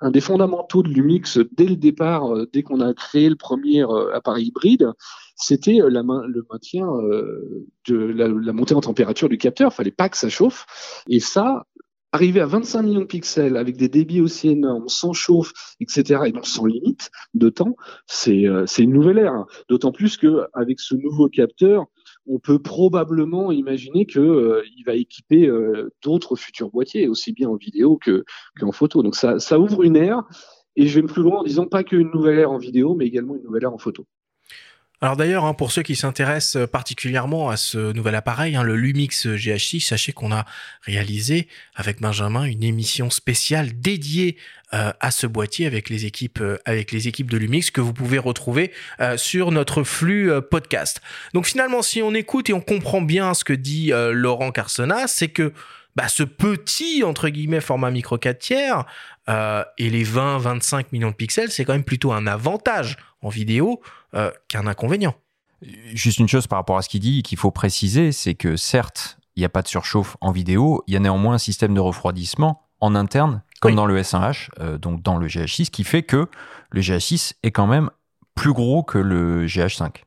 [0.00, 3.82] un des fondamentaux de Lumix dès le départ, euh, dès qu'on a créé le premier
[3.82, 4.92] euh, appareil hybride,
[5.34, 6.86] c'était euh, la le maintien
[7.88, 9.72] de la, montée en température du capteur.
[9.72, 10.64] Fallait pas que ça chauffe.
[11.08, 11.66] Et ça,
[12.12, 16.32] arriver à 25 millions de pixels avec des débits aussi énormes, sans chauffe, etc., et
[16.32, 17.76] donc sans limite de temps,
[18.06, 19.44] c'est c'est une nouvelle ère.
[19.68, 21.86] D'autant plus que avec ce nouveau capteur,
[22.28, 27.48] on peut probablement imaginer que euh, il va équiper euh, d'autres futurs boîtiers, aussi bien
[27.48, 28.24] en vidéo que
[28.60, 29.02] qu'en photo.
[29.02, 30.22] Donc ça, ça ouvre une ère.
[30.76, 33.34] Et je vais plus loin en disant pas qu'une nouvelle ère en vidéo, mais également
[33.34, 34.06] une nouvelle ère en photo.
[35.00, 39.26] Alors d'ailleurs, hein, pour ceux qui s'intéressent particulièrement à ce nouvel appareil, hein, le Lumix
[39.26, 40.44] GH6, sachez qu'on a
[40.82, 41.46] réalisé
[41.76, 44.36] avec Benjamin une émission spéciale dédiée
[44.74, 47.94] euh, à ce boîtier avec les équipes euh, avec les équipes de Lumix que vous
[47.94, 51.00] pouvez retrouver euh, sur notre flux podcast.
[51.32, 55.28] Donc finalement, si on écoute et on comprend bien ce que dit Laurent Carsona, c'est
[55.28, 55.52] que
[55.94, 58.84] bah, ce petit entre guillemets format micro 4 tiers
[59.28, 63.80] et les 20-25 millions de pixels, c'est quand même plutôt un avantage en vidéo
[64.14, 65.14] euh, qu'un inconvénient.
[65.92, 69.18] Juste une chose par rapport à ce qu'il dit qu'il faut préciser, c'est que certes,
[69.36, 71.80] il n'y a pas de surchauffe en vidéo, il y a néanmoins un système de
[71.80, 76.28] refroidissement en interne, comme dans le S1H, euh, donc dans le GH6, qui fait que
[76.70, 77.90] le GH6 est quand même
[78.34, 80.02] plus gros que le GH5.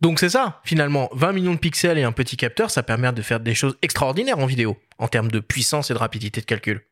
[0.00, 3.22] Donc c'est ça, finalement, 20 millions de pixels et un petit capteur, ça permet de
[3.22, 6.82] faire des choses extraordinaires en vidéo, en termes de puissance et de rapidité de calcul.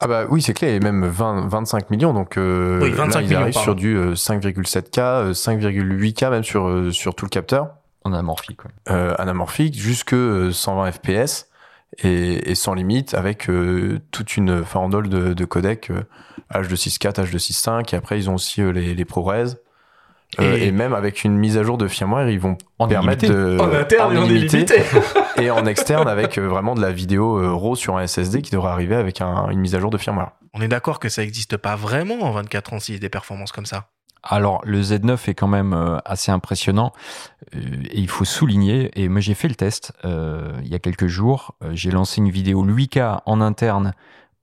[0.00, 3.20] Ah bah oui, c'est clair, et même 20, 25 millions, donc euh, oui, 25 là,
[3.22, 3.64] ils millions, arrivent pardon.
[3.64, 7.70] sur du euh, 5,7K, 5,8K même sur, euh, sur tout le capteur,
[8.04, 8.64] En amorphique.
[8.64, 8.70] ouais.
[8.90, 11.46] euh, anamorphique, jusque euh, 120 FPS,
[12.02, 16.02] et, et sans limite, avec euh, toute une farandole de, de codecs euh,
[16.52, 19.54] H264, H265, et après ils ont aussi euh, les, les ProRes,
[20.40, 20.72] Euh, Et- et...
[20.72, 23.42] même avec une mise à jour de firmware, ils vont En permettre illimité.
[23.56, 23.58] de...
[23.60, 24.82] en interne et en illimité, illimité.
[25.42, 28.50] et en externe avec euh, vraiment de la vidéo euh, RAW sur un SSD qui
[28.50, 30.30] devrait arriver avec un- une mise à jour de firmware.
[30.54, 33.88] On est d'accord que ça n'existe pas vraiment en 24-36 des performances comme ça.
[34.22, 36.92] Alors, le Z9 est quand même assez impressionnant
[37.52, 41.08] et il faut souligner, et moi j'ai fait le test euh, il y a quelques
[41.08, 43.92] jours, j'ai lancé une vidéo 8K en interne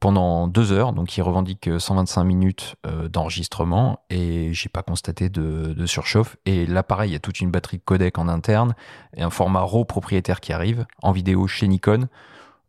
[0.02, 5.30] pendant deux heures, donc il revendique euh, 125 minutes euh, d'enregistrement et j'ai pas constaté
[5.30, 6.36] de, de surchauffe.
[6.46, 8.74] Et là, pareil, il y a toute une batterie de codec en interne
[9.16, 12.08] et un format RAW propriétaire qui arrive en vidéo chez Nikon.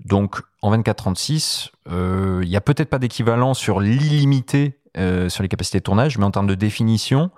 [0.04, 5.48] Donc en 24-36, euh, il y a peut-être pas d'équivalent sur l'illimité euh, sur les
[5.48, 7.30] capacités de tournage, mais en termes de définition,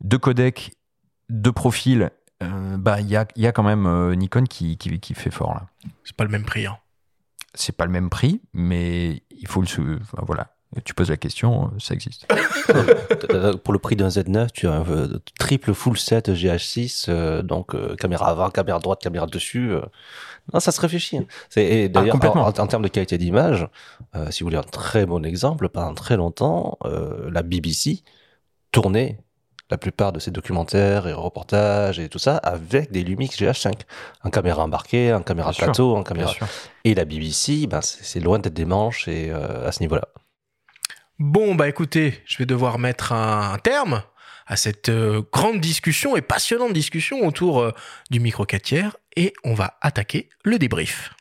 [0.00, 0.72] de codec,
[1.28, 2.10] de profil,
[2.42, 5.30] euh, bah il y a, y a quand même euh, Nikon qui, qui, qui fait
[5.30, 5.66] fort là.
[6.04, 6.64] C'est pas le même prix.
[6.66, 6.78] hein.
[7.54, 10.54] C'est pas le même prix, mais il faut le sou- enfin, voilà.
[10.86, 12.26] Tu poses la question, euh, ça existe.
[13.30, 17.42] Euh, Pour le prix d'un Z9, tu as un euh, triple full set GH6, euh,
[17.42, 19.70] donc euh, caméra avant, caméra droite, caméra dessus.
[19.72, 19.82] euh.
[20.54, 21.18] Non, ça se réfléchit.
[21.18, 21.26] hein.
[21.50, 22.44] C'est- Et d'ailleurs, en, complètement.
[22.46, 23.68] en- en termes de qualité d'image,
[24.16, 28.02] euh, si vous voulez un très bon exemple, pendant très longtemps, euh, la BBC
[28.70, 29.18] tournait
[29.72, 33.72] la plupart de ses documentaires et reportages et tout ça avec des Lumix GH5,
[34.22, 36.34] en caméra embarquée, en caméra Bien plateau, Bien caméra.
[36.84, 40.08] Et la BBC, ben, c'est loin d'être des manches et euh, à ce niveau-là.
[41.18, 44.02] Bon, bah écoutez, je vais devoir mettre un, un terme
[44.46, 47.72] à cette euh, grande discussion et passionnante discussion autour euh,
[48.10, 51.14] du micro 4 tiers et on va attaquer le débrief.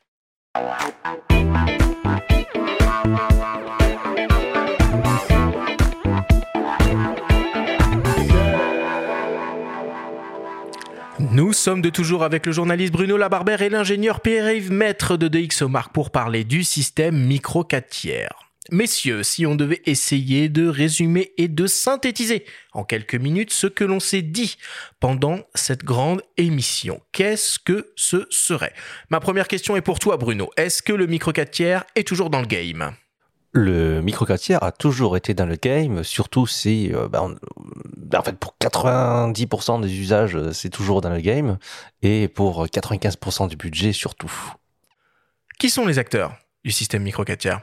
[11.34, 15.94] Nous sommes de toujours avec le journaliste Bruno Labarbère et l'ingénieur Pierre-Yves Maître de DxOMark
[15.94, 18.52] pour parler du système micro 4 tiers.
[18.70, 22.44] Messieurs, si on devait essayer de résumer et de synthétiser
[22.74, 24.58] en quelques minutes ce que l'on s'est dit
[25.00, 28.74] pendant cette grande émission, qu'est-ce que ce serait?
[29.10, 30.50] Ma première question est pour toi Bruno.
[30.58, 32.94] Est-ce que le micro 4 tiers est toujours dans le game?
[33.54, 37.36] Le micro 4 tiers a toujours été dans le game, surtout si, euh, on-
[37.98, 41.58] ben, en fait, pour 90% des usages, euh, c'est toujours dans le game,
[42.02, 44.32] et pour 95% du budget, surtout.
[45.60, 46.34] Qui sont les acteurs
[46.64, 47.62] du système micro 4 tiers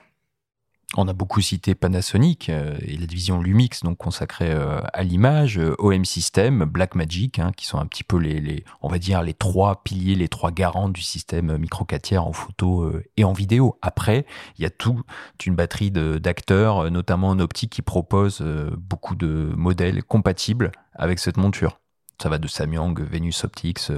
[0.97, 5.59] On a beaucoup cité Panasonic euh, et la division Lumix, donc consacrée euh, à l'image,
[5.59, 9.23] euh, OM System, Blackmagic, hein, qui sont un petit peu les, les, on va dire,
[9.23, 13.25] les trois piliers, les trois garants du système micro 4 tiers en photo euh, et
[13.25, 13.79] en vidéo.
[13.83, 14.25] Après,
[14.57, 15.05] il y a toute
[15.45, 21.37] une batterie d'acteurs, notamment en optique, qui proposent euh, beaucoup de modèles compatibles avec cette
[21.37, 21.81] monture.
[22.23, 23.93] Ça va de Samyang, Venus Optics,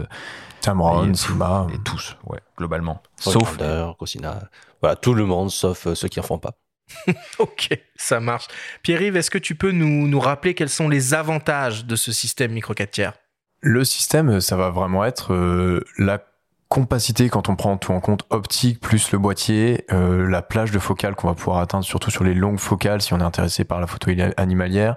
[0.61, 1.69] Tamron, et, Sigma.
[1.73, 3.01] et tous, ouais, globalement.
[3.17, 4.41] Sauf Sauf Cosina,
[4.83, 6.57] voilà, tout le monde, sauf ceux qui en font pas.
[7.39, 8.49] Ok, ça marche.
[8.83, 12.53] Pierre-Yves, est-ce que tu peux nous, nous rappeler quels sont les avantages de ce système
[12.53, 13.12] micro 4 tiers?
[13.61, 16.25] Le système, ça va vraiment être euh, la
[16.69, 20.79] compacité quand on prend tout en compte optique plus le boîtier, euh, la plage de
[20.79, 23.81] focale qu'on va pouvoir atteindre surtout sur les longues focales si on est intéressé par
[23.81, 24.97] la photo animalière,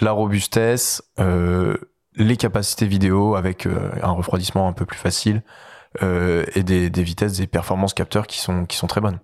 [0.00, 1.76] la robustesse, euh,
[2.16, 3.66] les capacités vidéo avec
[4.02, 5.42] un refroidissement un peu plus facile
[6.00, 9.20] et des, des vitesses et performances capteurs qui sont qui sont très bonnes.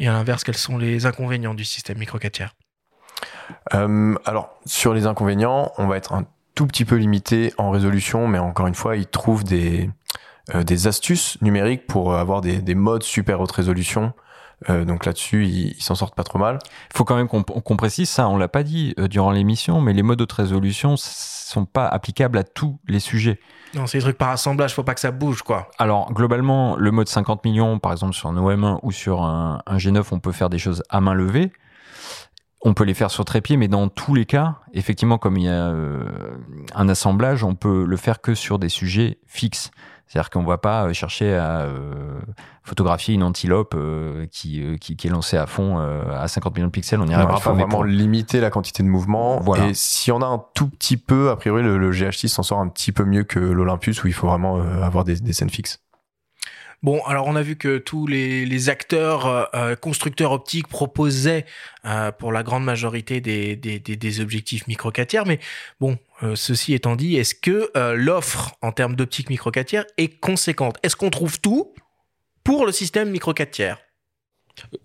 [0.00, 2.54] Et à l'inverse, quels sont les inconvénients du système micro 4 tiers
[3.74, 6.24] Euh, alors, sur les inconvénients, on va être un
[6.54, 9.90] tout petit peu limité en résolution, mais encore une fois, ils trouvent des,
[10.54, 14.14] euh, des astuces numériques pour avoir des, des modes super haute résolution,
[14.68, 16.58] Euh, donc là-dessus, ils ils s'en sortent pas trop mal.
[16.92, 19.80] Il faut quand même qu'on qu'on précise ça, on l'a pas dit euh, durant l'émission,
[19.80, 23.40] mais les modes haute résolution sont pas applicables à tous les sujets.
[23.74, 25.70] Non, c'est des trucs par assemblage, faut pas que ça bouge, quoi.
[25.78, 29.76] Alors globalement, le mode 50 millions, par exemple sur un OM1 ou sur un, un
[29.76, 31.52] G9, on peut faire des choses à main levée.
[32.62, 35.48] On peut les faire sur trépied, mais dans tous les cas, effectivement, comme il y
[35.48, 36.04] a euh,
[36.74, 39.70] un assemblage, on peut le faire que sur des sujets fixes.
[40.10, 42.18] C'est-à-dire qu'on va pas euh, chercher à euh,
[42.64, 46.66] photographier une antilope euh, qui, qui, qui est lancée à fond euh, à 50 millions
[46.66, 47.00] de pixels.
[47.00, 47.54] On n'y arrivera il faut pas.
[47.54, 49.38] vraiment limiter la quantité de mouvement.
[49.40, 49.68] Voilà.
[49.68, 52.58] Et si on a un tout petit peu, a priori, le, le GH6 s'en sort
[52.58, 55.48] un petit peu mieux que l'Olympus où il faut vraiment euh, avoir des, des scènes
[55.48, 55.80] fixes.
[56.82, 61.44] Bon, alors on a vu que tous les, acteurs euh, euh, constructeurs optiques proposaient
[61.84, 65.40] euh, pour la grande majorité des, des, des, des objectifs micro 4 tiers, mais
[65.78, 65.98] bon,
[66.34, 70.78] ceci étant dit, est-ce que l'offre en termes d'optique micro 4 tiers est conséquente?
[70.82, 71.74] Est-ce qu'on trouve tout
[72.44, 73.78] pour le système micro 4 tiers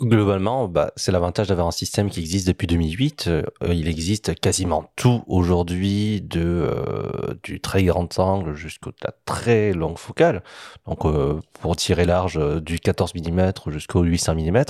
[0.02, 3.28] Globalement, bah, c'est l'avantage d'avoir un système qui existe depuis 2008.
[3.28, 9.98] Euh, il existe quasiment tout aujourd'hui, euh, du très grand angle jusqu'au la très longue
[9.98, 10.44] focale.
[10.88, 14.64] Donc, euh, pour tirer large, du 14 mm jusqu'au 800 mm,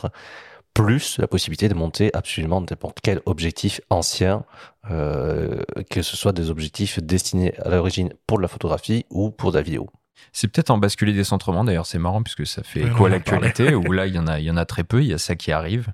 [0.74, 4.44] plus la possibilité de monter absolument n'importe quel objectif ancien,
[4.90, 9.58] que ce soit des objectifs destinés à l'origine pour de la photographie ou pour de
[9.58, 9.90] la vidéo.
[10.32, 13.92] C'est peut-être en basculer décentrement, d'ailleurs, c'est marrant puisque ça fait écho à l'actualité, où
[13.92, 15.36] là, il y, en a, il y en a très peu, il y a ça
[15.36, 15.88] qui arrive.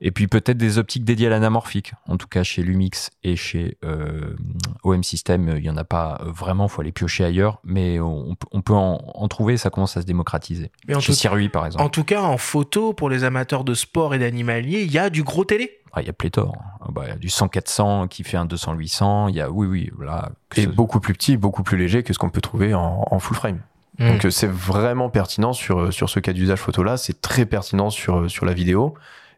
[0.00, 1.92] Et puis peut-être des optiques dédiées à l'anamorphique.
[2.08, 4.36] En tout cas, chez Lumix et chez euh,
[4.82, 8.62] OM System, il y en a pas vraiment, faut aller piocher ailleurs, mais on, on
[8.62, 10.70] peut en, en trouver, ça commence à se démocratiser.
[10.88, 11.84] Mais en chez Sirui, par exemple.
[11.84, 15.10] En tout cas, en photo, pour les amateurs de sport et d'animalier, il y a
[15.10, 15.80] du gros télé.
[15.96, 16.56] Ah, il y a pléthore.
[16.80, 19.66] Ah, bah, il y a du 100-400 qui fait un 200-800, il y a, oui,
[19.66, 20.30] oui, voilà.
[20.50, 23.04] que Et ce- beaucoup plus petit, beaucoup plus léger que ce qu'on peut trouver en,
[23.10, 23.60] en full frame.
[23.98, 24.08] Mm.
[24.08, 27.46] Donc euh, c'est vraiment pertinent sur, euh, sur ce cas d'usage photo là, c'est très
[27.46, 28.94] pertinent sur, euh, sur la vidéo.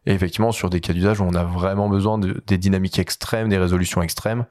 [0.07, 3.49] Et effectivement, sur des cas d'usage où on a vraiment besoin de, des dynamiques extrêmes,
[3.49, 4.45] des résolutions extrêmes,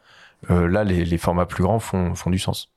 [0.50, 2.70] euh, là les, les formats plus grands font, font du sens.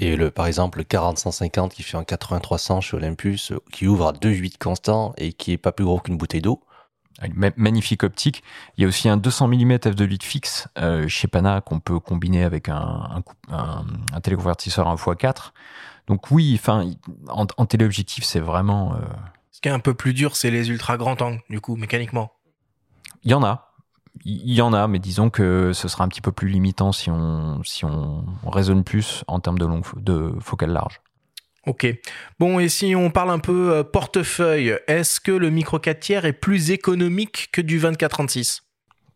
[0.00, 4.12] Et le, par exemple, le 40-150 qui fait un 80-300 chez Olympus, qui ouvre à
[4.12, 6.60] 2,8 constant et qui est pas plus gros qu'une bouteille d'eau.
[7.26, 8.42] Une magnifique optique.
[8.76, 12.44] Il y a aussi un 200 mm f2.8 fixe euh, chez Pana qu'on peut combiner
[12.44, 13.22] avec un, un,
[13.54, 15.52] un, un téléconvertisseur 1x4.
[16.06, 16.90] Donc oui, enfin,
[17.28, 18.94] en, en téléobjectif, c'est vraiment...
[18.94, 18.98] euh,
[19.50, 22.32] Ce qui est un peu plus dur, c'est les ultra grands angles, du coup, mécaniquement.
[23.24, 23.64] Il y en a.
[24.24, 27.10] Il y en a, mais disons que ce sera un petit peu plus limitant si
[27.10, 31.00] on, si on raisonne plus en termes de, long, de focale large.
[31.68, 31.86] Ok.
[32.38, 36.24] Bon, et si on parle un peu euh, portefeuille, est-ce que le micro 4 tiers
[36.24, 38.62] est plus économique que du 24-36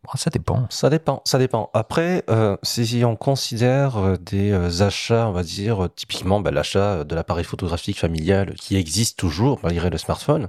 [0.04, 0.66] Bon, ça dépend.
[0.68, 1.70] Ça dépend, ça dépend.
[1.72, 7.14] Après, euh, si on considère euh, des achats, on va dire, typiquement bah, l'achat de
[7.14, 10.48] l'appareil photographique familial qui existe toujours malgré le smartphone,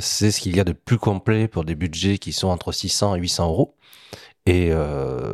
[0.00, 3.14] c'est ce qu'il y a de plus complet pour des budgets qui sont entre 600
[3.14, 3.76] et 800 euros.
[4.44, 4.72] Et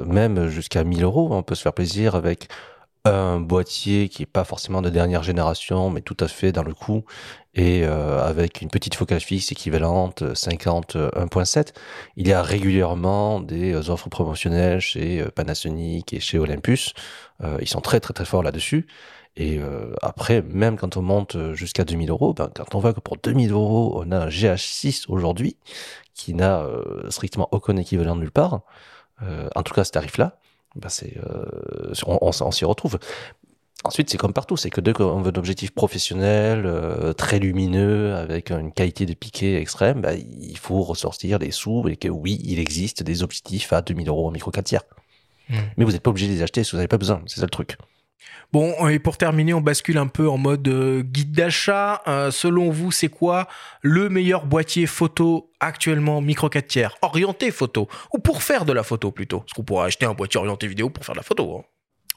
[0.05, 2.49] même jusqu'à 1000 euros, on peut se faire plaisir avec
[3.05, 6.75] un boîtier qui est pas forcément de dernière génération, mais tout à fait dans le
[6.75, 7.05] coup,
[7.55, 11.75] et euh, avec une petite focale fixe équivalente euh, 50 euh, 1.7.
[12.17, 16.93] Il y a régulièrement des euh, offres promotionnelles chez euh, Panasonic et chez Olympus.
[17.43, 18.87] Euh, ils sont très très très forts là-dessus.
[19.37, 22.93] Et euh, après, même quand on monte euh, jusqu'à 2000 euros, ben, quand on voit
[22.93, 25.57] que pour 2000 euros, on a un GH6 aujourd'hui,
[26.15, 28.63] qui n'a euh, strictement aucun équivalent nulle part,
[29.23, 30.39] euh, en tout cas ce tarif-là,
[30.79, 32.99] ben c'est, euh, on, on, on s'y retrouve.
[33.85, 38.15] Ensuite, c'est comme partout, c'est que dès qu'on veut un objectif professionnel, euh, très lumineux,
[38.17, 42.41] avec une qualité de piqué extrême, bah, il faut ressortir les sous et que oui,
[42.45, 44.83] il existe des objectifs à 2000 euros en micro 4 tiers.
[45.49, 45.55] Mm.
[45.77, 47.47] Mais vous n'êtes pas obligé de les acheter si vous n'avez pas besoin, c'est ça
[47.47, 47.77] le truc.
[48.53, 52.03] Bon, et pour terminer, on bascule un peu en mode euh, guide d'achat.
[52.09, 53.47] Euh, selon vous, c'est quoi
[53.83, 56.97] le meilleur boîtier photo actuellement micro 4 tiers?
[57.03, 59.41] Orienté photo Ou pour faire de la photo plutôt?
[59.41, 61.59] Parce qu'on pourrait acheter un boîtier orienté vidéo pour faire de la photo.
[61.59, 61.65] hein.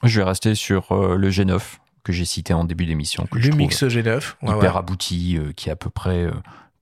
[0.04, 1.60] Je vais rester sur euh, le G9
[2.04, 3.28] que j'ai cité en début d'émission.
[3.36, 4.08] je Le Mix G9.
[4.42, 4.80] ouais, hyper ouais.
[4.80, 6.28] abouti, euh, qui a à peu près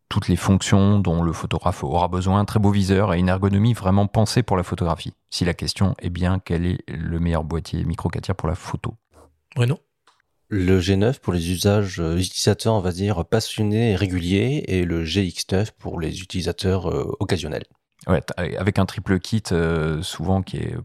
[0.07, 3.73] toutes les fonctions dont le photographe aura besoin, un très beau viseur et une ergonomie
[3.73, 5.13] vraiment pensée pour la photographie.
[5.29, 8.55] Si la question est bien quel est le meilleur boîtier micro 4 tiers pour la
[8.55, 8.95] photo?
[9.55, 9.79] Bruno?
[10.47, 15.03] Le G9 pour les usages euh, utilisateurs, on va dire, passionnés et réguliers, et le
[15.03, 17.65] GX9 pour les utilisateurs euh, occasionnels.
[18.07, 20.75] Ouais, avec un triple kit euh, souvent qui est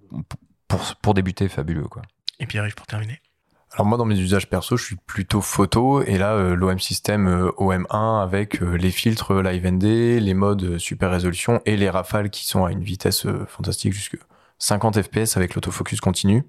[0.68, 2.02] pour, pour débuter fabuleux quoi.
[2.40, 3.20] Et Pierre-Yves pour terminer.
[3.72, 7.26] Alors moi dans mes usages perso, je suis plutôt photo et là euh, l'OM système
[7.26, 9.82] euh, OM1 avec euh, les filtres Live ND,
[10.20, 14.16] les modes super résolution et les rafales qui sont à une vitesse euh, fantastique jusque
[14.58, 16.44] 50 fps avec l'autofocus continu.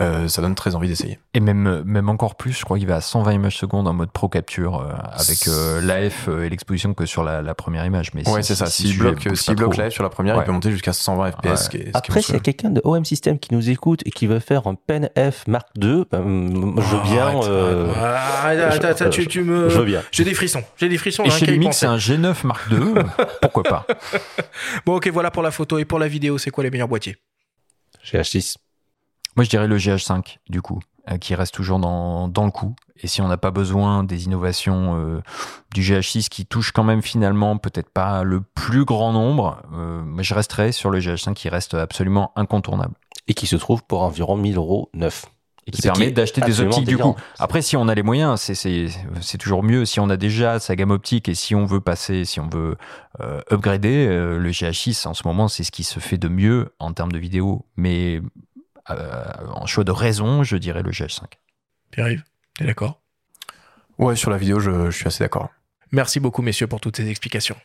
[0.00, 1.18] Euh, ça donne très envie d'essayer.
[1.34, 4.10] Et même, même encore plus, je crois qu'il va à 120 images secondes en mode
[4.10, 8.12] pro capture euh, avec euh, l'AF et l'exposition que sur la, la première image.
[8.14, 8.66] Mais Ouais, si- c'est ça.
[8.66, 10.42] si- S'il si bloque, pas bloque live sur la première, Ouais.
[10.42, 11.44] il peut monter jusqu'à 120 FPS.
[11.46, 11.56] Ouais.
[11.56, 13.54] ce qui est- ce qui est Après, s'il y a quelqu'un de OM System qui
[13.54, 16.22] nous écoute et qui veut faire un Pen F Mark II, ben,
[16.80, 17.26] je veux bien.
[17.26, 19.68] Arrête, euh, arrête, arrête, je- tu, me...
[19.68, 20.02] Veux bien.
[20.12, 20.62] J'ai des frissons.
[20.76, 21.24] J'ai des frissons.
[21.24, 22.78] Et rien chez Lumix, c'est un G9 Mark II.
[23.42, 23.86] Pourquoi pas
[24.86, 25.78] Bon, ok, voilà pour la photo.
[25.78, 27.16] Et pour la vidéo, c'est quoi les meilleurs boîtiers?
[28.02, 28.56] J'ai H6.
[29.38, 32.74] Moi, je dirais le GH5, du coup, euh, qui reste toujours dans, dans le coup.
[33.00, 35.20] Et si on n'a pas besoin des innovations euh,
[35.72, 40.34] du GH6 qui touche quand même finalement peut-être pas le plus grand nombre, euh, je
[40.34, 42.94] resterai sur le GH5 qui reste absolument incontournable.
[43.28, 45.26] Et qui se trouve pour environ 1000 euros neuf.
[45.68, 47.14] Et qui permet d'acheter des optiques du coup.
[47.38, 48.88] Après, si on a les moyens, c'est-
[49.38, 49.84] toujours mieux.
[49.84, 52.76] Si on a déjà sa gamme optique et si on veut passer, si on veut
[53.20, 56.74] euh, upgrader, euh, le GH6 en ce moment, c'est ce qui se fait de mieux
[56.78, 57.66] en termes de vidéo.
[57.76, 58.22] Mais
[58.88, 61.24] en choix de raison, je dirais le GH5.
[61.90, 62.24] Pierre-Yves,
[62.56, 63.00] t'es d'accord?
[63.98, 65.50] Ouais, sur la vidéo, je, je suis assez d'accord.
[65.90, 67.56] Merci beaucoup, messieurs, pour toutes ces explications.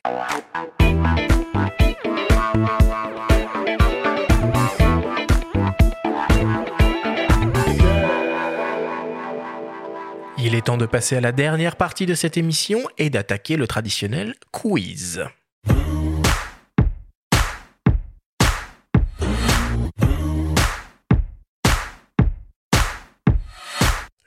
[10.45, 13.65] Il est temps de passer à la dernière partie de cette émission et d'attaquer le
[13.65, 15.23] traditionnel quiz.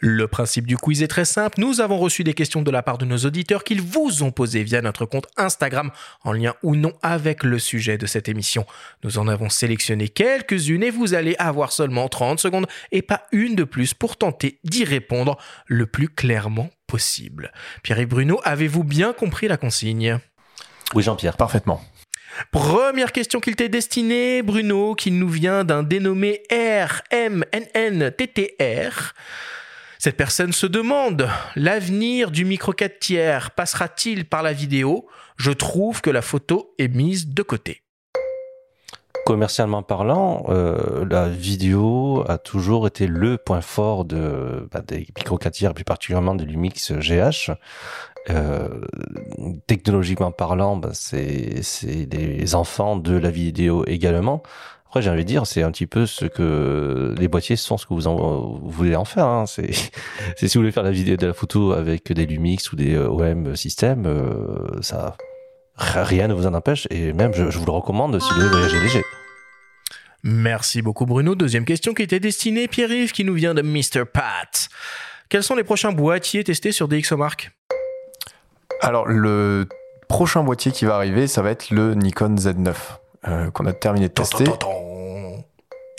[0.09, 1.59] Le principe du quiz est très simple.
[1.61, 4.63] Nous avons reçu des questions de la part de nos auditeurs qu'ils vous ont posées
[4.63, 5.91] via notre compte Instagram,
[6.23, 8.67] en lien ou non avec le sujet de cette émission.
[9.03, 13.57] Nous en avons sélectionné quelques-unes et vous allez avoir seulement 30 secondes et pas une
[13.57, 17.51] de plus pour tenter d'y répondre le plus clairement possible.
[17.83, 20.21] Pierre et Bruno, avez-vous bien compris la consigne?
[20.95, 21.37] Oui, Jean-Pierre.
[21.37, 21.83] Parfaitement.
[22.53, 27.57] Première question qu'il t'est destinée, Bruno, qui nous vient d'un dénommé RMNNTTR.
[29.99, 35.07] Cette personne se demande l'avenir du micro 4 tiers passera-t-il par la vidéo?
[35.37, 37.83] Je trouve que la photo est mise de côté.
[39.25, 45.53] Commercialement parlant, euh, la vidéo a toujours été le point fort bah, des micro 4
[45.53, 47.51] tiers, plus particulièrement de Lumix GH.
[48.31, 48.69] Euh,
[49.67, 54.43] technologiquement parlant, bah, c'est des enfants de la vidéo également.
[54.97, 57.85] Après, j'ai envie de dire, c'est un petit peu ce que les boîtiers sont, ce
[57.85, 59.27] que vous, en, vous voulez en faire.
[59.27, 59.45] Hein.
[59.45, 59.71] C'est
[60.37, 62.97] c'est si vous voulez faire la vidéo de la photo avec des Lumix ou des
[62.97, 65.19] OM système, euh, ça
[65.77, 66.89] rien ne vous en empêche.
[66.89, 69.03] Et même, je, je vous le recommande si vous voulez voyager léger.
[70.23, 71.35] Merci beaucoup Bruno.
[71.35, 74.07] Deuxième question qui était destinée Pierre-Yves qui nous vient de Mr.
[74.11, 74.71] Pat.
[75.29, 77.51] Quels sont les prochains boîtiers testés sur DxOMark
[78.81, 79.69] Alors, le
[80.09, 82.75] prochain boîtier qui va arriver, ça va être le Nikon Z9,
[83.29, 84.45] euh, qu'on a terminé de tester.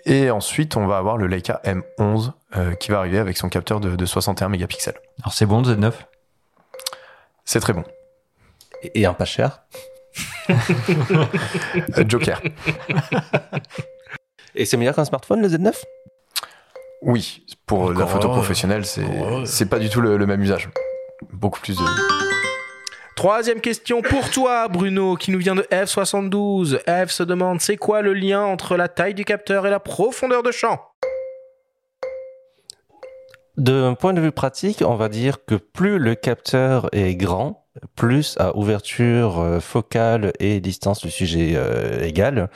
[0.10, 3.82] Et ensuite, on va avoir le Leica M11 euh, qui va arriver avec son capteur
[3.82, 4.96] de, de 61 mégapixels.
[5.22, 5.92] Alors c'est bon, Z9
[7.44, 7.84] C'est très bon.
[8.84, 9.64] Et, et un pas cher?
[10.50, 10.56] Euh,
[12.08, 12.42] Joker.
[14.56, 15.74] Et c'est meilleur qu'un smartphone, le Z9
[17.02, 20.70] Oui, pour la photo professionnelle, c'est pas du tout le, le même usage.
[21.34, 21.84] Beaucoup plus de.
[23.18, 26.78] Troisième question pour toi, Bruno, qui nous vient de F72.
[26.86, 30.44] F se demande c'est quoi le lien entre la taille du capteur et la profondeur
[30.44, 30.80] de champ?
[33.58, 38.36] D'un point de vue pratique, on va dire que plus le capteur est grand, plus
[38.40, 42.50] à ouverture euh, focale et distance du sujet euh, égale,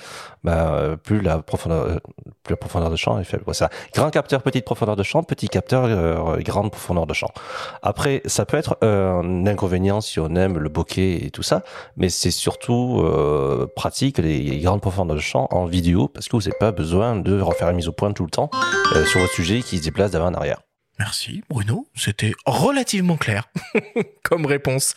[0.44, 2.00] bah, euh, plus la profondeur, euh,
[2.44, 3.44] plus la profondeur de champ est faible.
[3.54, 3.70] Ça.
[3.94, 7.32] Grand capteur, petite profondeur de champ, petit capteur, euh, grande profondeur de champ.
[7.82, 11.64] Après, ça peut être euh, un inconvénient si on aime le bokeh et tout ça,
[11.98, 13.04] mais c'est surtout
[13.76, 17.40] pratique les grandes profondeurs de champ en vidéo parce que vous n'avez pas besoin de
[17.40, 18.50] refaire la mise au point tout le temps
[19.06, 20.62] sur votre sujet qui se déplace d'avant en arrière.
[21.04, 21.88] Merci, Bruno.
[21.96, 23.50] C'était relativement clair
[24.24, 24.94] comme réponse.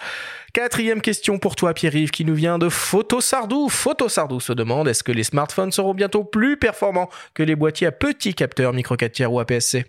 [0.53, 3.71] Quatrième question pour toi, Pierre-Yves, qui nous vient de Photo Sardou.
[3.71, 7.87] Photo Sardou se demande est-ce que les smartphones seront bientôt plus performants que les boîtiers
[7.87, 9.87] à petits capteurs micro 4 tiers ou APS-C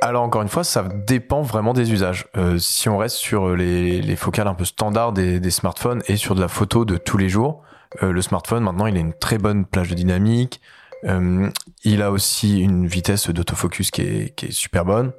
[0.00, 2.26] Alors encore une fois, ça dépend vraiment des usages.
[2.36, 6.16] Euh, si on reste sur les, les focales un peu standards des, des smartphones et
[6.16, 7.62] sur de la photo de tous les jours,
[8.02, 10.60] euh, le smartphone maintenant il a une très bonne plage de dynamique.
[11.04, 11.48] Euh,
[11.84, 15.12] il a aussi une vitesse d'autofocus qui est, super bonne.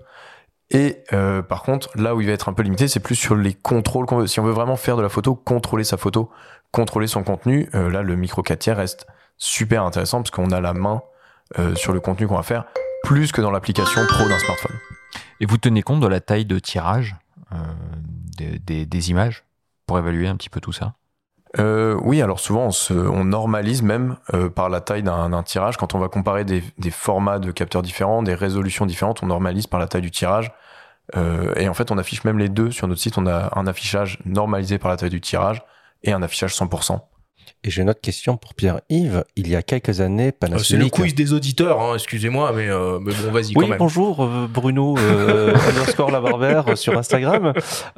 [0.70, 3.36] Et euh, par contre, là où il va être un peu limité, c'est plus sur
[3.36, 4.28] les contrôles qu'on veut.
[4.28, 6.32] Si on veut vraiment faire de la photo, contrôler sa photo,
[6.72, 9.06] contrôler son contenu, euh, là le micro 4 tiers reste
[9.38, 11.02] super intéressant parce qu'on a la main
[11.76, 12.66] sur le contenu qu'on va faire
[13.04, 14.76] plus que dans l'application pro d'un smartphone.
[15.40, 17.16] Et vous tenez compte de la taille de tirage
[18.38, 19.44] des images
[19.86, 20.96] pour évaluer un petit peu tout ça?
[21.60, 25.78] Euh, oui, alors souvent on, se, on normalise même euh, par la taille d'un tirage.
[25.78, 29.68] Quand on va comparer des, des formats de capteurs différents, des résolutions différentes, on normalise
[29.68, 30.52] par la taille du tirage.
[31.16, 33.18] Euh, et en fait, on affiche même les deux sur notre site.
[33.18, 35.64] On a un affichage normalisé par la taille du tirage
[36.04, 37.00] et un affichage 100%.
[37.64, 39.24] Et j'ai une autre question pour Pierre-Yves.
[39.38, 40.92] Il y a quelques années, Euh, C'est le Panasonic...
[40.94, 43.78] quiz des auditeurs, hein, excusez-moi, mais, euh, mais bon, vas-y Oui, quand même.
[43.78, 47.54] bonjour euh, Bruno euh, underscore la Barbère sur Instagram.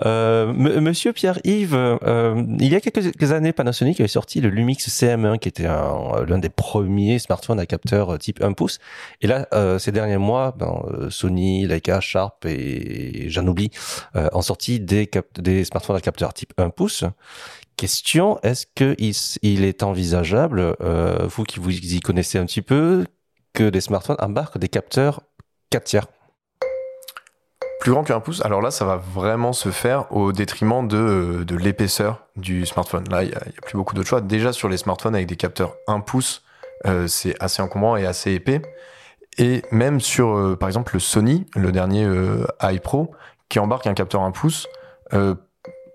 [0.05, 5.39] Euh, Monsieur Pierre-Yves, euh, il y a quelques années, Panasonic avait sorti le Lumix CM1
[5.39, 8.79] qui était un- l'un des premiers smartphones à capteur euh, type 1 pouce.
[9.21, 13.71] Et là, euh, ces derniers mois, ben, euh, Sony, Leica, Sharp et j'en oublie
[14.15, 15.09] euh, ont sorti des,
[15.39, 17.03] des smartphones à capteur type 1 pouce.
[17.77, 22.45] Question, est-ce que il, s- il est envisageable, euh, vous qui vous y connaissez un
[22.45, 23.05] petit peu,
[23.53, 25.21] que des smartphones embarquent des capteurs
[25.71, 26.07] 4 tiers?
[27.81, 31.55] Plus grand qu'un pouce, alors là, ça va vraiment se faire au détriment de, de
[31.55, 33.03] l'épaisseur du smartphone.
[33.09, 34.21] Là, il n'y a, plus beaucoup d'autres choix.
[34.21, 36.43] Déjà, sur les smartphones avec des capteurs 1 pouce,
[36.85, 38.61] euh, c'est assez encombrant et assez épais.
[39.37, 43.11] Et même sur, euh, par exemple, le Sony, le dernier euh, iPro,
[43.49, 44.67] qui embarque un capteur 1 pouce,
[45.13, 45.35] euh,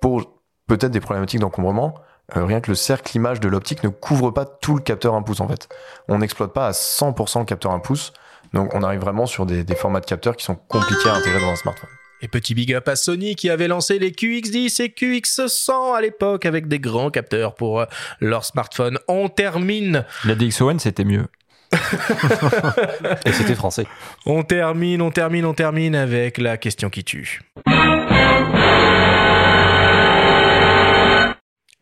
[0.00, 0.39] pour
[0.70, 1.94] peut-être des problématiques d'encombrement,
[2.36, 5.22] euh, rien que le cercle image de l'optique ne couvre pas tout le capteur 1
[5.22, 5.68] pouce en fait.
[6.06, 8.12] On n'exploite pas à 100% le capteur 1 pouce,
[8.54, 11.40] donc on arrive vraiment sur des, des formats de capteurs qui sont compliqués à intégrer
[11.40, 11.90] dans un smartphone.
[12.22, 16.46] Et petit big up à Sony qui avait lancé les QX10 et QX100 à l'époque
[16.46, 17.86] avec des grands capteurs pour euh,
[18.20, 18.98] leur smartphone.
[19.08, 21.26] On termine, La DxOne, c'était mieux.
[23.26, 23.86] Et c'était français.
[24.26, 27.40] on termine, on termine, on termine avec la question qui tue.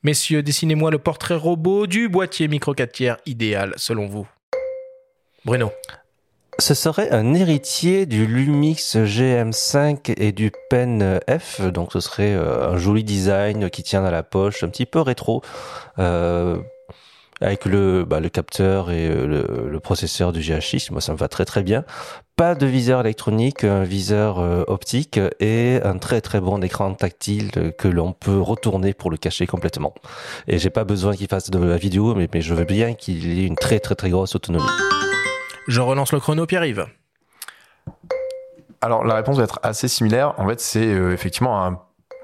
[0.05, 4.29] Messieurs, dessinez-moi le portrait robot du boîtier micro 4 tiers idéal selon vous.
[5.45, 5.73] Bruno.
[6.61, 12.71] Ce serait un héritier du Lumix GM5 et du Pen F, donc ce serait euh,
[12.71, 15.43] un joli design qui tient à la poche, un petit peu rétro,
[15.99, 16.59] euh,
[17.41, 21.19] avec le, bah, le capteur et euh, le, le processeur du GH6, moi ça me
[21.19, 21.85] va très très bien.
[22.37, 27.51] Pas de viseur électronique, un viseur euh, optique et un très très bon écran tactile
[27.77, 29.93] que l'on peut retourner pour le cacher complètement.
[30.47, 33.39] Et j'ai pas besoin qu'il fasse de la vidéo, mais, mais je veux bien qu'il
[33.41, 34.65] ait une très très très grosse autonomie.
[35.67, 36.87] Je relance le chrono, Pierre-Yves.
[38.81, 40.35] Alors la réponse va être assez similaire.
[40.39, 41.81] En fait, c'est euh, effectivement un-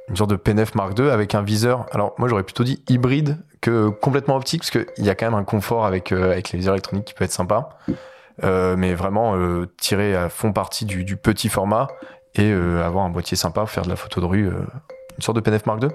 [0.09, 1.87] une sorte de P9 Mark II avec un viseur.
[1.93, 5.35] Alors moi j'aurais plutôt dit hybride que complètement optique parce qu'il y a quand même
[5.39, 7.71] un confort avec, euh, avec les viseurs électroniques qui peut être sympa.
[8.43, 11.87] Euh, mais vraiment euh, tirer à fond partie du, du petit format
[12.35, 14.49] et euh, avoir un boîtier sympa, faire de la photo de rue.
[14.49, 14.67] euh,
[15.17, 15.89] une sorte de P9 Mark II.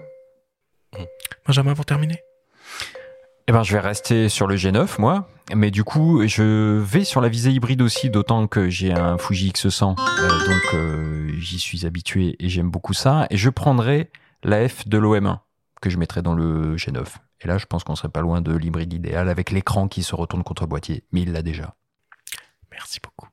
[1.45, 2.23] Benjamin pour terminer.
[3.47, 5.27] Eh ben, je vais rester sur le G9, moi.
[5.53, 9.49] Mais du coup, je vais sur la visée hybride aussi, d'autant que j'ai un Fuji
[9.51, 9.95] X100.
[9.99, 13.27] euh, donc, euh, j'y suis habitué et j'aime beaucoup ça.
[13.31, 14.11] Et je prendrai
[14.43, 15.39] la F de l'OM1,
[15.81, 17.03] que je mettrai dans le G9.
[17.41, 20.15] Et là, je pense qu'on serait pas loin de l'hybride idéal avec l'écran qui se
[20.15, 21.03] retourne contre le boîtier.
[21.11, 21.75] Mais il l'a déjà.
[22.71, 23.27] Merci beaucoup.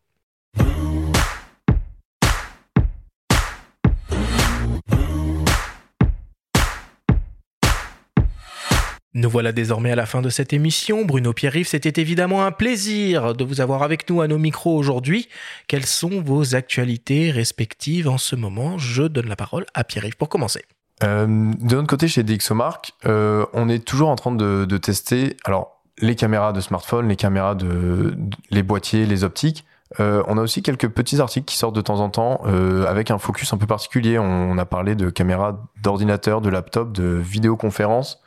[9.17, 11.07] Nous voilà désormais à la fin de cette émission.
[11.07, 15.31] Bruno Pierre-Yves, c'était évidemment un plaisir de vous avoir avec nous à nos micros aujourd'hui.
[15.69, 18.77] Quelles sont vos actualités respectives en ce moment?
[18.77, 20.67] Je donne la parole à Pierre-Yves pour commencer.
[21.03, 25.83] Euh, de notre côté, chez DxOMark, euh, on est toujours en train de, tester alors
[25.99, 28.17] les caméras de smartphone, les caméras de,
[28.51, 29.65] les boîtiers, les optiques.
[30.01, 32.43] Euh, on a aussi quelques petits articles qui sortent de temps en temps
[32.87, 34.19] avec un focus un peu particulier.
[34.19, 38.21] On, a parlé de caméras d'ordinateur, de laptop, de vidéoconférence,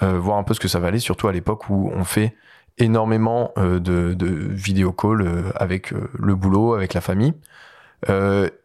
[0.00, 2.36] voir un peu ce que ça va aller, surtout à l'époque où on fait
[2.78, 3.78] énormément de,
[4.14, 7.32] de avec le boulot, avec la famille.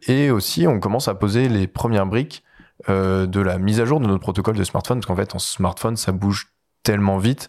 [0.06, 2.44] Et aussi, on commence à poser les premières briques
[2.88, 5.38] euh, de la mise à jour de notre protocole de smartphone, parce qu'en fait, en
[5.38, 6.52] smartphone, ça bouge
[6.82, 7.48] tellement vite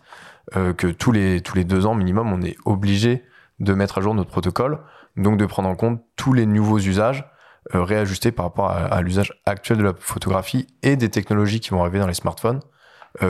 [0.55, 3.23] euh, que tous les, deux ans minimum, on est obligé
[3.59, 4.79] de mettre à jour notre protocole,
[5.15, 7.25] donc de prendre en compte tous les nouveaux usages,
[7.73, 11.69] euh, réajustés par rapport à, à l'usage actuel de la photographie et des technologies qui
[11.69, 12.61] vont arriver dans les smartphones,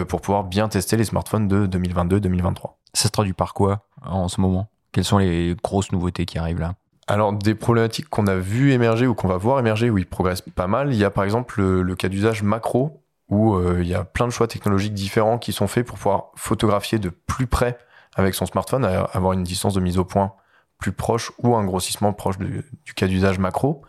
[0.07, 2.75] pour pouvoir bien tester les smartphones de 2022-2023.
[2.93, 4.69] Ça se traduit par quoi en ce moment?
[4.93, 6.75] Quelles sont les grosses nouveautés qui arrivent là?
[7.07, 10.41] Alors, des problématiques qu'on a vu émerger ou qu'on va voir émerger, où ils progressent
[10.41, 13.93] pas mal, il y a par exemple le, cas d'usage macro, où euh, il y
[13.93, 17.77] a plein de choix technologiques différents qui sont faits pour pouvoir photographier de plus près
[18.15, 20.33] avec son smartphone, avoir une distance de mise au point
[20.77, 22.63] plus proche ou un grossissement proche du,
[22.95, 23.81] cas d'usage macro.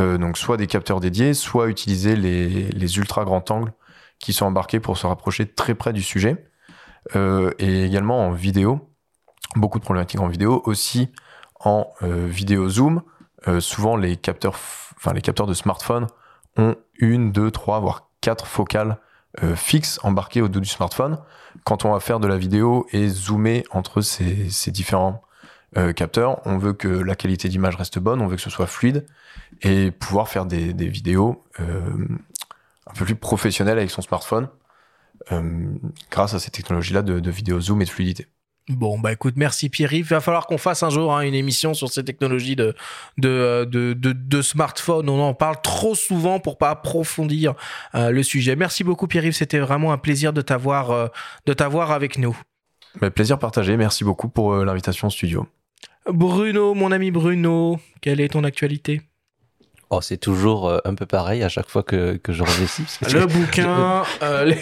[0.00, 3.72] Euh, donc soit des capteurs dédiés, soit utiliser les, les ultra grands angles
[4.18, 6.46] qui sont embarqués pour se rapprocher très près du sujet.
[7.16, 8.88] Euh, et également en vidéo,
[9.56, 11.10] beaucoup de problématiques en vidéo, aussi
[11.62, 13.02] en euh, vidéo zoom.
[13.48, 14.54] Euh, souvent les capteurs,
[14.96, 16.06] enfin les capteurs de smartphone
[16.56, 18.98] ont une, deux, trois, voire quatre focales
[19.42, 21.18] euh, fixe embarqué au dos du smartphone
[21.64, 25.22] quand on va faire de la vidéo et zoomer entre ces, différents
[25.96, 26.40] capteurs.
[26.46, 29.06] On veut que la qualité d'image reste bonne, on veut que ce soit fluide
[29.62, 34.48] et pouvoir faire des, vidéos un peu plus professionnelles avec son smartphone
[36.10, 38.28] grâce à ces technologies-là de, de vidéo zoom et de fluidité.
[38.68, 40.06] Bon, bah écoute, merci Pierre-Yves.
[40.06, 42.74] Il va falloir qu'on fasse un jour hein, une émission sur ces technologies de,
[43.18, 45.08] de, de, de, de smartphone.
[45.08, 47.54] On en parle trop souvent pour pas approfondir
[47.96, 48.54] euh, le sujet.
[48.54, 49.34] Merci beaucoup Pierre-Yves.
[49.34, 51.08] C'était vraiment un plaisir de t'avoir euh,
[51.46, 52.38] de t'avoir avec nous.
[53.00, 53.76] Mais plaisir partagé.
[53.76, 55.46] Merci beaucoup pour euh, l'invitation au studio.
[56.06, 59.02] Bruno, mon ami Bruno, quelle est ton actualité?
[59.94, 62.82] Oh, c'est toujours euh, un peu pareil à chaque fois que, que je reviens ici.
[63.12, 64.54] Le bouquin, euh, les-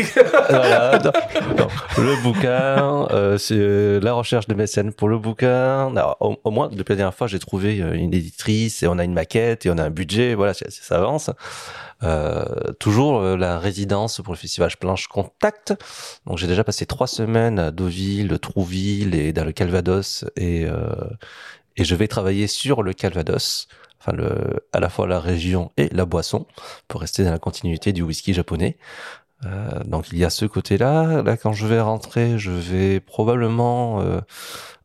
[0.49, 1.13] Voilà, non,
[1.57, 1.69] non.
[2.03, 5.87] le bouquin, euh, c'est euh, la recherche de mécènes pour le bouquin.
[5.97, 8.99] Alors, au, au moins, depuis la dernière fois, j'ai trouvé euh, une éditrice et on
[8.99, 10.35] a une maquette et on a un budget.
[10.35, 11.31] Voilà, ça, ça avance.
[12.03, 12.45] Euh,
[12.81, 15.75] toujours euh, la résidence pour le festival Planche Contact.
[16.27, 20.89] Donc, j'ai déjà passé trois semaines à Deauville, Trouville et dans le Calvados et euh,
[21.77, 23.69] et je vais travailler sur le Calvados.
[24.01, 26.47] Enfin, le, à la fois la région et la boisson,
[26.89, 28.79] pour rester dans la continuité du whisky japonais.
[29.47, 31.23] Euh, donc il y a ce côté-là.
[31.23, 34.21] Là, quand je vais rentrer, je vais probablement euh,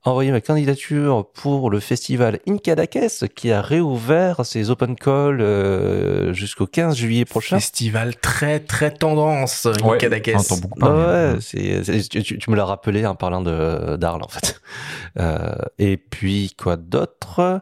[0.05, 6.67] envoyer ma candidature pour le festival Incadakes qui a réouvert ses open calls euh, jusqu'au
[6.67, 7.57] 15 juillet prochain.
[7.57, 10.31] festival très très tendance, Ouais, Nikadakes.
[10.35, 11.03] on entend beaucoup Ah parler.
[11.33, 14.59] ouais, c'est, c'est- tu, tu- tu me l'as rappelé en parlant de d'Arles en fait.
[15.17, 17.61] Euh, et puis quoi d'autre?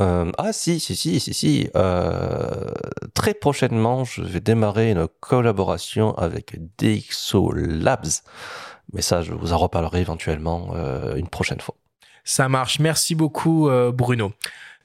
[0.00, 1.68] Euh, Ah si, si, si, si, si.
[1.74, 2.70] Euh,
[3.14, 8.06] très prochainement, je vais démarrer une collaboration avec DxO Labs.
[8.92, 11.74] Mais ça, je vous en reparlerai éventuellement euh, une prochaine fois.
[12.24, 12.78] Ça marche.
[12.78, 14.32] Merci beaucoup, euh, Bruno.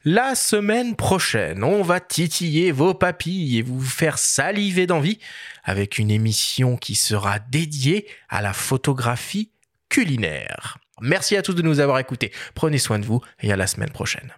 [0.05, 5.19] La semaine prochaine, on va titiller vos papilles et vous faire saliver d'envie
[5.63, 9.51] avec une émission qui sera dédiée à la photographie
[9.89, 10.77] culinaire.
[11.01, 12.31] Merci à tous de nous avoir écoutés.
[12.55, 14.33] Prenez soin de vous et à la semaine prochaine.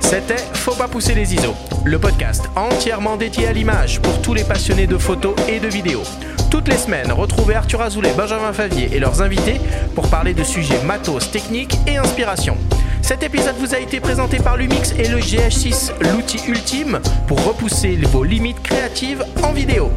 [0.00, 4.44] C'était Faut pas pousser les ISO, le podcast entièrement dédié à l'image pour tous les
[4.44, 6.04] passionnés de photos et de vidéos.
[6.52, 9.60] Toutes les semaines, retrouvez Arthur Azoulay, Benjamin Favier et leurs invités
[9.96, 12.56] pour parler de sujets matos, techniques et inspiration.
[13.02, 17.96] Cet épisode vous a été présenté par Lumix et le GH6, l'outil ultime pour repousser
[18.12, 19.90] vos limites créatives en vidéo.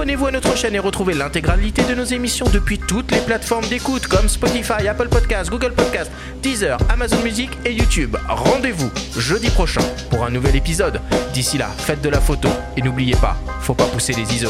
[0.00, 4.06] Abonnez-vous à notre chaîne et retrouvez l'intégralité de nos émissions depuis toutes les plateformes d'écoute
[4.06, 6.10] comme Spotify, Apple Podcasts, Google Podcasts,
[6.42, 8.16] Deezer, Amazon Music et YouTube.
[8.26, 11.02] Rendez-vous jeudi prochain pour un nouvel épisode.
[11.34, 12.48] D'ici là, faites de la photo
[12.78, 14.48] et n'oubliez pas, faut pas pousser les ISO.